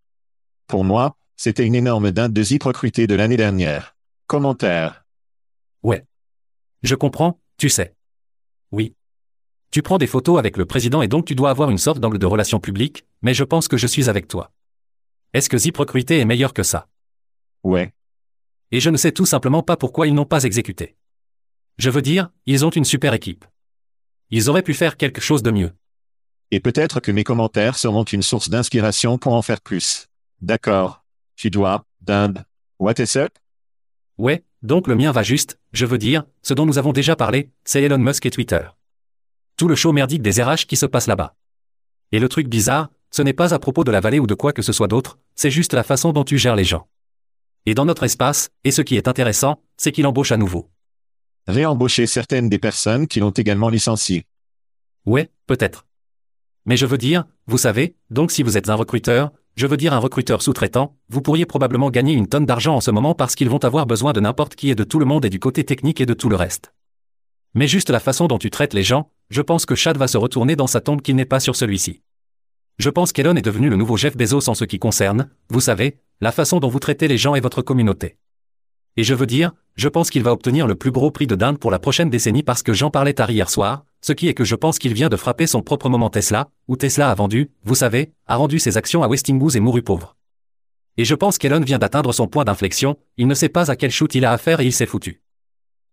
Pour 0.69 0.85
moi, 0.85 1.17
c'était 1.37 1.67
une 1.67 1.75
énorme 1.75 2.13
dinde 2.13 2.33
de 2.33 2.43
zip 2.43 2.63
de 2.63 3.15
l'année 3.17 3.37
dernière. 3.37 3.97
Commentaire. 4.29 5.05
Ouais. 5.83 6.05
Je 6.85 6.95
comprends, 6.95 7.41
tu 7.59 7.69
sais. 7.69 7.97
Oui. 8.71 8.95
Tu 9.73 9.83
prends 9.83 9.99
des 9.99 10.07
photos 10.07 10.39
avec 10.39 10.57
le 10.57 10.67
président 10.67 11.03
et 11.03 11.09
donc 11.09 11.27
tu 11.27 11.35
dois 11.35 11.51
avoir 11.51 11.71
une 11.71 11.79
sorte 11.79 11.99
d'angle 11.99 12.19
de 12.19 12.27
relation 12.27 12.61
publique, 12.61 13.05
mais 13.23 13.35
je 13.35 13.43
pense 13.43 13.67
que 13.67 13.77
je 13.77 13.89
suis 13.89 14.09
avec 14.09 14.29
toi. 14.29 14.53
Est-ce 15.37 15.51
que 15.51 15.59
Zip 15.59 15.77
Recruité 15.77 16.19
est 16.19 16.25
meilleur 16.25 16.55
que 16.55 16.63
ça? 16.63 16.89
Ouais. 17.63 17.93
Et 18.71 18.81
je 18.81 18.89
ne 18.89 18.97
sais 18.97 19.13
tout 19.13 19.27
simplement 19.27 19.63
pas 19.63 19.77
pourquoi 19.77 20.07
ils 20.07 20.15
n'ont 20.15 20.25
pas 20.25 20.45
exécuté. 20.45 20.97
Je 21.77 21.91
veux 21.91 22.01
dire, 22.01 22.31
ils 22.47 22.65
ont 22.65 22.71
une 22.71 22.87
super 22.87 23.13
équipe. 23.13 23.45
Ils 24.31 24.49
auraient 24.49 24.63
pu 24.63 24.73
faire 24.73 24.97
quelque 24.97 25.21
chose 25.21 25.43
de 25.43 25.51
mieux. 25.51 25.75
Et 26.53 26.59
peut-être 26.59 27.01
que 27.01 27.13
mes 27.13 27.23
commentaires 27.23 27.77
seront 27.77 28.05
une 28.05 28.23
source 28.23 28.49
d'inspiration 28.49 29.19
pour 29.19 29.35
en 29.35 29.43
faire 29.43 29.61
plus. 29.61 30.07
D'accord. 30.41 31.05
Tu 31.35 31.51
dois, 31.51 31.85
dinde. 32.01 32.47
What 32.79 32.95
is 32.99 33.19
it? 33.19 33.43
Ouais, 34.17 34.43
donc 34.63 34.89
le 34.89 34.95
mien 34.95 35.13
va 35.13 35.23
juste, 35.23 35.61
je 35.73 35.85
veux 35.85 35.99
dire, 35.99 36.25
ce 36.41 36.55
dont 36.55 36.65
nous 36.65 36.79
avons 36.79 36.95
déjà 36.95 37.15
parlé, 37.15 37.51
c'est 37.63 37.83
Elon 37.83 37.99
Musk 37.99 38.25
et 38.25 38.31
Twitter. 38.31 38.67
Tout 39.59 39.69
le 39.69 39.75
show 39.75 39.93
merdique 39.93 40.23
des 40.23 40.43
RH 40.43 40.65
qui 40.67 40.77
se 40.77 40.87
passe 40.87 41.07
là-bas. 41.07 41.37
Et 42.11 42.21
le 42.21 42.31
truc 42.31 42.49
bizarre, 42.49 42.89
ce 43.11 43.23
n'est 43.23 43.33
pas 43.33 43.55
à 43.55 43.59
propos 43.59 43.85
de 43.85 43.91
la 43.91 44.01
vallée 44.01 44.19
ou 44.19 44.27
de 44.27 44.35
quoi 44.35 44.53
que 44.53 44.63
ce 44.63 44.73
soit 44.73 44.89
d'autre, 44.89 45.19
c'est 45.35 45.51
juste 45.51 45.73
la 45.73 45.83
façon 45.83 46.13
dont 46.13 46.25
tu 46.25 46.39
gères 46.39 46.57
les 46.57 46.65
gens. 46.65 46.89
Et 47.67 47.75
dans 47.75 47.85
notre 47.85 48.05
espace, 48.05 48.51
et 48.65 48.71
ce 48.71 48.83
qui 48.83 48.97
est 48.97 49.09
intéressant, 49.09 49.61
c'est 49.77 49.93
qu'il 49.93 50.07
embauche 50.07 50.33
à 50.33 50.37
nouveau. 50.37 50.71
Réembaucher 51.49 52.07
certaines 52.07 52.49
des 52.49 52.59
personnes 52.59 53.07
qui 53.07 53.21
l'ont 53.21 53.31
également 53.31 53.69
licencié. 53.69 54.27
Ouais, 55.05 55.31
peut-être. 55.47 55.87
Mais 56.65 56.77
je 56.77 56.87
veux 56.87 56.99
dire, 56.99 57.25
vous 57.47 57.59
savez, 57.59 57.97
donc 58.11 58.33
si 58.33 58.43
vous 58.43 58.57
êtes 58.57 58.69
un 58.69 58.75
recruteur, 58.75 59.31
je 59.57 59.67
veux 59.67 59.77
dire 59.77 59.95
un 59.95 59.99
recruteur 59.99 60.43
sous-traitant, 60.43 60.97
vous 61.09 61.23
pourriez 61.23 61.47
probablement 61.47 61.91
gagner 61.91 62.13
une 62.13 62.27
tonne 62.27 62.45
d'argent 62.45 62.77
en 62.77 62.81
ce 62.81 62.91
moment 62.91 63.15
parce 63.15 63.35
qu'ils 63.35 63.49
vont 63.49 63.65
avoir 63.65 63.87
besoin 63.87 64.13
de 64.13 64.21
n'importe 64.21 64.55
qui 64.55 64.71
et 64.71 64.75
de 64.75 64.85
tout 64.85 64.99
le 64.99 65.07
monde 65.07 65.25
et 65.25 65.31
du 65.31 65.39
côté 65.39 65.65
technique 65.65 66.01
et 66.01 66.07
de 66.07 66.15
tout 66.15 66.29
le 66.29 66.37
reste. 66.37 66.73
Mais 67.55 67.69
juste 67.69 67.89
la 67.89 68.01
façon 68.01 68.27
dont 68.27 68.39
tu 68.39 68.51
traites 68.51 68.75
les 68.75 68.83
gens, 68.83 69.11
je 69.31 69.41
pense 69.41 69.65
que 69.65 69.75
Chad 69.75 69.97
va 69.97 70.09
se 70.09 70.19
retourner 70.19 70.57
dans 70.57 70.67
sa 70.67 70.81
tombe 70.81 71.01
qu'il 71.01 71.17
n'est 71.17 71.25
pas 71.25 71.41
sur 71.41 71.57
celui-ci. 71.57 72.03
Je 72.79 72.91
pense 72.91 73.13
qu'Elon 73.13 73.37
est 73.37 73.43
devenu 73.43 73.71
le 73.71 73.77
nouveau 73.77 73.97
Jeff 73.97 74.19
Bezos 74.19 74.51
en 74.51 74.55
ce 74.55 74.67
qui 74.67 74.79
concerne, 74.79 75.31
vous 75.49 75.61
savez, 75.61 75.97
la 76.21 76.31
façon 76.31 76.61
dont 76.61 76.69
vous 76.69 76.79
traitez 76.79 77.09
les 77.09 77.17
gens 77.17 77.35
et 77.35 77.41
votre 77.41 77.63
communauté. 77.63 78.19
Et 78.99 79.03
je 79.03 79.15
veux 79.15 79.27
dire, 79.27 79.53
je 79.77 79.89
pense 79.89 80.11
qu'il 80.11 80.23
va 80.23 80.33
obtenir 80.33 80.67
le 80.67 80.75
plus 80.75 80.91
gros 80.91 81.11
prix 81.11 81.27
de 81.27 81.35
dinde 81.35 81.59
pour 81.59 81.71
la 81.71 81.79
prochaine 81.79 82.11
décennie 82.11 82.43
parce 82.43 82.63
que 82.63 82.75
j'en 82.75 82.91
parlais 82.91 83.15
tard 83.15 83.31
hier 83.31 83.49
soir, 83.49 83.87
ce 84.03 84.13
qui 84.13 84.29
est 84.29 84.35
que 84.35 84.45
je 84.45 84.55
pense 84.55 84.79
qu'il 84.79 84.93
vient 84.93 85.09
de 85.09 85.17
frapper 85.17 85.47
son 85.47 85.63
propre 85.63 85.89
moment 85.89 86.11
Tesla, 86.11 86.51
où 86.69 86.77
Tesla 86.77 87.11
a 87.11 87.15
vendu, 87.15 87.51
vous 87.65 87.75
savez, 87.75 88.13
a 88.27 88.37
rendu 88.37 88.59
ses 88.59 88.77
actions 88.77 89.03
à 89.03 89.09
Westinghouse 89.09 89.57
et 89.57 89.61
mouru 89.61 89.83
pauvre. 89.83 90.15
Et 90.99 91.07
je 91.07 91.15
pense 91.15 91.39
qu'Elon 91.39 91.61
vient 91.61 91.79
d'atteindre 91.79 92.13
son 92.13 92.27
point 92.27 92.45
d'inflexion, 92.45 92.97
il 93.17 93.27
ne 93.27 93.35
sait 93.35 93.49
pas 93.49 93.71
à 93.71 93.77
quel 93.77 93.91
shoot 93.91 94.15
il 94.15 94.27
a 94.27 94.33
à 94.33 94.39
faire 94.39 94.61
et 94.61 94.67
il 94.67 94.73
s'est 94.73 94.87
foutu. 94.87 95.23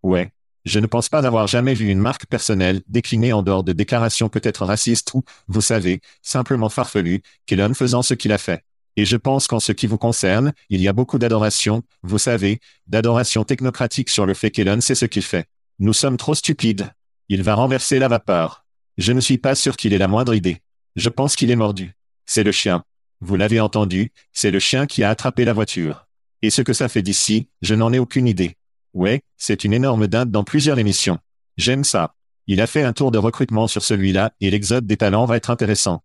Ouais. 0.01 0.33
Je 0.65 0.79
ne 0.79 0.87
pense 0.87 1.09
pas 1.09 1.25
avoir 1.25 1.47
jamais 1.47 1.73
vu 1.73 1.89
une 1.89 1.99
marque 1.99 2.25
personnelle 2.25 2.81
déclinée 2.87 3.33
en 3.33 3.43
dehors 3.43 3.63
de 3.63 3.73
déclarations 3.73 4.29
peut-être 4.29 4.65
racistes 4.65 5.13
ou, 5.13 5.23
vous 5.47 5.61
savez, 5.61 5.99
simplement 6.21 6.69
farfelues, 6.69 7.21
qu'Elon 7.45 7.73
faisant 7.73 8.01
ce 8.01 8.13
qu'il 8.13 8.31
a 8.31 8.37
fait. 8.37 8.63
Et 8.95 9.05
je 9.05 9.17
pense 9.17 9.47
qu'en 9.47 9.59
ce 9.59 9.71
qui 9.71 9.87
vous 9.87 9.97
concerne, 9.97 10.53
il 10.69 10.79
y 10.79 10.87
a 10.87 10.93
beaucoup 10.93 11.17
d'adoration, 11.17 11.83
vous 12.03 12.19
savez, 12.19 12.59
d'adoration 12.87 13.43
technocratique 13.43 14.09
sur 14.09 14.25
le 14.25 14.33
fait 14.33 14.51
qu'Elon 14.51 14.79
sait 14.79 14.95
ce 14.95 15.05
qu'il 15.05 15.23
fait. 15.23 15.47
Nous 15.79 15.93
sommes 15.93 16.17
trop 16.17 16.35
stupides. 16.35 16.91
Il 17.27 17.43
va 17.43 17.55
renverser 17.55 17.99
la 17.99 18.07
vapeur. 18.07 18.65
Je 18.97 19.11
ne 19.11 19.19
suis 19.19 19.39
pas 19.39 19.55
sûr 19.55 19.75
qu'il 19.75 19.93
ait 19.93 19.97
la 19.97 20.07
moindre 20.07 20.33
idée. 20.33 20.59
Je 20.95 21.09
pense 21.09 21.35
qu'il 21.35 21.51
est 21.51 21.55
mordu. 21.55 21.93
C'est 22.25 22.43
le 22.43 22.51
chien. 22.51 22.83
Vous 23.19 23.35
l'avez 23.35 23.59
entendu, 23.59 24.11
c'est 24.31 24.51
le 24.51 24.59
chien 24.59 24.85
qui 24.85 25.03
a 25.03 25.09
attrapé 25.09 25.43
la 25.45 25.53
voiture. 25.53 26.07
Et 26.41 26.49
ce 26.49 26.61
que 26.61 26.73
ça 26.73 26.89
fait 26.89 27.01
d'ici, 27.01 27.47
je 27.61 27.73
n'en 27.73 27.91
ai 27.91 27.99
aucune 27.99 28.27
idée. 28.27 28.57
Ouais, 28.93 29.21
c'est 29.37 29.63
une 29.63 29.73
énorme 29.73 30.07
dinde 30.07 30.29
dans 30.29 30.43
plusieurs 30.43 30.77
émissions. 30.77 31.17
J'aime 31.57 31.83
ça. 31.83 32.15
Il 32.45 32.61
a 32.61 32.67
fait 32.67 32.83
un 32.83 32.93
tour 32.93 33.09
de 33.09 33.17
recrutement 33.17 33.67
sur 33.67 33.83
celui-là 33.83 34.33
et 34.39 34.51
l'exode 34.51 34.85
des 34.85 34.97
talents 34.97 35.25
va 35.25 35.37
être 35.37 35.49
intéressant. 35.49 36.03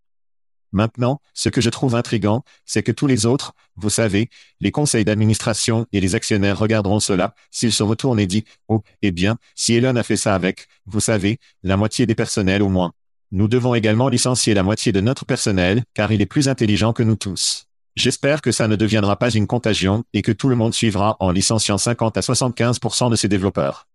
Maintenant, 0.72 1.20
ce 1.34 1.48
que 1.48 1.60
je 1.60 1.70
trouve 1.70 1.94
intrigant, 1.94 2.44
c'est 2.64 2.82
que 2.82 2.92
tous 2.92 3.06
les 3.06 3.26
autres, 3.26 3.54
vous 3.76 3.90
savez, 3.90 4.28
les 4.60 4.70
conseils 4.70 5.04
d'administration 5.04 5.86
et 5.92 6.00
les 6.00 6.14
actionnaires 6.14 6.58
regarderont 6.58 7.00
cela, 7.00 7.34
s'ils 7.50 7.72
se 7.72 7.82
retournent 7.82 8.20
et 8.20 8.26
disent, 8.26 8.44
oh, 8.68 8.82
eh 9.02 9.10
bien, 9.10 9.38
si 9.54 9.74
Elon 9.74 9.96
a 9.96 10.02
fait 10.02 10.16
ça 10.16 10.34
avec, 10.34 10.68
vous 10.86 11.00
savez, 11.00 11.38
la 11.62 11.76
moitié 11.76 12.06
des 12.06 12.14
personnels 12.14 12.62
au 12.62 12.68
moins. 12.68 12.92
Nous 13.30 13.48
devons 13.48 13.74
également 13.74 14.08
licencier 14.08 14.54
la 14.54 14.62
moitié 14.62 14.92
de 14.92 15.00
notre 15.00 15.26
personnel, 15.26 15.84
car 15.94 16.12
il 16.12 16.22
est 16.22 16.26
plus 16.26 16.48
intelligent 16.48 16.92
que 16.92 17.02
nous 17.02 17.16
tous. 17.16 17.67
J'espère 17.98 18.42
que 18.42 18.52
ça 18.52 18.68
ne 18.68 18.76
deviendra 18.76 19.16
pas 19.16 19.30
une 19.32 19.48
contagion 19.48 20.04
et 20.12 20.22
que 20.22 20.30
tout 20.30 20.48
le 20.48 20.54
monde 20.54 20.72
suivra 20.72 21.16
en 21.18 21.32
licenciant 21.32 21.78
50 21.78 22.16
à 22.16 22.20
75% 22.20 23.10
de 23.10 23.16
ses 23.16 23.26
développeurs. 23.26 23.88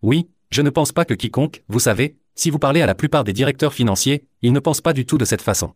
Oui, 0.00 0.30
je 0.50 0.62
ne 0.62 0.70
pense 0.70 0.90
pas 0.90 1.04
que 1.04 1.12
quiconque, 1.12 1.62
vous 1.68 1.78
savez, 1.78 2.16
si 2.34 2.48
vous 2.48 2.58
parlez 2.58 2.80
à 2.80 2.86
la 2.86 2.94
plupart 2.94 3.24
des 3.24 3.34
directeurs 3.34 3.74
financiers, 3.74 4.26
ils 4.40 4.54
ne 4.54 4.58
pensent 4.58 4.80
pas 4.80 4.94
du 4.94 5.04
tout 5.04 5.18
de 5.18 5.26
cette 5.26 5.42
façon. 5.42 5.74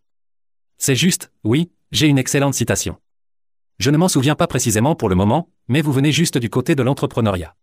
C'est 0.79 0.94
juste, 0.94 1.33
oui, 1.44 1.70
j'ai 1.92 2.07
une 2.07 2.16
excellente 2.16 2.55
citation. 2.55 2.96
Je 3.79 3.90
ne 3.90 3.99
m'en 3.99 4.09
souviens 4.09 4.37
pas 4.37 4.46
précisément 4.46 4.94
pour 4.94 5.11
le 5.11 5.14
moment, 5.14 5.51
mais 5.68 5.83
vous 5.83 5.92
venez 5.92 6.12
juste 6.12 6.38
du 6.38 6.49
côté 6.49 6.75
de 6.75 6.83
l'entrepreneuriat. 6.83 7.57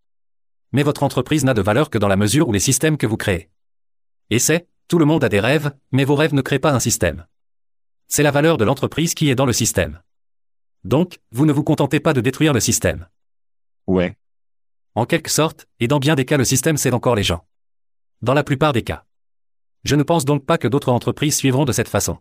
Mais 0.73 0.83
votre 0.83 1.01
entreprise 1.01 1.43
n'a 1.43 1.55
de 1.55 1.61
valeur 1.63 1.89
que 1.89 1.97
dans 1.97 2.07
la 2.07 2.17
mesure 2.17 2.47
où 2.47 2.53
les 2.53 2.59
systèmes 2.59 2.97
que 2.97 3.07
vous 3.07 3.17
créez. 3.17 3.49
Et 4.29 4.37
c'est, 4.37 4.67
tout 4.89 4.99
le 4.99 5.05
monde 5.05 5.23
a 5.23 5.29
des 5.29 5.39
rêves, 5.39 5.71
mais 5.91 6.05
vos 6.05 6.15
rêves 6.15 6.35
ne 6.35 6.43
créent 6.43 6.59
pas 6.59 6.73
un 6.73 6.79
système. 6.79 7.25
C'est 8.07 8.23
la 8.23 8.31
valeur 8.31 8.57
de 8.57 8.63
l'entreprise 8.63 9.13
qui 9.13 9.29
est 9.29 9.35
dans 9.35 9.45
le 9.45 9.53
système. 9.53 10.01
Donc, 10.83 11.19
vous 11.31 11.45
ne 11.45 11.51
vous 11.51 11.63
contentez 11.63 11.99
pas 11.99 12.13
de 12.13 12.21
détruire 12.21 12.53
le 12.53 12.59
système. 12.59 13.07
Ouais. 13.85 14.17
En 14.95 15.05
quelque 15.05 15.29
sorte, 15.29 15.67
et 15.79 15.87
dans 15.87 15.99
bien 15.99 16.15
des 16.15 16.25
cas 16.25 16.37
le 16.37 16.45
système 16.45 16.77
c'est 16.77 16.93
encore 16.93 17.15
les 17.15 17.23
gens. 17.23 17.45
Dans 18.21 18.33
la 18.33 18.43
plupart 18.43 18.73
des 18.73 18.83
cas. 18.83 19.03
Je 19.83 19.95
ne 19.95 20.03
pense 20.03 20.25
donc 20.25 20.45
pas 20.45 20.57
que 20.57 20.67
d'autres 20.67 20.91
entreprises 20.91 21.35
suivront 21.35 21.65
de 21.65 21.71
cette 21.71 21.89
façon. 21.89 22.17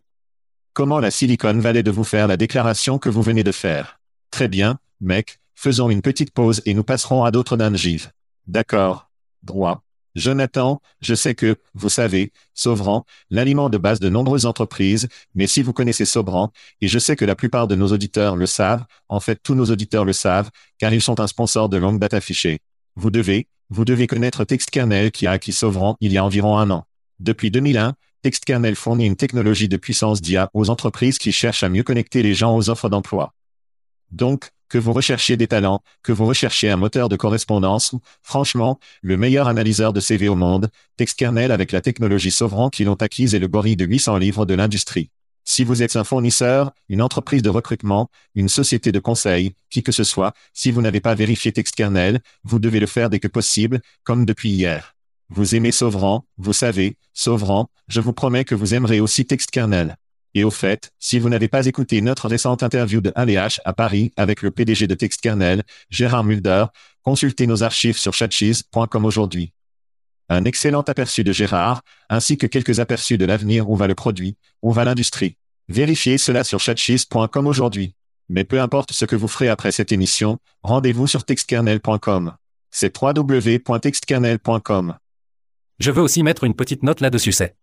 Comment 0.72 0.98
la 0.98 1.10
Silicon 1.10 1.58
Valley 1.58 1.82
de 1.82 1.90
vous 1.90 2.04
faire 2.04 2.26
la 2.26 2.36
déclaration 2.36 2.98
que 2.98 3.08
vous 3.08 3.22
venez 3.22 3.44
de 3.44 3.52
faire? 3.52 3.98
Très 4.30 4.48
bien, 4.48 4.78
mec, 5.00 5.38
faisons 5.54 5.88
une 5.88 6.02
petite 6.02 6.32
pause 6.32 6.60
et 6.66 6.74
nous 6.74 6.84
passerons 6.84 7.24
à 7.24 7.30
d'autres 7.30 7.56
dungeons. 7.56 8.10
D'accord. 8.46 9.08
Droit. 9.42 9.85
Jonathan, 10.16 10.80
je 11.02 11.14
sais 11.14 11.34
que, 11.34 11.56
vous 11.74 11.90
savez, 11.90 12.32
Sauvran, 12.54 13.04
l'aliment 13.30 13.68
de 13.68 13.76
base 13.76 14.00
de 14.00 14.08
nombreuses 14.08 14.46
entreprises, 14.46 15.08
mais 15.34 15.46
si 15.46 15.62
vous 15.62 15.74
connaissez 15.74 16.06
Sobran, 16.06 16.50
et 16.80 16.88
je 16.88 16.98
sais 16.98 17.16
que 17.16 17.26
la 17.26 17.36
plupart 17.36 17.68
de 17.68 17.74
nos 17.74 17.92
auditeurs 17.92 18.34
le 18.34 18.46
savent, 18.46 18.84
en 19.08 19.20
fait 19.20 19.38
tous 19.42 19.54
nos 19.54 19.66
auditeurs 19.66 20.06
le 20.06 20.14
savent, 20.14 20.50
car 20.78 20.92
ils 20.94 21.02
sont 21.02 21.20
un 21.20 21.26
sponsor 21.26 21.68
de 21.68 21.76
longue 21.76 22.00
date 22.00 22.14
affiché. 22.14 22.60
Vous 22.96 23.10
devez, 23.10 23.46
vous 23.68 23.84
devez 23.84 24.06
connaître 24.06 24.44
TextKernel 24.44 25.10
qui 25.10 25.26
a 25.26 25.32
acquis 25.32 25.52
Sauvran 25.52 25.96
il 26.00 26.12
y 26.12 26.18
a 26.18 26.24
environ 26.24 26.56
un 26.56 26.70
an. 26.70 26.84
Depuis 27.20 27.50
2001, 27.50 27.94
TextKernel 28.22 28.74
fournit 28.74 29.06
une 29.06 29.16
technologie 29.16 29.68
de 29.68 29.76
puissance 29.76 30.22
d'IA 30.22 30.50
aux 30.54 30.70
entreprises 30.70 31.18
qui 31.18 31.30
cherchent 31.30 31.62
à 31.62 31.68
mieux 31.68 31.82
connecter 31.82 32.22
les 32.22 32.34
gens 32.34 32.56
aux 32.56 32.70
offres 32.70 32.88
d'emploi. 32.88 33.34
Donc, 34.10 34.50
que 34.68 34.78
vous 34.78 34.92
recherchiez 34.92 35.36
des 35.36 35.46
talents, 35.46 35.80
que 36.02 36.12
vous 36.12 36.26
recherchiez 36.26 36.70
un 36.70 36.76
moteur 36.76 37.08
de 37.08 37.16
correspondance, 37.16 37.94
franchement, 38.22 38.78
le 39.02 39.16
meilleur 39.16 39.48
analyseur 39.48 39.92
de 39.92 40.00
CV 40.00 40.28
au 40.28 40.36
monde, 40.36 40.68
TextKernel 40.96 41.52
avec 41.52 41.72
la 41.72 41.80
technologie 41.80 42.30
Sauvran 42.30 42.70
qui 42.70 42.84
l'ont 42.84 42.94
acquise 42.94 43.34
est 43.34 43.38
le 43.38 43.48
gorille 43.48 43.76
de 43.76 43.84
800 43.84 44.18
livres 44.18 44.46
de 44.46 44.54
l'industrie. 44.54 45.10
Si 45.48 45.62
vous 45.62 45.82
êtes 45.82 45.94
un 45.94 46.02
fournisseur, 46.02 46.72
une 46.88 47.00
entreprise 47.00 47.42
de 47.42 47.48
recrutement, 47.48 48.10
une 48.34 48.48
société 48.48 48.90
de 48.90 48.98
conseil, 48.98 49.54
qui 49.70 49.84
que 49.84 49.92
ce 49.92 50.02
soit, 50.02 50.34
si 50.52 50.72
vous 50.72 50.82
n'avez 50.82 51.00
pas 51.00 51.14
vérifié 51.14 51.52
TextKernel, 51.52 52.20
vous 52.42 52.58
devez 52.58 52.80
le 52.80 52.88
faire 52.88 53.10
dès 53.10 53.20
que 53.20 53.28
possible, 53.28 53.80
comme 54.02 54.24
depuis 54.24 54.50
hier. 54.50 54.96
Vous 55.28 55.54
aimez 55.54 55.70
Sauvran, 55.70 56.24
vous 56.36 56.52
savez, 56.52 56.96
Sauvran, 57.14 57.68
je 57.86 58.00
vous 58.00 58.12
promets 58.12 58.44
que 58.44 58.56
vous 58.56 58.74
aimerez 58.74 58.98
aussi 58.98 59.24
TextKernel. 59.24 59.96
Et 60.34 60.44
au 60.44 60.50
fait, 60.50 60.90
si 60.98 61.18
vous 61.18 61.28
n'avez 61.28 61.48
pas 61.48 61.66
écouté 61.66 62.00
notre 62.00 62.28
récente 62.28 62.62
interview 62.62 63.00
de 63.00 63.12
ALH 63.14 63.60
à 63.64 63.72
Paris 63.72 64.12
avec 64.16 64.42
le 64.42 64.50
PDG 64.50 64.86
de 64.86 64.94
TextKernel, 64.94 65.62
Gérard 65.90 66.24
Mulder, 66.24 66.66
consultez 67.02 67.46
nos 67.46 67.62
archives 67.62 67.96
sur 67.96 68.12
chatcheese.com 68.12 69.04
aujourd'hui. 69.04 69.52
Un 70.28 70.44
excellent 70.44 70.82
aperçu 70.82 71.24
de 71.24 71.32
Gérard, 71.32 71.82
ainsi 72.08 72.36
que 72.36 72.46
quelques 72.46 72.80
aperçus 72.80 73.16
de 73.16 73.24
l'avenir 73.24 73.70
où 73.70 73.76
va 73.76 73.86
le 73.86 73.94
produit, 73.94 74.36
où 74.60 74.72
va 74.72 74.84
l'industrie. 74.84 75.36
Vérifiez 75.68 76.18
cela 76.18 76.44
sur 76.44 76.60
chatcheese.com 76.60 77.46
aujourd'hui. 77.46 77.94
Mais 78.28 78.44
peu 78.44 78.60
importe 78.60 78.92
ce 78.92 79.04
que 79.04 79.16
vous 79.16 79.28
ferez 79.28 79.48
après 79.48 79.72
cette 79.72 79.92
émission, 79.92 80.38
rendez-vous 80.62 81.06
sur 81.06 81.24
textkernel.com. 81.24 82.34
C'est 82.70 82.94
www.textkernel.com. 83.00 84.96
Je 85.78 85.90
veux 85.90 86.02
aussi 86.02 86.22
mettre 86.22 86.44
une 86.44 86.54
petite 86.54 86.82
note 86.82 87.00
là-dessus, 87.00 87.32
c'est. 87.32 87.56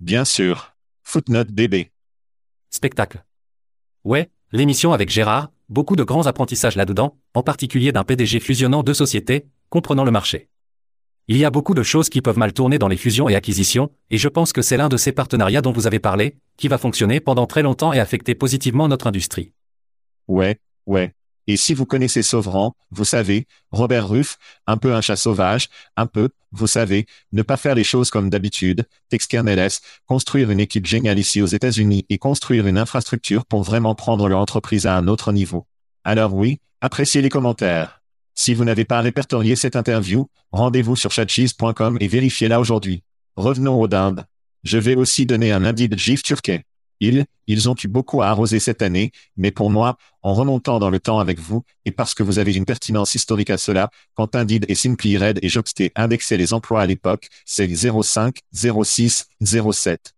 Bien 0.00 0.24
sûr. 0.24 0.73
Footnote 1.14 1.52
bébé. 1.52 1.92
Spectacle. 2.70 3.24
Ouais, 4.02 4.30
l'émission 4.50 4.92
avec 4.92 5.10
Gérard, 5.10 5.52
beaucoup 5.68 5.94
de 5.94 6.02
grands 6.02 6.26
apprentissages 6.26 6.74
là-dedans, 6.74 7.16
en 7.34 7.44
particulier 7.44 7.92
d'un 7.92 8.02
PDG 8.02 8.40
fusionnant 8.40 8.82
deux 8.82 8.94
sociétés, 8.94 9.46
comprenant 9.68 10.02
le 10.02 10.10
marché. 10.10 10.48
Il 11.28 11.36
y 11.36 11.44
a 11.44 11.52
beaucoup 11.52 11.74
de 11.74 11.84
choses 11.84 12.08
qui 12.08 12.20
peuvent 12.20 12.36
mal 12.36 12.52
tourner 12.52 12.80
dans 12.80 12.88
les 12.88 12.96
fusions 12.96 13.28
et 13.28 13.36
acquisitions, 13.36 13.92
et 14.10 14.18
je 14.18 14.26
pense 14.26 14.52
que 14.52 14.60
c'est 14.60 14.76
l'un 14.76 14.88
de 14.88 14.96
ces 14.96 15.12
partenariats 15.12 15.62
dont 15.62 15.70
vous 15.70 15.86
avez 15.86 16.00
parlé, 16.00 16.36
qui 16.56 16.66
va 16.66 16.78
fonctionner 16.78 17.20
pendant 17.20 17.46
très 17.46 17.62
longtemps 17.62 17.92
et 17.92 18.00
affecter 18.00 18.34
positivement 18.34 18.88
notre 18.88 19.06
industrie. 19.06 19.52
Ouais, 20.26 20.58
ouais. 20.86 21.14
Et 21.46 21.56
si 21.56 21.74
vous 21.74 21.84
connaissez 21.84 22.22
Sauvran, 22.22 22.74
vous 22.90 23.04
savez, 23.04 23.46
Robert 23.70 24.08
Ruff, 24.08 24.38
un 24.66 24.76
peu 24.76 24.94
un 24.94 25.00
chat 25.00 25.16
sauvage, 25.16 25.68
un 25.96 26.06
peu, 26.06 26.30
vous 26.52 26.66
savez, 26.66 27.06
ne 27.32 27.42
pas 27.42 27.56
faire 27.56 27.74
les 27.74 27.84
choses 27.84 28.10
comme 28.10 28.30
d'habitude, 28.30 28.86
TextKernels, 29.10 29.72
construire 30.06 30.50
une 30.50 30.60
équipe 30.60 30.86
géniale 30.86 31.18
ici 31.18 31.42
aux 31.42 31.46
États-Unis 31.46 32.06
et 32.08 32.18
construire 32.18 32.66
une 32.66 32.78
infrastructure 32.78 33.44
pour 33.44 33.62
vraiment 33.62 33.94
prendre 33.94 34.28
leur 34.28 34.38
entreprise 34.38 34.86
à 34.86 34.96
un 34.96 35.06
autre 35.06 35.32
niveau. 35.32 35.66
Alors 36.04 36.34
oui, 36.34 36.60
appréciez 36.80 37.20
les 37.20 37.28
commentaires. 37.28 38.02
Si 38.34 38.54
vous 38.54 38.64
n'avez 38.64 38.84
pas 38.84 39.00
répertorié 39.00 39.54
cette 39.54 39.76
interview, 39.76 40.28
rendez-vous 40.50 40.96
sur 40.96 41.12
chatcheese.com 41.12 41.98
et 42.00 42.08
vérifiez-la 42.08 42.58
aujourd'hui. 42.58 43.02
Revenons 43.36 43.80
aux 43.80 43.88
dindes. 43.88 44.24
Je 44.64 44.78
vais 44.78 44.96
aussi 44.96 45.26
donner 45.26 45.52
un 45.52 45.64
indice 45.64 45.90
de 45.90 45.98
GIF 45.98 46.22
turquais. 46.22 46.64
Ils, 47.46 47.68
ont 47.68 47.74
eu 47.82 47.88
beaucoup 47.88 48.22
à 48.22 48.28
arroser 48.28 48.60
cette 48.60 48.82
année, 48.82 49.12
mais 49.36 49.50
pour 49.50 49.70
moi, 49.70 49.96
en 50.22 50.34
remontant 50.34 50.78
dans 50.78 50.90
le 50.90 51.00
temps 51.00 51.18
avec 51.18 51.38
vous, 51.38 51.62
et 51.84 51.90
parce 51.90 52.14
que 52.14 52.22
vous 52.22 52.38
avez 52.38 52.54
une 52.54 52.64
pertinence 52.64 53.14
historique 53.14 53.50
à 53.50 53.58
cela, 53.58 53.90
quand 54.14 54.34
Indeed 54.34 54.66
et 54.68 54.74
Simply 54.74 55.18
Red 55.18 55.38
et 55.42 55.48
Jobsté 55.48 55.92
indexaient 55.94 56.36
les 56.36 56.52
emplois 56.52 56.80
à 56.80 56.86
l'époque, 56.86 57.28
c'est 57.44 57.68
05, 57.68 58.38
06, 58.52 59.26
07. 59.42 60.14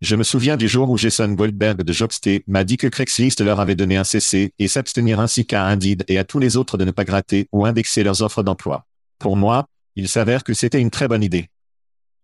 Je 0.00 0.14
me 0.14 0.22
souviens 0.22 0.56
du 0.56 0.68
jour 0.68 0.90
où 0.90 0.96
Jason 0.96 1.32
Goldberg 1.32 1.82
de 1.82 1.92
Jobsté 1.92 2.44
m'a 2.46 2.62
dit 2.62 2.76
que 2.76 2.86
Craigslist 2.86 3.40
leur 3.40 3.58
avait 3.58 3.74
donné 3.74 3.96
un 3.96 4.04
CC 4.04 4.52
et 4.58 4.68
s'abstenir 4.68 5.18
ainsi 5.18 5.44
qu'à 5.44 5.64
Indeed 5.64 6.04
et 6.06 6.18
à 6.18 6.24
tous 6.24 6.38
les 6.38 6.56
autres 6.56 6.78
de 6.78 6.84
ne 6.84 6.92
pas 6.92 7.04
gratter 7.04 7.48
ou 7.50 7.66
indexer 7.66 8.04
leurs 8.04 8.22
offres 8.22 8.44
d'emploi. 8.44 8.86
Pour 9.18 9.36
moi, 9.36 9.66
il 9.96 10.08
s'avère 10.08 10.44
que 10.44 10.54
c'était 10.54 10.80
une 10.80 10.90
très 10.90 11.08
bonne 11.08 11.24
idée. 11.24 11.48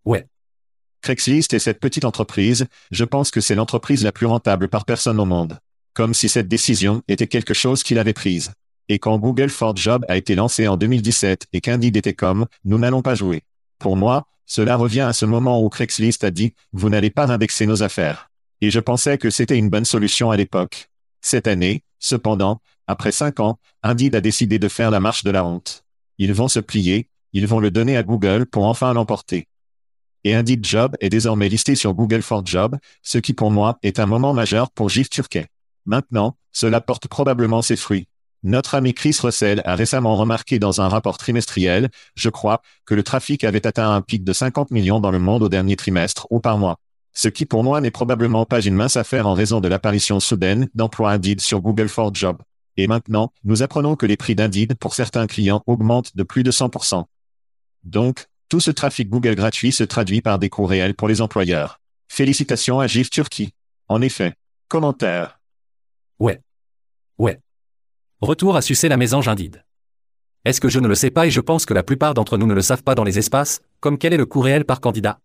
Ouais. 0.04 0.26
Craigslist 1.04 1.52
est 1.52 1.58
cette 1.58 1.80
petite 1.80 2.06
entreprise, 2.06 2.64
je 2.90 3.04
pense 3.04 3.30
que 3.30 3.42
c'est 3.42 3.54
l'entreprise 3.54 4.02
la 4.04 4.10
plus 4.10 4.24
rentable 4.24 4.68
par 4.68 4.86
personne 4.86 5.20
au 5.20 5.26
monde. 5.26 5.58
Comme 5.92 6.14
si 6.14 6.30
cette 6.30 6.48
décision 6.48 7.02
était 7.08 7.26
quelque 7.26 7.52
chose 7.52 7.82
qu'il 7.82 7.98
avait 7.98 8.14
prise. 8.14 8.52
Et 8.88 8.98
quand 8.98 9.18
Google 9.18 9.50
for 9.50 9.76
Job 9.76 10.06
a 10.08 10.16
été 10.16 10.34
lancé 10.34 10.66
en 10.66 10.78
2017 10.78 11.48
et 11.52 11.60
qu'Indeed 11.60 11.98
était 11.98 12.14
comme, 12.14 12.46
nous 12.64 12.78
n'allons 12.78 13.02
pas 13.02 13.14
jouer. 13.14 13.42
Pour 13.78 13.98
moi, 13.98 14.26
cela 14.46 14.76
revient 14.76 15.02
à 15.02 15.12
ce 15.12 15.26
moment 15.26 15.62
où 15.62 15.68
Craigslist 15.68 16.24
a 16.24 16.30
dit, 16.30 16.54
vous 16.72 16.88
n'allez 16.88 17.10
pas 17.10 17.30
indexer 17.30 17.66
nos 17.66 17.82
affaires. 17.82 18.30
Et 18.62 18.70
je 18.70 18.80
pensais 18.80 19.18
que 19.18 19.28
c'était 19.28 19.58
une 19.58 19.68
bonne 19.68 19.84
solution 19.84 20.30
à 20.30 20.38
l'époque. 20.38 20.88
Cette 21.20 21.46
année, 21.46 21.82
cependant, 21.98 22.62
après 22.86 23.12
cinq 23.12 23.40
ans, 23.40 23.58
Indeed 23.82 24.14
a 24.14 24.22
décidé 24.22 24.58
de 24.58 24.68
faire 24.68 24.90
la 24.90 25.00
marche 25.00 25.22
de 25.22 25.30
la 25.30 25.44
honte. 25.44 25.84
Ils 26.16 26.32
vont 26.32 26.48
se 26.48 26.60
plier, 26.60 27.10
ils 27.34 27.46
vont 27.46 27.60
le 27.60 27.70
donner 27.70 27.98
à 27.98 28.02
Google 28.02 28.46
pour 28.46 28.64
enfin 28.64 28.94
l'emporter 28.94 29.48
et 30.24 30.34
Indeed 30.34 30.66
Job 30.66 30.96
est 31.00 31.10
désormais 31.10 31.48
listé 31.48 31.74
sur 31.74 31.94
Google 31.94 32.22
for 32.22 32.44
Job, 32.44 32.76
ce 33.02 33.18
qui 33.18 33.34
pour 33.34 33.50
moi 33.50 33.78
est 33.82 33.98
un 33.98 34.06
moment 34.06 34.34
majeur 34.34 34.70
pour 34.70 34.88
GIF 34.88 35.10
Turquet. 35.10 35.46
Maintenant, 35.86 36.36
cela 36.50 36.80
porte 36.80 37.08
probablement 37.08 37.62
ses 37.62 37.76
fruits. 37.76 38.08
Notre 38.42 38.74
ami 38.74 38.92
Chris 38.92 39.16
Russell 39.22 39.62
a 39.64 39.74
récemment 39.74 40.16
remarqué 40.16 40.58
dans 40.58 40.80
un 40.80 40.88
rapport 40.88 41.16
trimestriel, 41.16 41.88
je 42.14 42.28
crois, 42.28 42.60
que 42.84 42.94
le 42.94 43.02
trafic 43.02 43.42
avait 43.44 43.66
atteint 43.66 43.90
un 43.90 44.02
pic 44.02 44.22
de 44.22 44.32
50 44.32 44.70
millions 44.70 45.00
dans 45.00 45.10
le 45.10 45.18
monde 45.18 45.42
au 45.42 45.48
dernier 45.48 45.76
trimestre 45.76 46.26
ou 46.30 46.40
par 46.40 46.58
mois. 46.58 46.78
Ce 47.14 47.28
qui 47.28 47.46
pour 47.46 47.64
moi 47.64 47.80
n'est 47.80 47.90
probablement 47.90 48.44
pas 48.44 48.60
une 48.60 48.74
mince 48.74 48.96
affaire 48.96 49.26
en 49.26 49.34
raison 49.34 49.60
de 49.60 49.68
l'apparition 49.68 50.20
soudaine 50.20 50.68
d'emplois 50.74 51.12
Indeed 51.12 51.40
sur 51.40 51.60
Google 51.60 51.88
for 51.88 52.14
Job. 52.14 52.38
Et 52.76 52.86
maintenant, 52.86 53.32
nous 53.44 53.62
apprenons 53.62 53.94
que 53.94 54.04
les 54.04 54.16
prix 54.16 54.34
d'Indeed 54.34 54.74
pour 54.74 54.94
certains 54.94 55.26
clients 55.26 55.62
augmentent 55.66 56.16
de 56.16 56.22
plus 56.22 56.42
de 56.42 56.50
100%. 56.50 57.04
Donc, 57.84 58.26
Tout 58.54 58.60
ce 58.60 58.70
trafic 58.70 59.10
Google 59.10 59.34
gratuit 59.34 59.72
se 59.72 59.82
traduit 59.82 60.20
par 60.20 60.38
des 60.38 60.48
coûts 60.48 60.64
réels 60.64 60.94
pour 60.94 61.08
les 61.08 61.20
employeurs. 61.20 61.80
Félicitations 62.06 62.78
à 62.78 62.86
GIF 62.86 63.10
Turquie. 63.10 63.52
En 63.88 64.00
effet. 64.00 64.34
Commentaire. 64.68 65.40
Ouais. 66.20 66.40
Ouais. 67.18 67.40
Retour 68.20 68.54
à 68.54 68.62
sucer 68.62 68.88
la 68.88 68.96
mésange 68.96 69.26
indide. 69.26 69.64
Est-ce 70.44 70.60
que 70.60 70.68
je 70.68 70.78
ne 70.78 70.86
le 70.86 70.94
sais 70.94 71.10
pas 71.10 71.26
et 71.26 71.32
je 71.32 71.40
pense 71.40 71.66
que 71.66 71.74
la 71.74 71.82
plupart 71.82 72.14
d'entre 72.14 72.38
nous 72.38 72.46
ne 72.46 72.54
le 72.54 72.62
savent 72.62 72.84
pas 72.84 72.94
dans 72.94 73.02
les 73.02 73.18
espaces, 73.18 73.60
comme 73.80 73.98
quel 73.98 74.14
est 74.14 74.18
le 74.18 74.24
coût 74.24 74.40
réel 74.40 74.64
par 74.64 74.80
candidat? 74.80 75.18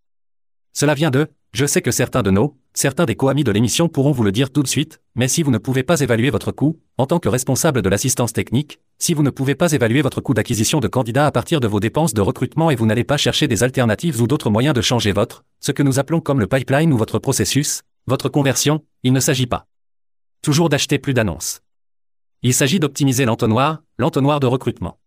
Cela 0.74 0.94
vient 0.94 1.10
de, 1.10 1.28
je 1.52 1.66
sais 1.66 1.82
que 1.82 1.92
certains 1.92 2.22
de 2.22 2.32
nos, 2.32 2.58
certains 2.74 3.06
des 3.06 3.16
co-amis 3.16 3.44
de 3.44 3.52
l'émission 3.52 3.90
pourront 3.90 4.12
vous 4.12 4.24
le 4.24 4.32
dire 4.32 4.52
tout 4.52 4.64
de 4.64 4.68
suite, 4.68 5.02
mais 5.16 5.28
si 5.28 5.44
vous 5.44 5.52
ne 5.52 5.58
pouvez 5.58 5.84
pas 5.84 6.00
évaluer 6.02 6.30
votre 6.30 6.52
coût, 6.52 6.80
en 6.98 7.06
tant 7.06 7.20
que 7.20 7.28
responsable 7.30 7.82
de 7.82 7.90
l'assistance 7.90 8.34
technique, 8.34 8.80
si 8.98 9.14
vous 9.14 9.24
ne 9.24 9.30
pouvez 9.30 9.56
pas 9.56 9.72
évaluer 9.72 10.02
votre 10.02 10.22
coût 10.22 10.34
d'acquisition 10.34 10.80
de 10.80 10.88
candidats 10.88 11.26
à 11.26 11.32
partir 11.32 11.60
de 11.60 11.68
vos 11.68 11.80
dépenses 11.80 12.14
de 12.14 12.22
recrutement 12.22 12.70
et 12.70 12.76
vous 12.76 12.86
n'allez 12.86 13.04
pas 13.04 13.18
chercher 13.18 13.48
des 13.48 13.64
alternatives 13.64 14.22
ou 14.22 14.28
d'autres 14.28 14.50
moyens 14.50 14.76
de 14.76 14.82
changer 14.82 15.12
votre, 15.12 15.44
ce 15.60 15.72
que 15.72 15.84
nous 15.84 16.00
appelons 16.00 16.22
comme 16.22 16.40
le 16.40 16.48
pipeline 16.48 16.94
ou 16.94 16.98
votre 16.98 17.20
processus, 17.20 17.82
votre 18.08 18.30
conversion, 18.30 18.84
il 19.04 19.14
ne 19.14 19.20
s'agit 19.20 19.48
pas 19.48 19.66
toujours 20.42 20.70
d'acheter 20.70 21.00
plus 21.00 21.14
d'annonces. 21.14 21.62
Il 22.42 22.54
s'agit 22.54 22.80
d'optimiser 22.80 23.26
l'entonnoir, 23.26 23.84
l'entonnoir 23.98 24.40
de 24.40 24.48
recrutement. 24.48 24.98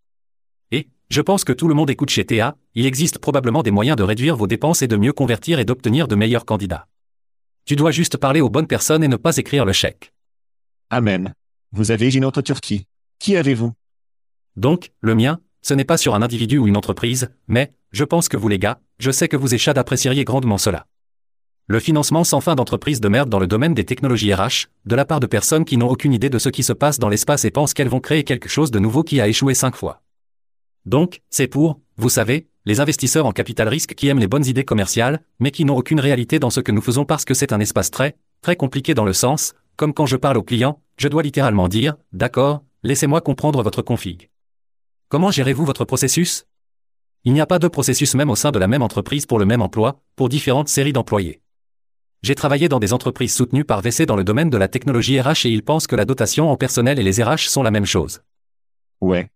Je 1.12 1.20
pense 1.20 1.44
que 1.44 1.52
tout 1.52 1.68
le 1.68 1.74
monde 1.74 1.90
écoute 1.90 2.08
chez 2.08 2.24
TA, 2.24 2.56
il 2.74 2.86
existe 2.86 3.18
probablement 3.18 3.62
des 3.62 3.70
moyens 3.70 3.98
de 3.98 4.02
réduire 4.02 4.34
vos 4.34 4.46
dépenses 4.46 4.80
et 4.80 4.88
de 4.88 4.96
mieux 4.96 5.12
convertir 5.12 5.58
et 5.58 5.66
d'obtenir 5.66 6.08
de 6.08 6.14
meilleurs 6.14 6.46
candidats. 6.46 6.86
Tu 7.66 7.76
dois 7.76 7.90
juste 7.90 8.16
parler 8.16 8.40
aux 8.40 8.48
bonnes 8.48 8.66
personnes 8.66 9.04
et 9.04 9.08
ne 9.08 9.16
pas 9.16 9.36
écrire 9.36 9.66
le 9.66 9.74
chèque. 9.74 10.14
Amen. 10.88 11.34
Vous 11.70 11.90
avez 11.90 12.14
une 12.14 12.24
autre 12.24 12.40
Turquie. 12.40 12.86
Qui 13.18 13.36
avez-vous? 13.36 13.74
Donc, 14.56 14.92
le 15.02 15.14
mien, 15.14 15.38
ce 15.60 15.74
n'est 15.74 15.84
pas 15.84 15.98
sur 15.98 16.14
un 16.14 16.22
individu 16.22 16.56
ou 16.56 16.66
une 16.66 16.78
entreprise, 16.78 17.28
mais, 17.46 17.74
je 17.90 18.04
pense 18.04 18.30
que 18.30 18.38
vous 18.38 18.48
les 18.48 18.58
gars, 18.58 18.80
je 18.98 19.10
sais 19.10 19.28
que 19.28 19.36
vous 19.36 19.54
et 19.54 19.58
Chad 19.58 19.76
apprécieriez 19.76 20.24
grandement 20.24 20.56
cela. 20.56 20.86
Le 21.66 21.78
financement 21.78 22.24
sans 22.24 22.40
fin 22.40 22.54
d'entreprises 22.54 23.02
de 23.02 23.08
merde 23.08 23.28
dans 23.28 23.38
le 23.38 23.46
domaine 23.46 23.74
des 23.74 23.84
technologies 23.84 24.32
RH, 24.32 24.68
de 24.86 24.96
la 24.96 25.04
part 25.04 25.20
de 25.20 25.26
personnes 25.26 25.66
qui 25.66 25.76
n'ont 25.76 25.90
aucune 25.90 26.14
idée 26.14 26.30
de 26.30 26.38
ce 26.38 26.48
qui 26.48 26.62
se 26.62 26.72
passe 26.72 26.98
dans 26.98 27.10
l'espace 27.10 27.44
et 27.44 27.50
pensent 27.50 27.74
qu'elles 27.74 27.90
vont 27.90 28.00
créer 28.00 28.24
quelque 28.24 28.48
chose 28.48 28.70
de 28.70 28.78
nouveau 28.78 29.02
qui 29.02 29.20
a 29.20 29.28
échoué 29.28 29.52
cinq 29.52 29.76
fois. 29.76 30.00
Donc, 30.84 31.20
c'est 31.30 31.46
pour, 31.46 31.80
vous 31.96 32.08
savez, 32.08 32.48
les 32.64 32.80
investisseurs 32.80 33.26
en 33.26 33.32
capital 33.32 33.68
risque 33.68 33.94
qui 33.94 34.08
aiment 34.08 34.18
les 34.18 34.28
bonnes 34.28 34.46
idées 34.46 34.64
commerciales, 34.64 35.20
mais 35.40 35.50
qui 35.50 35.64
n'ont 35.64 35.76
aucune 35.76 36.00
réalité 36.00 36.38
dans 36.38 36.50
ce 36.50 36.60
que 36.60 36.72
nous 36.72 36.80
faisons 36.80 37.04
parce 37.04 37.24
que 37.24 37.34
c'est 37.34 37.52
un 37.52 37.60
espace 37.60 37.90
très, 37.90 38.16
très 38.40 38.56
compliqué 38.56 38.94
dans 38.94 39.04
le 39.04 39.12
sens, 39.12 39.54
comme 39.76 39.94
quand 39.94 40.06
je 40.06 40.16
parle 40.16 40.36
aux 40.36 40.42
clients, 40.42 40.80
je 40.96 41.08
dois 41.08 41.22
littéralement 41.22 41.68
dire, 41.68 41.96
d'accord, 42.12 42.62
laissez-moi 42.82 43.20
comprendre 43.20 43.62
votre 43.62 43.82
config. 43.82 44.30
Comment 45.08 45.30
gérez-vous 45.30 45.64
votre 45.64 45.84
processus? 45.84 46.46
Il 47.24 47.32
n'y 47.32 47.40
a 47.40 47.46
pas 47.46 47.58
de 47.58 47.68
processus 47.68 48.14
même 48.14 48.30
au 48.30 48.36
sein 48.36 48.50
de 48.50 48.58
la 48.58 48.66
même 48.66 48.82
entreprise 48.82 49.26
pour 49.26 49.38
le 49.38 49.44
même 49.44 49.62
emploi, 49.62 50.00
pour 50.16 50.28
différentes 50.28 50.68
séries 50.68 50.92
d'employés. 50.92 51.40
J'ai 52.22 52.34
travaillé 52.34 52.68
dans 52.68 52.78
des 52.78 52.92
entreprises 52.92 53.34
soutenues 53.34 53.64
par 53.64 53.80
VC 53.80 54.06
dans 54.06 54.16
le 54.16 54.24
domaine 54.24 54.50
de 54.50 54.56
la 54.56 54.68
technologie 54.68 55.20
RH 55.20 55.46
et 55.46 55.50
ils 55.50 55.64
pensent 55.64 55.88
que 55.88 55.96
la 55.96 56.04
dotation 56.04 56.50
en 56.50 56.56
personnel 56.56 56.98
et 56.98 57.02
les 57.02 57.22
RH 57.22 57.48
sont 57.48 57.62
la 57.64 57.72
même 57.72 57.86
chose. 57.86 58.22
Ouais. 59.00 59.28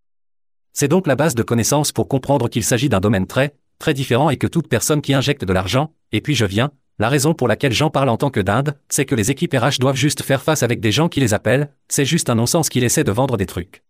C'est 0.78 0.88
donc 0.88 1.06
la 1.06 1.16
base 1.16 1.34
de 1.34 1.42
connaissances 1.42 1.90
pour 1.90 2.06
comprendre 2.06 2.50
qu'il 2.50 2.62
s'agit 2.62 2.90
d'un 2.90 3.00
domaine 3.00 3.26
très, 3.26 3.54
très 3.78 3.94
différent 3.94 4.28
et 4.28 4.36
que 4.36 4.46
toute 4.46 4.68
personne 4.68 5.00
qui 5.00 5.14
injecte 5.14 5.42
de 5.42 5.54
l'argent, 5.54 5.94
et 6.12 6.20
puis 6.20 6.34
je 6.34 6.44
viens, 6.44 6.70
la 6.98 7.08
raison 7.08 7.32
pour 7.32 7.48
laquelle 7.48 7.72
j'en 7.72 7.88
parle 7.88 8.10
en 8.10 8.18
tant 8.18 8.28
que 8.28 8.40
d'Inde, 8.40 8.78
c'est 8.90 9.06
que 9.06 9.14
les 9.14 9.30
équipes 9.30 9.54
RH 9.54 9.78
doivent 9.80 9.96
juste 9.96 10.22
faire 10.22 10.42
face 10.42 10.62
avec 10.62 10.80
des 10.80 10.92
gens 10.92 11.08
qui 11.08 11.18
les 11.18 11.32
appellent, 11.32 11.72
c'est 11.88 12.04
juste 12.04 12.28
un 12.28 12.34
non-sens 12.34 12.68
qu'il 12.68 12.84
essaie 12.84 13.04
de 13.04 13.10
vendre 13.10 13.38
des 13.38 13.46
trucs. 13.46 13.84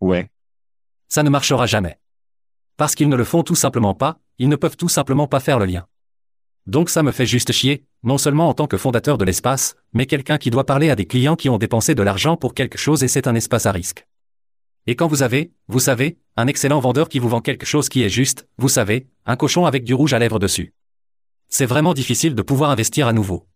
Ouais. 0.00 0.28
Ça 1.06 1.22
ne 1.22 1.30
marchera 1.30 1.66
jamais. 1.66 2.00
Parce 2.76 2.96
qu'ils 2.96 3.08
ne 3.08 3.14
le 3.14 3.22
font 3.22 3.44
tout 3.44 3.54
simplement 3.54 3.94
pas, 3.94 4.18
ils 4.38 4.48
ne 4.48 4.56
peuvent 4.56 4.76
tout 4.76 4.88
simplement 4.88 5.28
pas 5.28 5.38
faire 5.38 5.60
le 5.60 5.66
lien. 5.66 5.86
Donc 6.66 6.90
ça 6.90 7.04
me 7.04 7.12
fait 7.12 7.26
juste 7.26 7.52
chier, 7.52 7.86
non 8.02 8.18
seulement 8.18 8.48
en 8.48 8.54
tant 8.54 8.66
que 8.66 8.76
fondateur 8.76 9.18
de 9.18 9.24
l'espace, 9.24 9.76
mais 9.92 10.06
quelqu'un 10.06 10.38
qui 10.38 10.50
doit 10.50 10.66
parler 10.66 10.90
à 10.90 10.96
des 10.96 11.06
clients 11.06 11.36
qui 11.36 11.48
ont 11.48 11.58
dépensé 11.58 11.94
de 11.94 12.02
l'argent 12.02 12.36
pour 12.36 12.54
quelque 12.54 12.76
chose 12.76 13.04
et 13.04 13.08
c'est 13.08 13.28
un 13.28 13.36
espace 13.36 13.66
à 13.66 13.70
risque. 13.70 14.04
Et 14.90 14.96
quand 14.96 15.06
vous 15.06 15.22
avez, 15.22 15.52
vous 15.68 15.80
savez, 15.80 16.16
un 16.38 16.46
excellent 16.46 16.80
vendeur 16.80 17.10
qui 17.10 17.18
vous 17.18 17.28
vend 17.28 17.42
quelque 17.42 17.66
chose 17.66 17.90
qui 17.90 18.02
est 18.02 18.08
juste, 18.08 18.48
vous 18.56 18.70
savez, 18.70 19.06
un 19.26 19.36
cochon 19.36 19.66
avec 19.66 19.84
du 19.84 19.92
rouge 19.92 20.14
à 20.14 20.18
lèvres 20.18 20.38
dessus. 20.38 20.72
C'est 21.50 21.66
vraiment 21.66 21.92
difficile 21.92 22.34
de 22.34 22.40
pouvoir 22.40 22.70
investir 22.70 23.06
à 23.06 23.12
nouveau. 23.12 23.46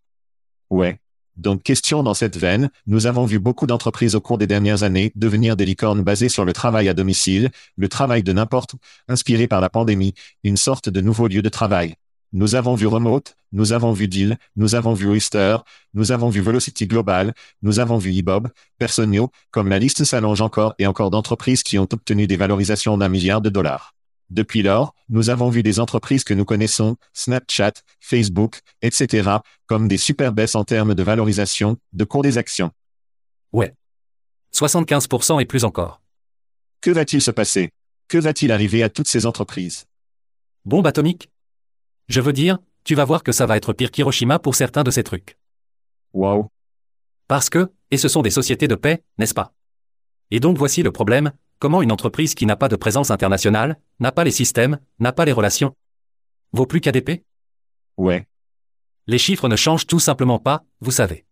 Ouais. 0.68 1.00
Donc 1.38 1.62
question 1.62 2.02
dans 2.02 2.12
cette 2.12 2.36
veine, 2.36 2.68
nous 2.86 3.06
avons 3.06 3.24
vu 3.24 3.38
beaucoup 3.38 3.66
d'entreprises 3.66 4.14
au 4.14 4.20
cours 4.20 4.36
des 4.36 4.46
dernières 4.46 4.82
années 4.82 5.10
devenir 5.14 5.56
des 5.56 5.64
licornes 5.64 6.02
basées 6.02 6.28
sur 6.28 6.44
le 6.44 6.52
travail 6.52 6.90
à 6.90 6.92
domicile, 6.92 7.50
le 7.78 7.88
travail 7.88 8.22
de 8.22 8.34
n'importe 8.34 8.74
où, 8.74 8.78
inspiré 9.08 9.48
par 9.48 9.62
la 9.62 9.70
pandémie, 9.70 10.12
une 10.44 10.58
sorte 10.58 10.90
de 10.90 11.00
nouveau 11.00 11.28
lieu 11.28 11.40
de 11.40 11.48
travail. 11.48 11.94
Nous 12.34 12.54
avons 12.54 12.74
vu 12.74 12.86
Remote, 12.86 13.36
nous 13.52 13.74
avons 13.74 13.92
vu 13.92 14.08
Deal, 14.08 14.38
nous 14.56 14.74
avons 14.74 14.94
vu 14.94 15.06
Oyster, 15.06 15.58
nous 15.92 16.12
avons 16.12 16.30
vu 16.30 16.40
Velocity 16.40 16.86
Global, 16.86 17.34
nous 17.60 17.78
avons 17.78 17.98
vu 17.98 18.14
eBob, 18.16 18.48
Personio, 18.78 19.30
comme 19.50 19.68
la 19.68 19.78
liste 19.78 20.04
s'allonge 20.04 20.40
encore 20.40 20.74
et 20.78 20.86
encore 20.86 21.10
d'entreprises 21.10 21.62
qui 21.62 21.78
ont 21.78 21.88
obtenu 21.92 22.26
des 22.26 22.36
valorisations 22.36 22.96
d'un 22.96 23.10
milliard 23.10 23.42
de 23.42 23.50
dollars. 23.50 23.94
Depuis 24.30 24.62
lors, 24.62 24.94
nous 25.10 25.28
avons 25.28 25.50
vu 25.50 25.62
des 25.62 25.78
entreprises 25.78 26.24
que 26.24 26.32
nous 26.32 26.46
connaissons, 26.46 26.96
Snapchat, 27.12 27.72
Facebook, 28.00 28.60
etc., 28.80 29.28
comme 29.66 29.86
des 29.86 29.98
super 29.98 30.32
baisses 30.32 30.54
en 30.54 30.64
termes 30.64 30.94
de 30.94 31.02
valorisation, 31.02 31.76
de 31.92 32.04
cours 32.04 32.22
des 32.22 32.38
actions. 32.38 32.70
Ouais. 33.52 33.74
75% 34.54 35.38
et 35.38 35.44
plus 35.44 35.64
encore. 35.64 36.00
Que 36.80 36.90
va-t-il 36.90 37.20
se 37.20 37.30
passer? 37.30 37.72
Que 38.08 38.16
va-t-il 38.16 38.52
arriver 38.52 38.82
à 38.82 38.88
toutes 38.88 39.08
ces 39.08 39.26
entreprises? 39.26 39.84
Bombe 40.64 40.86
atomique 40.86 41.31
je 42.08 42.20
veux 42.20 42.32
dire, 42.32 42.58
tu 42.84 42.94
vas 42.94 43.04
voir 43.04 43.22
que 43.22 43.32
ça 43.32 43.46
va 43.46 43.56
être 43.56 43.72
pire 43.72 43.90
qu'Hiroshima 43.90 44.38
pour 44.38 44.54
certains 44.54 44.82
de 44.82 44.90
ces 44.90 45.04
trucs. 45.04 45.38
Wow. 46.12 46.50
Parce 47.28 47.48
que, 47.48 47.70
et 47.90 47.96
ce 47.96 48.08
sont 48.08 48.22
des 48.22 48.30
sociétés 48.30 48.68
de 48.68 48.74
paix, 48.74 49.02
n'est-ce 49.18 49.34
pas? 49.34 49.52
Et 50.30 50.40
donc 50.40 50.58
voici 50.58 50.82
le 50.82 50.92
problème, 50.92 51.32
comment 51.58 51.82
une 51.82 51.92
entreprise 51.92 52.34
qui 52.34 52.46
n'a 52.46 52.56
pas 52.56 52.68
de 52.68 52.76
présence 52.76 53.10
internationale, 53.10 53.78
n'a 54.00 54.12
pas 54.12 54.24
les 54.24 54.30
systèmes, 54.30 54.78
n'a 54.98 55.12
pas 55.12 55.24
les 55.24 55.32
relations, 55.32 55.74
vaut 56.52 56.66
plus 56.66 56.80
qu'ADP 56.80 57.22
Ouais. 57.96 58.26
Les 59.06 59.18
chiffres 59.18 59.48
ne 59.48 59.56
changent 59.56 59.86
tout 59.86 60.00
simplement 60.00 60.38
pas, 60.38 60.64
vous 60.80 60.90
savez. 60.90 61.24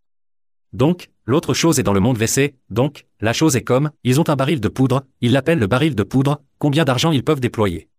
Donc, 0.73 1.11
l'autre 1.25 1.53
chose 1.53 1.79
est 1.81 1.83
dans 1.83 1.93
le 1.93 2.01
monde 2.01 2.17
WC, 2.17 2.55
donc, 2.69 3.07
la 3.21 3.33
chose 3.33 3.57
est 3.57 3.65
comme, 3.65 3.91
ils 4.05 4.21
ont 4.21 4.29
un 4.29 4.37
baril 4.37 4.61
de 4.61 4.69
poudre, 4.69 5.05
ils 5.21 5.33
l'appellent 5.33 5.59
le 5.59 5.67
baril 5.67 5.95
de 5.95 6.03
poudre, 6.03 6.41
combien 6.59 6.85
d'argent 6.85 7.13
ils 7.13 7.25
peuvent 7.25 7.41
déployer. 7.41 7.90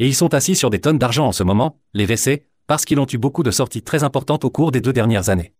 Et 0.00 0.06
ils 0.06 0.14
sont 0.14 0.32
assis 0.32 0.56
sur 0.56 0.70
des 0.70 0.80
tonnes 0.80 0.98
d'argent 0.98 1.26
en 1.26 1.32
ce 1.32 1.42
moment, 1.42 1.78
les 1.92 2.06
WC, 2.06 2.46
parce 2.66 2.86
qu'ils 2.86 2.98
ont 2.98 3.06
eu 3.12 3.18
beaucoup 3.18 3.42
de 3.42 3.50
sorties 3.50 3.82
très 3.82 4.02
importantes 4.02 4.46
au 4.46 4.50
cours 4.50 4.72
des 4.72 4.80
deux 4.80 4.94
dernières 4.94 5.28
années. 5.28 5.52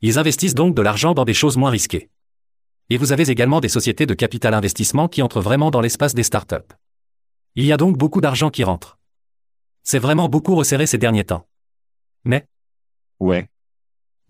Ils 0.00 0.18
investissent 0.18 0.56
donc 0.56 0.74
de 0.74 0.82
l'argent 0.82 1.14
dans 1.14 1.24
des 1.24 1.34
choses 1.34 1.56
moins 1.56 1.70
risquées. 1.70 2.10
Et 2.88 2.96
vous 2.96 3.12
avez 3.12 3.30
également 3.30 3.60
des 3.60 3.68
sociétés 3.68 4.06
de 4.06 4.14
capital 4.14 4.54
investissement 4.54 5.06
qui 5.06 5.22
entrent 5.22 5.40
vraiment 5.40 5.70
dans 5.70 5.80
l'espace 5.80 6.14
des 6.14 6.24
startups. 6.24 6.56
Il 7.54 7.64
y 7.64 7.70
a 7.70 7.76
donc 7.76 7.96
beaucoup 7.96 8.20
d'argent 8.20 8.50
qui 8.50 8.64
rentre. 8.64 8.98
C'est 9.84 10.00
vraiment 10.00 10.28
beaucoup 10.28 10.56
resserré 10.56 10.86
ces 10.86 10.98
derniers 10.98 11.24
temps. 11.24 11.46
Mais 12.24 12.46
Ouais. 13.20 13.48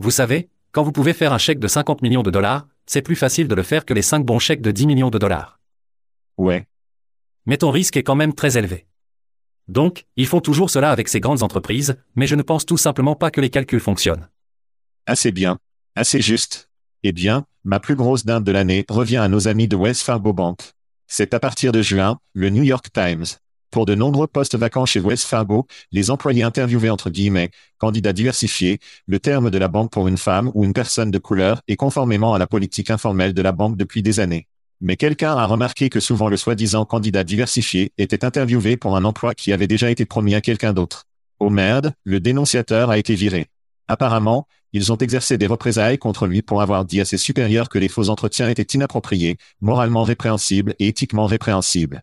Vous 0.01 0.11
savez, 0.11 0.51
quand 0.72 0.82
vous 0.82 0.93
pouvez 0.93 1.14
faire 1.14 1.32
un 1.32 1.38
chèque 1.38 1.61
de 1.61 1.68
50 1.68 2.03
millions 2.03 2.22
de 2.22 2.30
dollars, 2.30 2.66
c'est 2.84 3.01
plus 3.01 3.16
facile 3.16 3.49
de 3.49 3.55
le 3.55 3.62
faire 3.62 3.86
que 3.86 3.95
les 3.95 4.03
5 4.03 4.22
bons 4.26 4.38
chèques 4.38 4.61
de 4.61 4.70
10 4.70 4.86
millions 4.86 5.11
de 5.11 5.18
dollars. 5.18 5.61
Ouais. 6.36 6.68
Mais 7.47 7.57
ton 7.57 7.70
risque 7.70 7.97
est 7.97 8.03
quand 8.03 8.16
même 8.16 8.34
très 8.34 8.59
élevé. 8.59 8.86
Donc, 9.69 10.05
ils 10.17 10.27
font 10.27 10.41
toujours 10.41 10.71
cela 10.71 10.91
avec 10.91 11.09
ces 11.09 11.21
grandes 11.21 11.43
entreprises, 11.43 11.97
mais 12.17 12.27
je 12.27 12.35
ne 12.35 12.43
pense 12.43 12.67
tout 12.67 12.77
simplement 12.77 13.15
pas 13.15 13.31
que 13.31 13.41
les 13.41 13.51
calculs 13.51 13.81
fonctionnent. 13.81 14.29
Assez 15.07 15.33
bien. 15.33 15.59
Assez 15.95 16.21
juste. 16.21 16.71
Eh 17.03 17.13
bien, 17.13 17.47
ma 17.65 17.81
plus 17.81 17.97
grosse 17.97 18.25
dinde 18.25 18.45
de 18.45 18.53
l'année 18.53 18.85
revient 18.89 19.17
à 19.17 19.29
nos 19.29 19.49
amis 19.49 19.69
de 19.69 19.77
Wells 19.77 19.95
Fargo 19.95 20.33
Bank. 20.33 20.61
C'est 21.07 21.35
à 21.35 21.41
partir 21.41 21.73
de 21.73 21.83
juin, 21.83 22.19
le 22.35 22.51
New 22.51 22.63
York 22.63 22.87
Times. 22.93 23.25
Pour 23.71 23.87
de 23.87 23.95
nombreux 23.95 24.27
postes 24.27 24.57
vacants 24.57 24.87
chez 24.87 25.01
Wells 25.01 25.17
Fargo, 25.19 25.67
les 25.93 26.11
employés 26.11 26.43
interviewés 26.43 26.91
entre 26.91 27.09
guillemets, 27.09 27.51
candidats 27.79 28.13
diversifiés, 28.13 28.81
le 29.07 29.21
terme 29.21 29.51
de 29.51 29.59
la 29.59 29.69
banque 29.69 29.93
pour 29.93 30.09
une 30.09 30.19
femme 30.19 30.51
ou 30.55 30.65
une 30.65 30.73
personne 30.73 31.13
de 31.13 31.19
couleur 31.19 31.63
est 31.69 31.77
conformément 31.77 32.35
à 32.35 32.39
la 32.39 32.49
politique 32.49 32.91
informelle 32.91 33.33
de 33.33 33.43
la 33.43 33.53
banque 33.53 33.77
depuis 33.77 34.03
des 34.03 34.19
années. 34.19 34.49
Mais 34.81 34.97
quelqu'un 34.97 35.37
a 35.37 35.45
remarqué 35.47 35.91
que 35.91 36.01
souvent 36.01 36.28
le 36.28 36.37
soi-disant 36.39 36.87
candidat 36.87 37.22
diversifié 37.22 37.93
était 37.99 38.24
interviewé 38.24 38.76
pour 38.76 38.97
un 38.97 39.05
emploi 39.05 39.35
qui 39.35 39.53
avait 39.53 39.66
déjà 39.66 39.91
été 39.91 40.07
promis 40.07 40.35
à 40.35 40.41
quelqu'un 40.41 40.72
d'autre. 40.72 41.05
Oh 41.39 41.51
merde, 41.51 41.93
le 42.05 42.20
dénonciateur 42.20 42.91
a 42.91 42.99
été 42.99 43.14
viré. 43.14 43.49
Apparemment, 43.89 44.47
ils 44.72 44.93
ont 44.93 44.97
exercé 44.97 45.37
des 45.37 45.47
représailles 45.47 45.99
contre 45.99 46.26
lui 46.26 46.43
pour 46.43 46.62
avoir 46.62 46.85
dit 46.85 47.01
à 47.01 47.05
ses 47.05 47.18
supérieurs 47.18 47.68
que 47.68 47.78
les 47.78 47.89
faux 47.89 48.09
entretiens 48.09 48.49
étaient 48.49 48.62
inappropriés, 48.62 49.37
moralement 49.61 50.05
répréhensibles 50.05 50.74
et 50.78 50.89
éthiquement 50.89 51.26
répréhensibles. 51.26 52.03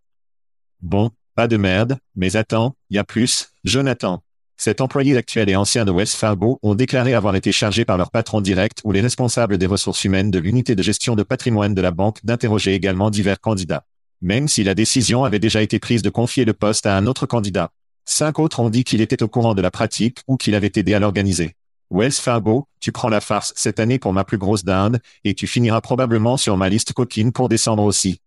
Bon, 0.82 1.12
pas 1.34 1.48
de 1.48 1.58
merde, 1.58 1.98
mais 2.16 2.36
attends, 2.36 2.76
y 2.90 2.98
a 2.98 3.04
plus, 3.04 3.54
Jonathan. 3.64 4.22
Cet 4.60 4.82
employé 4.82 5.16
actuel 5.16 5.50
et 5.50 5.56
ancien 5.56 5.86
de 5.86 5.92
West 5.92 6.16
Fargo 6.16 6.60
ont 6.64 6.74
déclaré 6.74 7.14
avoir 7.14 7.36
été 7.36 7.52
chargés 7.52 7.86
par 7.86 7.98
leur 7.98 8.10
patron 8.10 8.42
direct 8.42 8.82
ou 8.84 8.92
les 8.92 9.02
responsables 9.02 9.60
des 9.60 9.68
ressources 9.68 10.04
humaines 10.04 10.32
de 10.32 10.40
l'unité 10.40 10.76
de 10.76 10.82
gestion 10.82 11.16
de 11.16 11.22
patrimoine 11.22 11.76
de 11.76 11.82
la 11.82 11.92
banque 11.92 12.26
d'interroger 12.26 12.74
également 12.74 13.12
divers 13.12 13.40
candidats. 13.40 13.86
Même 14.20 14.48
si 14.48 14.64
la 14.64 14.74
décision 14.74 15.24
avait 15.24 15.38
déjà 15.38 15.62
été 15.62 15.78
prise 15.78 16.02
de 16.02 16.10
confier 16.10 16.44
le 16.44 16.54
poste 16.54 16.88
à 16.88 16.98
un 16.98 17.06
autre 17.06 17.28
candidat. 17.28 17.70
Cinq 18.04 18.40
autres 18.40 18.60
ont 18.60 18.72
dit 18.72 18.84
qu'il 18.84 19.02
était 19.02 19.22
au 19.22 19.28
courant 19.28 19.54
de 19.54 19.62
la 19.62 19.70
pratique 19.70 20.22
ou 20.28 20.38
qu'il 20.38 20.56
avait 20.56 20.72
aidé 20.76 20.96
à 20.96 21.00
l'organiser. 21.00 21.54
Wells 21.92 22.14
Fargo, 22.14 22.68
tu 22.80 22.92
prends 22.92 23.10
la 23.10 23.22
farce 23.22 23.54
cette 23.56 23.80
année 23.80 24.00
pour 24.00 24.12
ma 24.12 24.24
plus 24.24 24.40
grosse 24.40 24.66
dinde, 24.66 25.00
et 25.24 25.36
tu 25.36 25.46
finiras 25.46 25.82
probablement 25.82 26.36
sur 26.36 26.58
ma 26.58 26.68
liste 26.68 26.94
coquine 26.94 27.32
pour 27.32 27.48
décembre 27.48 27.84
aussi. 27.84 28.20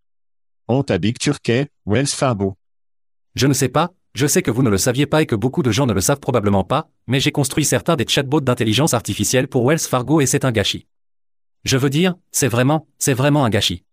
Honte 0.68 0.90
à 0.90 0.98
Big 0.98 1.18
Turkey, 1.18 1.68
Wells 1.86 2.06
Fargo. 2.06 2.56
Je 3.34 3.46
ne 3.46 3.52
sais 3.52 3.68
pas, 3.68 3.90
je 4.12 4.26
sais 4.26 4.42
que 4.42 4.50
vous 4.50 4.62
ne 4.62 4.70
le 4.70 4.78
saviez 4.78 5.06
pas 5.06 5.22
et 5.22 5.26
que 5.26 5.36
beaucoup 5.36 5.62
de 5.62 5.70
gens 5.70 5.86
ne 5.86 5.92
le 5.92 6.00
savent 6.00 6.18
probablement 6.18 6.64
pas, 6.64 6.90
mais 7.06 7.20
j'ai 7.20 7.30
construit 7.30 7.64
certains 7.64 7.96
des 7.96 8.06
chatbots 8.06 8.40
d'intelligence 8.40 8.92
artificielle 8.92 9.46
pour 9.46 9.64
Wells 9.64 9.78
Fargo 9.78 10.20
et 10.20 10.26
c'est 10.26 10.44
un 10.44 10.50
gâchis. 10.50 10.86
Je 11.64 11.76
veux 11.76 11.90
dire, 11.90 12.14
c'est 12.32 12.48
vraiment, 12.48 12.88
c'est 12.98 13.14
vraiment 13.14 13.44
un 13.44 13.50
gâchis. 13.50 13.84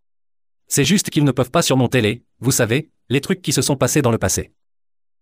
C'est 0.68 0.86
juste 0.86 1.11
qu'ils 1.11 1.24
ne 1.24 1.32
peuvent 1.32 1.51
pas 1.51 1.61
surmonter 1.61 2.01
les, 2.01 2.24
vous 2.39 2.51
savez, 2.51 2.89
les 3.09 3.22
trucs 3.22 3.41
qui 3.41 3.53
se 3.53 3.61
sont 3.61 3.76
passés 3.76 4.01
dans 4.01 4.11
le 4.11 4.18
passé. 4.18 4.53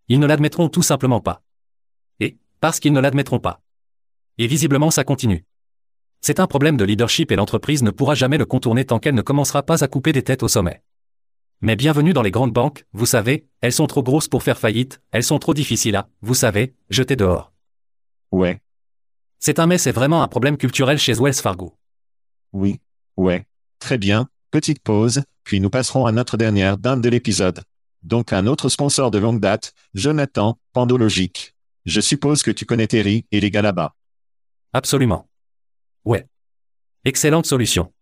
Ils 0.07 0.19
ne 0.19 0.27
l'admettront 0.27 0.69
tout 0.69 0.81
simplement 0.81 1.19
pas. 1.19 1.41
Et, 2.19 2.37
parce 2.61 2.79
qu'ils 2.79 2.93
ne 2.93 3.01
l'admettront 3.01 3.39
pas. 3.39 3.61
Et 4.37 4.47
visiblement 4.47 4.91
ça 4.91 5.03
continue. 5.03 5.45
C'est 6.21 6.39
un 6.39 6.47
problème 6.47 6.77
de 6.77 6.85
leadership 6.85 7.31
et 7.31 7.35
l'entreprise 7.35 7.83
ne 7.83 7.91
pourra 7.91 8.15
jamais 8.15 8.37
le 8.37 8.45
contourner 8.45 8.85
tant 8.85 8.99
qu'elle 8.99 9.13
ne 9.13 9.21
commencera 9.21 9.61
pas 9.61 9.83
à 9.83 9.87
couper 9.87 10.13
des 10.13 10.23
têtes 10.23 10.41
au 10.41 10.47
sommet. 10.47 10.81
Mais 11.61 11.75
bienvenue 11.75 12.13
dans 12.13 12.21
les 12.21 12.31
grandes 12.31 12.53
banques, 12.53 12.85
vous 12.93 13.05
savez, 13.05 13.47
elles 13.61 13.71
sont 13.71 13.87
trop 13.87 14.03
grosses 14.03 14.27
pour 14.27 14.43
faire 14.43 14.57
faillite, 14.57 15.01
elles 15.11 15.23
sont 15.23 15.39
trop 15.39 15.53
difficiles 15.53 15.95
à, 15.95 16.09
vous 16.21 16.33
savez, 16.35 16.75
jeter 16.89 17.15
dehors. 17.15 17.53
Ouais, 18.31 18.61
C'est 19.39 19.59
un 19.59 19.67
mais 19.67 19.77
c'est 19.77 19.91
vraiment 19.91 20.21
un 20.21 20.27
problème 20.27 20.57
culturel 20.57 20.97
chez 20.97 21.13
Wells 21.13 21.33
Fargo. 21.35 21.77
oui, 22.51 22.79
ouais. 23.17 23.45
Très 23.79 23.97
bien, 23.97 24.29
petite 24.51 24.81
pause, 24.81 25.23
puis 25.43 25.59
nous 25.59 25.69
passerons 25.69 26.05
à 26.05 26.11
notre 26.11 26.37
dernière 26.37 26.77
dinde 26.77 27.01
de 27.01 27.09
l'épisode. 27.09 27.63
Donc 28.03 28.33
un 28.33 28.47
autre 28.47 28.69
sponsor 28.69 29.11
de 29.11 29.17
longue 29.17 29.39
date, 29.39 29.73
Jonathan, 29.93 30.57
Pandologique. 30.73 31.55
Je 31.85 32.01
suppose 32.01 32.41
que 32.41 32.51
tu 32.51 32.65
connais 32.65 32.87
Terry 32.87 33.25
et 33.31 33.39
les 33.39 33.51
gars 33.51 33.61
là-bas. 33.61 33.93
Absolument. 34.73 35.27
Ouais. 36.03 36.27
Excellente 37.03 37.45
solution. 37.45 37.93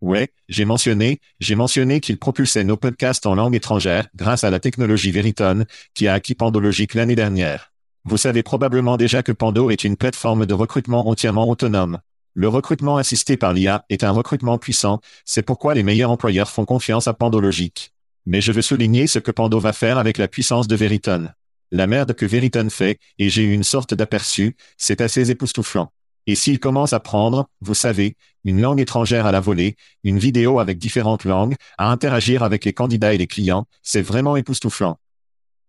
Ouais, 0.00 0.28
j'ai 0.48 0.64
mentionné, 0.64 1.18
j'ai 1.40 1.56
mentionné 1.56 2.00
qu'il 2.00 2.18
propulsait 2.18 2.62
nos 2.62 2.76
podcasts 2.76 3.26
en 3.26 3.34
langue 3.34 3.56
étrangère 3.56 4.06
grâce 4.14 4.44
à 4.44 4.50
la 4.50 4.60
technologie 4.60 5.10
Veritone, 5.10 5.66
qui 5.94 6.06
a 6.06 6.14
acquis 6.14 6.36
Pandologique 6.36 6.94
l'année 6.94 7.16
dernière. 7.16 7.72
Vous 8.04 8.16
savez 8.16 8.44
probablement 8.44 8.96
déjà 8.96 9.24
que 9.24 9.32
Pando 9.32 9.70
est 9.70 9.82
une 9.82 9.96
plateforme 9.96 10.46
de 10.46 10.54
recrutement 10.54 11.08
entièrement 11.08 11.48
autonome. 11.48 11.98
Le 12.34 12.46
recrutement 12.46 12.96
assisté 12.96 13.36
par 13.36 13.52
l'IA 13.52 13.84
est 13.88 14.04
un 14.04 14.12
recrutement 14.12 14.56
puissant, 14.56 15.00
c'est 15.24 15.42
pourquoi 15.42 15.74
les 15.74 15.82
meilleurs 15.82 16.12
employeurs 16.12 16.50
font 16.50 16.64
confiance 16.64 17.08
à 17.08 17.12
Pandologique. 17.14 17.92
Mais 18.24 18.40
je 18.40 18.52
veux 18.52 18.62
souligner 18.62 19.08
ce 19.08 19.18
que 19.18 19.32
Pando 19.32 19.58
va 19.58 19.72
faire 19.72 19.98
avec 19.98 20.16
la 20.16 20.28
puissance 20.28 20.68
de 20.68 20.76
Veritone. 20.76 21.34
La 21.72 21.88
merde 21.88 22.14
que 22.14 22.24
Veritone 22.24 22.70
fait, 22.70 23.00
et 23.18 23.28
j'ai 23.28 23.42
eu 23.42 23.52
une 23.52 23.64
sorte 23.64 23.94
d'aperçu, 23.94 24.56
c'est 24.76 25.00
assez 25.00 25.32
époustouflant. 25.32 25.90
Et 26.28 26.34
s'il 26.34 26.60
commence 26.60 26.92
à 26.92 27.00
prendre, 27.00 27.48
vous 27.62 27.72
savez, 27.72 28.14
une 28.44 28.60
langue 28.60 28.80
étrangère 28.80 29.24
à 29.24 29.32
la 29.32 29.40
volée, 29.40 29.76
une 30.04 30.18
vidéo 30.18 30.60
avec 30.60 30.76
différentes 30.76 31.24
langues, 31.24 31.54
à 31.78 31.90
interagir 31.90 32.42
avec 32.42 32.66
les 32.66 32.74
candidats 32.74 33.14
et 33.14 33.18
les 33.18 33.26
clients, 33.26 33.66
c'est 33.82 34.02
vraiment 34.02 34.36
époustouflant. 34.36 34.98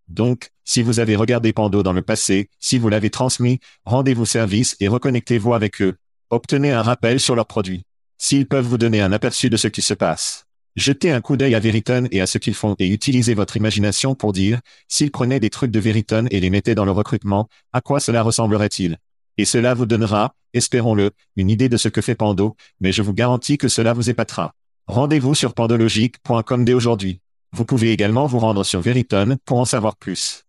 Donc, 0.10 0.50
si 0.66 0.82
vous 0.82 1.00
avez 1.00 1.16
regardé 1.16 1.54
Pando 1.54 1.82
dans 1.82 1.94
le 1.94 2.02
passé, 2.02 2.50
si 2.60 2.78
vous 2.78 2.90
l'avez 2.90 3.10
transmis, 3.10 3.62
rendez-vous 3.86 4.26
service 4.26 4.76
et 4.82 4.90
reconnectez-vous 4.90 5.54
avec 5.54 5.82
eux. 5.82 5.96
Obtenez 6.30 6.72
un 6.72 6.82
rappel 6.82 7.22
sur 7.22 7.38
leurs 7.38 7.48
produits. 7.48 7.86
S'ils 8.18 8.46
peuvent 8.46 8.68
vous 8.68 8.78
donner 8.78 9.00
un 9.00 9.14
aperçu 9.14 9.50
de 9.50 9.56
ce 9.56 9.70
qui 9.70 9.82
se 9.82 9.94
passe. 9.94 10.46
Jetez 10.76 11.12
un 11.12 11.22
coup 11.22 11.38
d'œil 11.38 11.56
à 11.56 11.62
Veritone 11.62 12.10
et 12.12 12.20
à 12.20 12.28
ce 12.28 12.38
qu'ils 12.38 12.54
font 12.54 12.76
et 12.80 12.90
utilisez 12.90 13.34
votre 13.34 13.56
imagination 13.56 14.14
pour 14.14 14.34
dire, 14.34 14.60
s'ils 14.90 15.12
prenaient 15.12 15.40
des 15.40 15.50
trucs 15.50 15.72
de 15.72 15.80
Veritone 15.80 16.28
et 16.32 16.42
les 16.42 16.50
mettaient 16.50 16.76
dans 16.76 16.86
le 16.86 16.92
recrutement, 16.92 17.48
à 17.72 17.80
quoi 17.80 18.02
cela 18.02 18.24
ressemblerait-il? 18.24 18.98
Et 19.40 19.46
cela 19.46 19.74
vous 19.74 19.86
donnera, 19.86 20.36
espérons-le, 20.54 21.12
une 21.38 21.50
idée 21.50 21.70
de 21.70 21.78
ce 21.78 21.88
que 21.88 22.02
fait 22.02 22.14
Pando, 22.14 22.58
mais 22.82 22.92
je 22.92 23.02
vous 23.02 23.14
garantis 23.14 23.58
que 23.58 23.70
cela 23.70 23.94
vous 23.94 24.10
épatera. 24.10 24.52
Rendez-vous 24.88 25.34
sur 25.34 25.54
pandologique.com 25.54 26.66
dès 26.66 26.74
aujourd'hui. 26.74 27.22
Vous 27.54 27.64
pouvez 27.64 27.94
également 27.94 28.26
vous 28.26 28.40
rendre 28.40 28.66
sur 28.66 28.82
Veritone 28.82 29.38
pour 29.46 29.60
en 29.60 29.64
savoir 29.64 29.96
plus. 29.96 30.44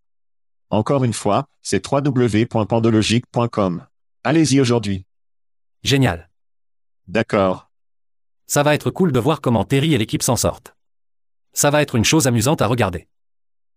Encore 0.71 1.05
une 1.05 1.13
fois, 1.13 1.47
c'est 1.63 1.87
www.pandologique.com. 1.89 3.87
Allez-y 4.25 4.61
aujourd'hui. 4.61 5.07
Génial. 5.85 6.29
D'accord. 7.07 7.71
Ça 8.49 8.65
va 8.65 8.75
être 8.75 8.91
cool 8.91 9.13
de 9.13 9.21
voir 9.21 9.41
comment 9.41 9.63
Terry 9.63 9.95
et 9.95 9.99
l'équipe 9.99 10.25
s'en 10.25 10.35
sortent. 10.35 10.75
Ça 11.53 11.71
va 11.71 11.81
être 11.81 11.95
une 11.95 12.05
chose 12.05 12.27
amusante 12.27 12.61
à 12.61 12.67
regarder. 12.67 13.07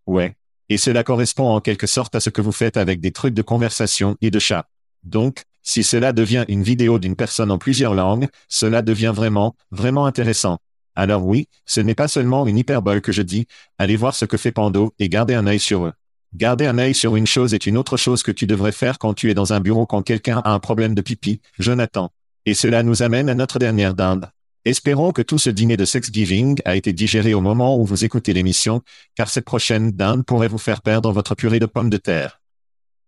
Ouais. 0.07 0.35
Et 0.69 0.79
cela 0.79 1.03
correspond 1.03 1.49
en 1.49 1.61
quelque 1.61 1.85
sorte 1.85 2.15
à 2.15 2.19
ce 2.19 2.31
que 2.31 2.41
vous 2.41 2.51
faites 2.51 2.77
avec 2.77 2.99
des 2.99 3.11
trucs 3.11 3.35
de 3.35 3.43
conversation 3.43 4.17
et 4.19 4.31
de 4.31 4.39
chat. 4.39 4.67
Donc, 5.03 5.43
si 5.61 5.83
cela 5.83 6.11
devient 6.11 6.45
une 6.47 6.63
vidéo 6.63 6.99
d'une 6.99 7.15
personne 7.15 7.51
en 7.51 7.57
plusieurs 7.57 7.93
langues, 7.93 8.27
cela 8.49 8.81
devient 8.81 9.13
vraiment, 9.15 9.55
vraiment 9.71 10.05
intéressant. 10.05 10.59
Alors 10.95 11.25
oui, 11.25 11.47
ce 11.65 11.81
n'est 11.81 11.95
pas 11.95 12.07
seulement 12.07 12.45
une 12.45 12.57
hyperbole 12.57 13.01
que 13.01 13.11
je 13.11 13.21
dis, 13.21 13.47
allez 13.77 13.95
voir 13.95 14.13
ce 14.13 14.25
que 14.25 14.37
fait 14.37 14.51
Pando 14.51 14.93
et 14.99 15.09
gardez 15.09 15.33
un 15.33 15.47
œil 15.47 15.59
sur 15.59 15.85
eux. 15.85 15.93
Garder 16.35 16.65
un 16.65 16.77
œil 16.77 16.93
sur 16.93 17.15
une 17.15 17.27
chose 17.27 17.53
est 17.53 17.65
une 17.65 17.77
autre 17.77 17.95
chose 17.95 18.23
que 18.23 18.31
tu 18.31 18.47
devrais 18.47 18.71
faire 18.71 18.97
quand 18.97 19.13
tu 19.13 19.29
es 19.29 19.33
dans 19.33 19.53
un 19.53 19.59
bureau 19.59 19.85
quand 19.85 20.01
quelqu'un 20.01 20.41
a 20.43 20.51
un 20.51 20.59
problème 20.59 20.95
de 20.95 21.01
pipi, 21.01 21.41
Jonathan. 21.59 22.09
Et 22.45 22.53
cela 22.53 22.83
nous 22.83 23.03
amène 23.03 23.29
à 23.29 23.35
notre 23.35 23.59
dernière 23.59 23.93
dinde. 23.93 24.29
Espérons 24.65 25.11
que 25.11 25.21
tout 25.21 25.37
ce 25.37 25.49
dîner 25.49 25.77
de 25.77 25.85
Thanksgiving 25.85 26.59
a 26.65 26.75
été 26.75 26.93
digéré 26.93 27.33
au 27.33 27.41
moment 27.41 27.77
où 27.77 27.85
vous 27.85 28.05
écoutez 28.05 28.33
l'émission, 28.33 28.81
car 29.15 29.29
cette 29.29 29.45
prochaine 29.45 29.91
dinde 29.91 30.25
pourrait 30.25 30.47
vous 30.47 30.57
faire 30.57 30.81
perdre 30.81 31.11
votre 31.11 31.35
purée 31.35 31.59
de 31.59 31.65
pommes 31.65 31.89
de 31.89 31.97
terre. 31.97 32.41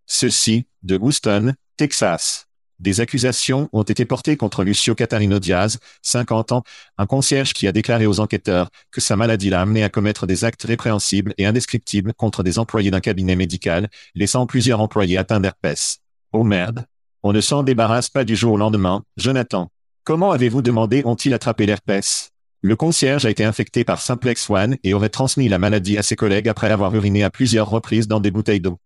Ceci, 0.06 0.68
de 0.84 0.98
Houston, 0.98 1.54
Texas. 1.78 2.48
Des 2.80 3.02
accusations 3.02 3.70
ont 3.74 3.84
été 3.84 4.06
portées 4.06 4.38
contre 4.38 4.64
Lucio 4.64 4.96
Catarino 4.96 5.40
Diaz, 5.40 5.80
50 6.04 6.54
ans, 6.54 6.64
un 6.98 7.06
concierge 7.06 7.54
qui 7.54 7.68
a 7.68 7.74
déclaré 7.74 8.06
aux 8.06 8.20
enquêteurs 8.20 8.70
que 8.92 9.02
sa 9.02 9.16
maladie 9.16 9.50
l'a 9.50 9.62
amené 9.62 9.84
à 9.84 9.90
commettre 9.90 10.26
des 10.26 10.46
actes 10.46 10.64
répréhensibles 10.64 11.34
et 11.38 11.46
indescriptibles 11.46 12.14
contre 12.14 12.44
des 12.44 12.60
employés 12.60 12.92
d'un 12.92 13.02
cabinet 13.02 13.36
médical, 13.36 13.90
laissant 14.14 14.46
plusieurs 14.46 14.80
employés 14.80 15.18
atteints 15.18 15.42
d'herpès. 15.42 16.00
Oh 16.32 16.44
merde. 16.44 16.86
On 17.24 17.34
ne 17.34 17.42
s'en 17.42 17.64
débarrasse 17.64 18.10
pas 18.10 18.24
du 18.24 18.36
jour 18.36 18.54
au 18.54 18.58
lendemain, 18.58 19.04
Jonathan. 19.18 19.70
Comment 20.06 20.32
avez-vous 20.32 20.62
demandé 20.62 21.02
ont-ils 21.06 21.34
attrapé 21.34 21.66
l'herpès? 21.66 22.32
Le 22.62 22.76
concierge 22.76 23.26
a 23.26 23.30
été 23.30 23.44
infecté 23.44 23.84
par 23.84 24.00
Simplex 24.00 24.50
One 24.50 24.78
et 24.84 24.94
aurait 24.94 25.10
transmis 25.10 25.50
la 25.50 25.60
maladie 25.60 25.98
à 25.98 26.04
ses 26.04 26.16
collègues 26.16 26.48
après 26.48 26.72
avoir 26.72 26.96
uriné 26.96 27.24
à 27.24 27.30
plusieurs 27.30 27.70
reprises 27.70 28.08
dans 28.08 28.20
des 28.20 28.32
bouteilles 28.32 28.62
d'eau. 28.62 28.80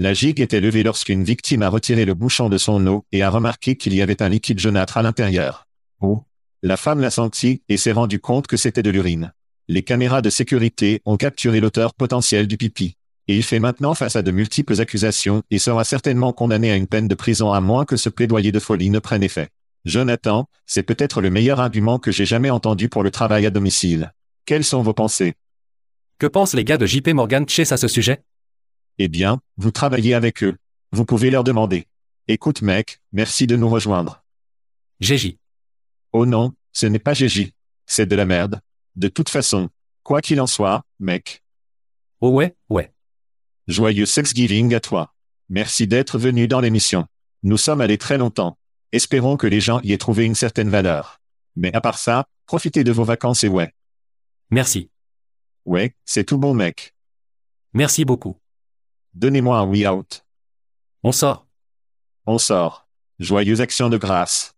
La 0.00 0.14
gigue 0.14 0.40
était 0.40 0.60
levée 0.60 0.84
lorsqu'une 0.84 1.24
victime 1.24 1.62
a 1.62 1.68
retiré 1.68 2.04
le 2.04 2.14
bouchon 2.14 2.48
de 2.48 2.56
son 2.56 2.86
eau 2.86 3.04
et 3.10 3.24
a 3.24 3.30
remarqué 3.30 3.74
qu'il 3.74 3.94
y 3.94 4.00
avait 4.00 4.22
un 4.22 4.28
liquide 4.28 4.60
jaunâtre 4.60 4.96
à 4.96 5.02
l'intérieur. 5.02 5.66
Oh. 6.00 6.22
La 6.62 6.76
femme 6.76 7.00
l'a 7.00 7.10
senti 7.10 7.62
et 7.68 7.76
s'est 7.76 7.90
rendu 7.90 8.20
compte 8.20 8.46
que 8.46 8.56
c'était 8.56 8.84
de 8.84 8.90
l'urine. 8.90 9.32
Les 9.66 9.82
caméras 9.82 10.22
de 10.22 10.30
sécurité 10.30 11.02
ont 11.04 11.16
capturé 11.16 11.58
l'auteur 11.58 11.94
potentiel 11.94 12.46
du 12.46 12.56
pipi. 12.56 12.94
Et 13.26 13.34
il 13.34 13.42
fait 13.42 13.58
maintenant 13.58 13.92
face 13.94 14.14
à 14.14 14.22
de 14.22 14.30
multiples 14.30 14.80
accusations 14.80 15.42
et 15.50 15.58
sera 15.58 15.82
certainement 15.82 16.32
condamné 16.32 16.70
à 16.70 16.76
une 16.76 16.86
peine 16.86 17.08
de 17.08 17.16
prison 17.16 17.52
à 17.52 17.60
moins 17.60 17.84
que 17.84 17.96
ce 17.96 18.08
plaidoyer 18.08 18.52
de 18.52 18.60
folie 18.60 18.90
ne 18.90 19.00
prenne 19.00 19.24
effet. 19.24 19.48
Jonathan, 19.84 20.46
c'est 20.64 20.84
peut-être 20.84 21.20
le 21.20 21.30
meilleur 21.30 21.58
argument 21.58 21.98
que 21.98 22.12
j'ai 22.12 22.24
jamais 22.24 22.50
entendu 22.50 22.88
pour 22.88 23.02
le 23.02 23.10
travail 23.10 23.46
à 23.46 23.50
domicile. 23.50 24.12
Quelles 24.46 24.62
sont 24.62 24.82
vos 24.82 24.94
pensées? 24.94 25.34
Que 26.20 26.28
pensent 26.28 26.54
les 26.54 26.64
gars 26.64 26.78
de 26.78 26.86
JP 26.86 27.08
Morgan 27.14 27.48
Chase 27.48 27.72
à 27.72 27.76
ce 27.76 27.88
sujet? 27.88 28.22
Eh 28.98 29.08
bien, 29.08 29.40
vous 29.56 29.70
travaillez 29.70 30.14
avec 30.14 30.42
eux. 30.42 30.56
Vous 30.92 31.04
pouvez 31.04 31.30
leur 31.30 31.44
demander. 31.44 31.86
Écoute 32.26 32.62
mec, 32.62 33.00
merci 33.12 33.46
de 33.46 33.56
nous 33.56 33.68
rejoindre. 33.68 34.24
GJ. 35.00 35.36
Oh 36.12 36.26
non, 36.26 36.52
ce 36.72 36.86
n'est 36.86 36.98
pas 36.98 37.14
Gigi. 37.14 37.54
C'est 37.86 38.06
de 38.06 38.16
la 38.16 38.24
merde. 38.24 38.60
De 38.96 39.08
toute 39.08 39.28
façon, 39.28 39.68
quoi 40.02 40.20
qu'il 40.20 40.40
en 40.40 40.46
soit, 40.46 40.84
mec, 40.98 41.42
Oh 42.20 42.30
ouais, 42.30 42.56
ouais. 42.68 42.92
joyeux 43.68 44.06
Thanksgiving 44.06 44.74
à 44.74 44.80
toi. 44.80 45.14
Merci 45.48 45.86
d'être 45.86 46.18
venu 46.18 46.48
dans 46.48 46.60
l'émission. 46.60 47.06
Nous 47.44 47.56
sommes 47.56 47.80
allés 47.80 47.98
très 47.98 48.18
longtemps. 48.18 48.58
Espérons 48.90 49.36
que 49.36 49.46
les 49.46 49.60
gens 49.60 49.80
y 49.82 49.92
aient 49.92 49.98
trouvé 49.98 50.24
une 50.24 50.34
certaine 50.34 50.68
valeur. 50.68 51.20
Mais 51.54 51.72
à 51.74 51.80
part 51.80 51.98
ça, 51.98 52.26
profitez 52.46 52.82
de 52.82 52.90
vos 52.90 53.04
vacances 53.04 53.44
et 53.44 53.48
ouais. 53.48 53.72
Merci. 54.50 54.90
Ouais, 55.64 55.94
c'est 56.04 56.24
tout 56.24 56.38
bon 56.38 56.54
mec. 56.54 56.94
Merci 57.72 58.04
beaucoup. 58.04 58.40
Donnez-moi 59.18 59.62
un 59.62 59.68
we 59.68 59.84
out. 59.84 60.22
On 61.02 61.12
sort. 61.12 61.44
On 62.26 62.38
sort. 62.38 62.84
Joyeuse 63.20 63.60
action 63.60 63.90
de 63.90 63.98
grâce. 63.98 64.52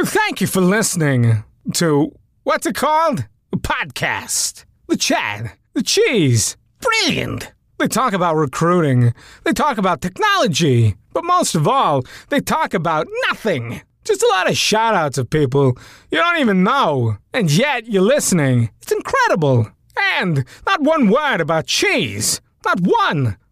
Thank 0.00 0.40
you 0.40 0.46
for 0.46 0.60
listening 0.60 1.42
to 1.74 2.12
what's 2.44 2.66
it 2.66 2.76
called? 2.76 3.26
A 3.52 3.56
podcast. 3.56 4.64
The 4.86 4.96
chat. 4.96 5.56
The 5.74 5.82
Cheese. 5.82 6.56
Brilliant. 6.80 7.52
They 7.78 7.88
talk 7.88 8.12
about 8.12 8.36
recruiting. 8.36 9.12
They 9.44 9.52
talk 9.52 9.78
about 9.78 10.00
technology. 10.00 10.94
But 11.12 11.24
most 11.24 11.56
of 11.56 11.66
all, 11.66 12.04
they 12.28 12.40
talk 12.40 12.74
about 12.74 13.08
nothing. 13.28 13.82
Just 14.04 14.22
a 14.22 14.28
lot 14.28 14.48
of 14.48 14.56
shout 14.56 14.94
outs 14.94 15.18
of 15.18 15.30
people 15.30 15.76
you 16.10 16.18
don't 16.18 16.38
even 16.38 16.62
know. 16.62 17.16
And 17.32 17.50
yet 17.50 17.88
you're 17.88 18.02
listening. 18.02 18.70
It's 18.82 18.92
incredible. 18.92 19.68
And 19.96 20.44
not 20.64 20.82
one 20.82 21.08
word 21.08 21.40
about 21.40 21.66
cheese. 21.66 22.40
Not 22.64 22.80
one. 22.80 23.36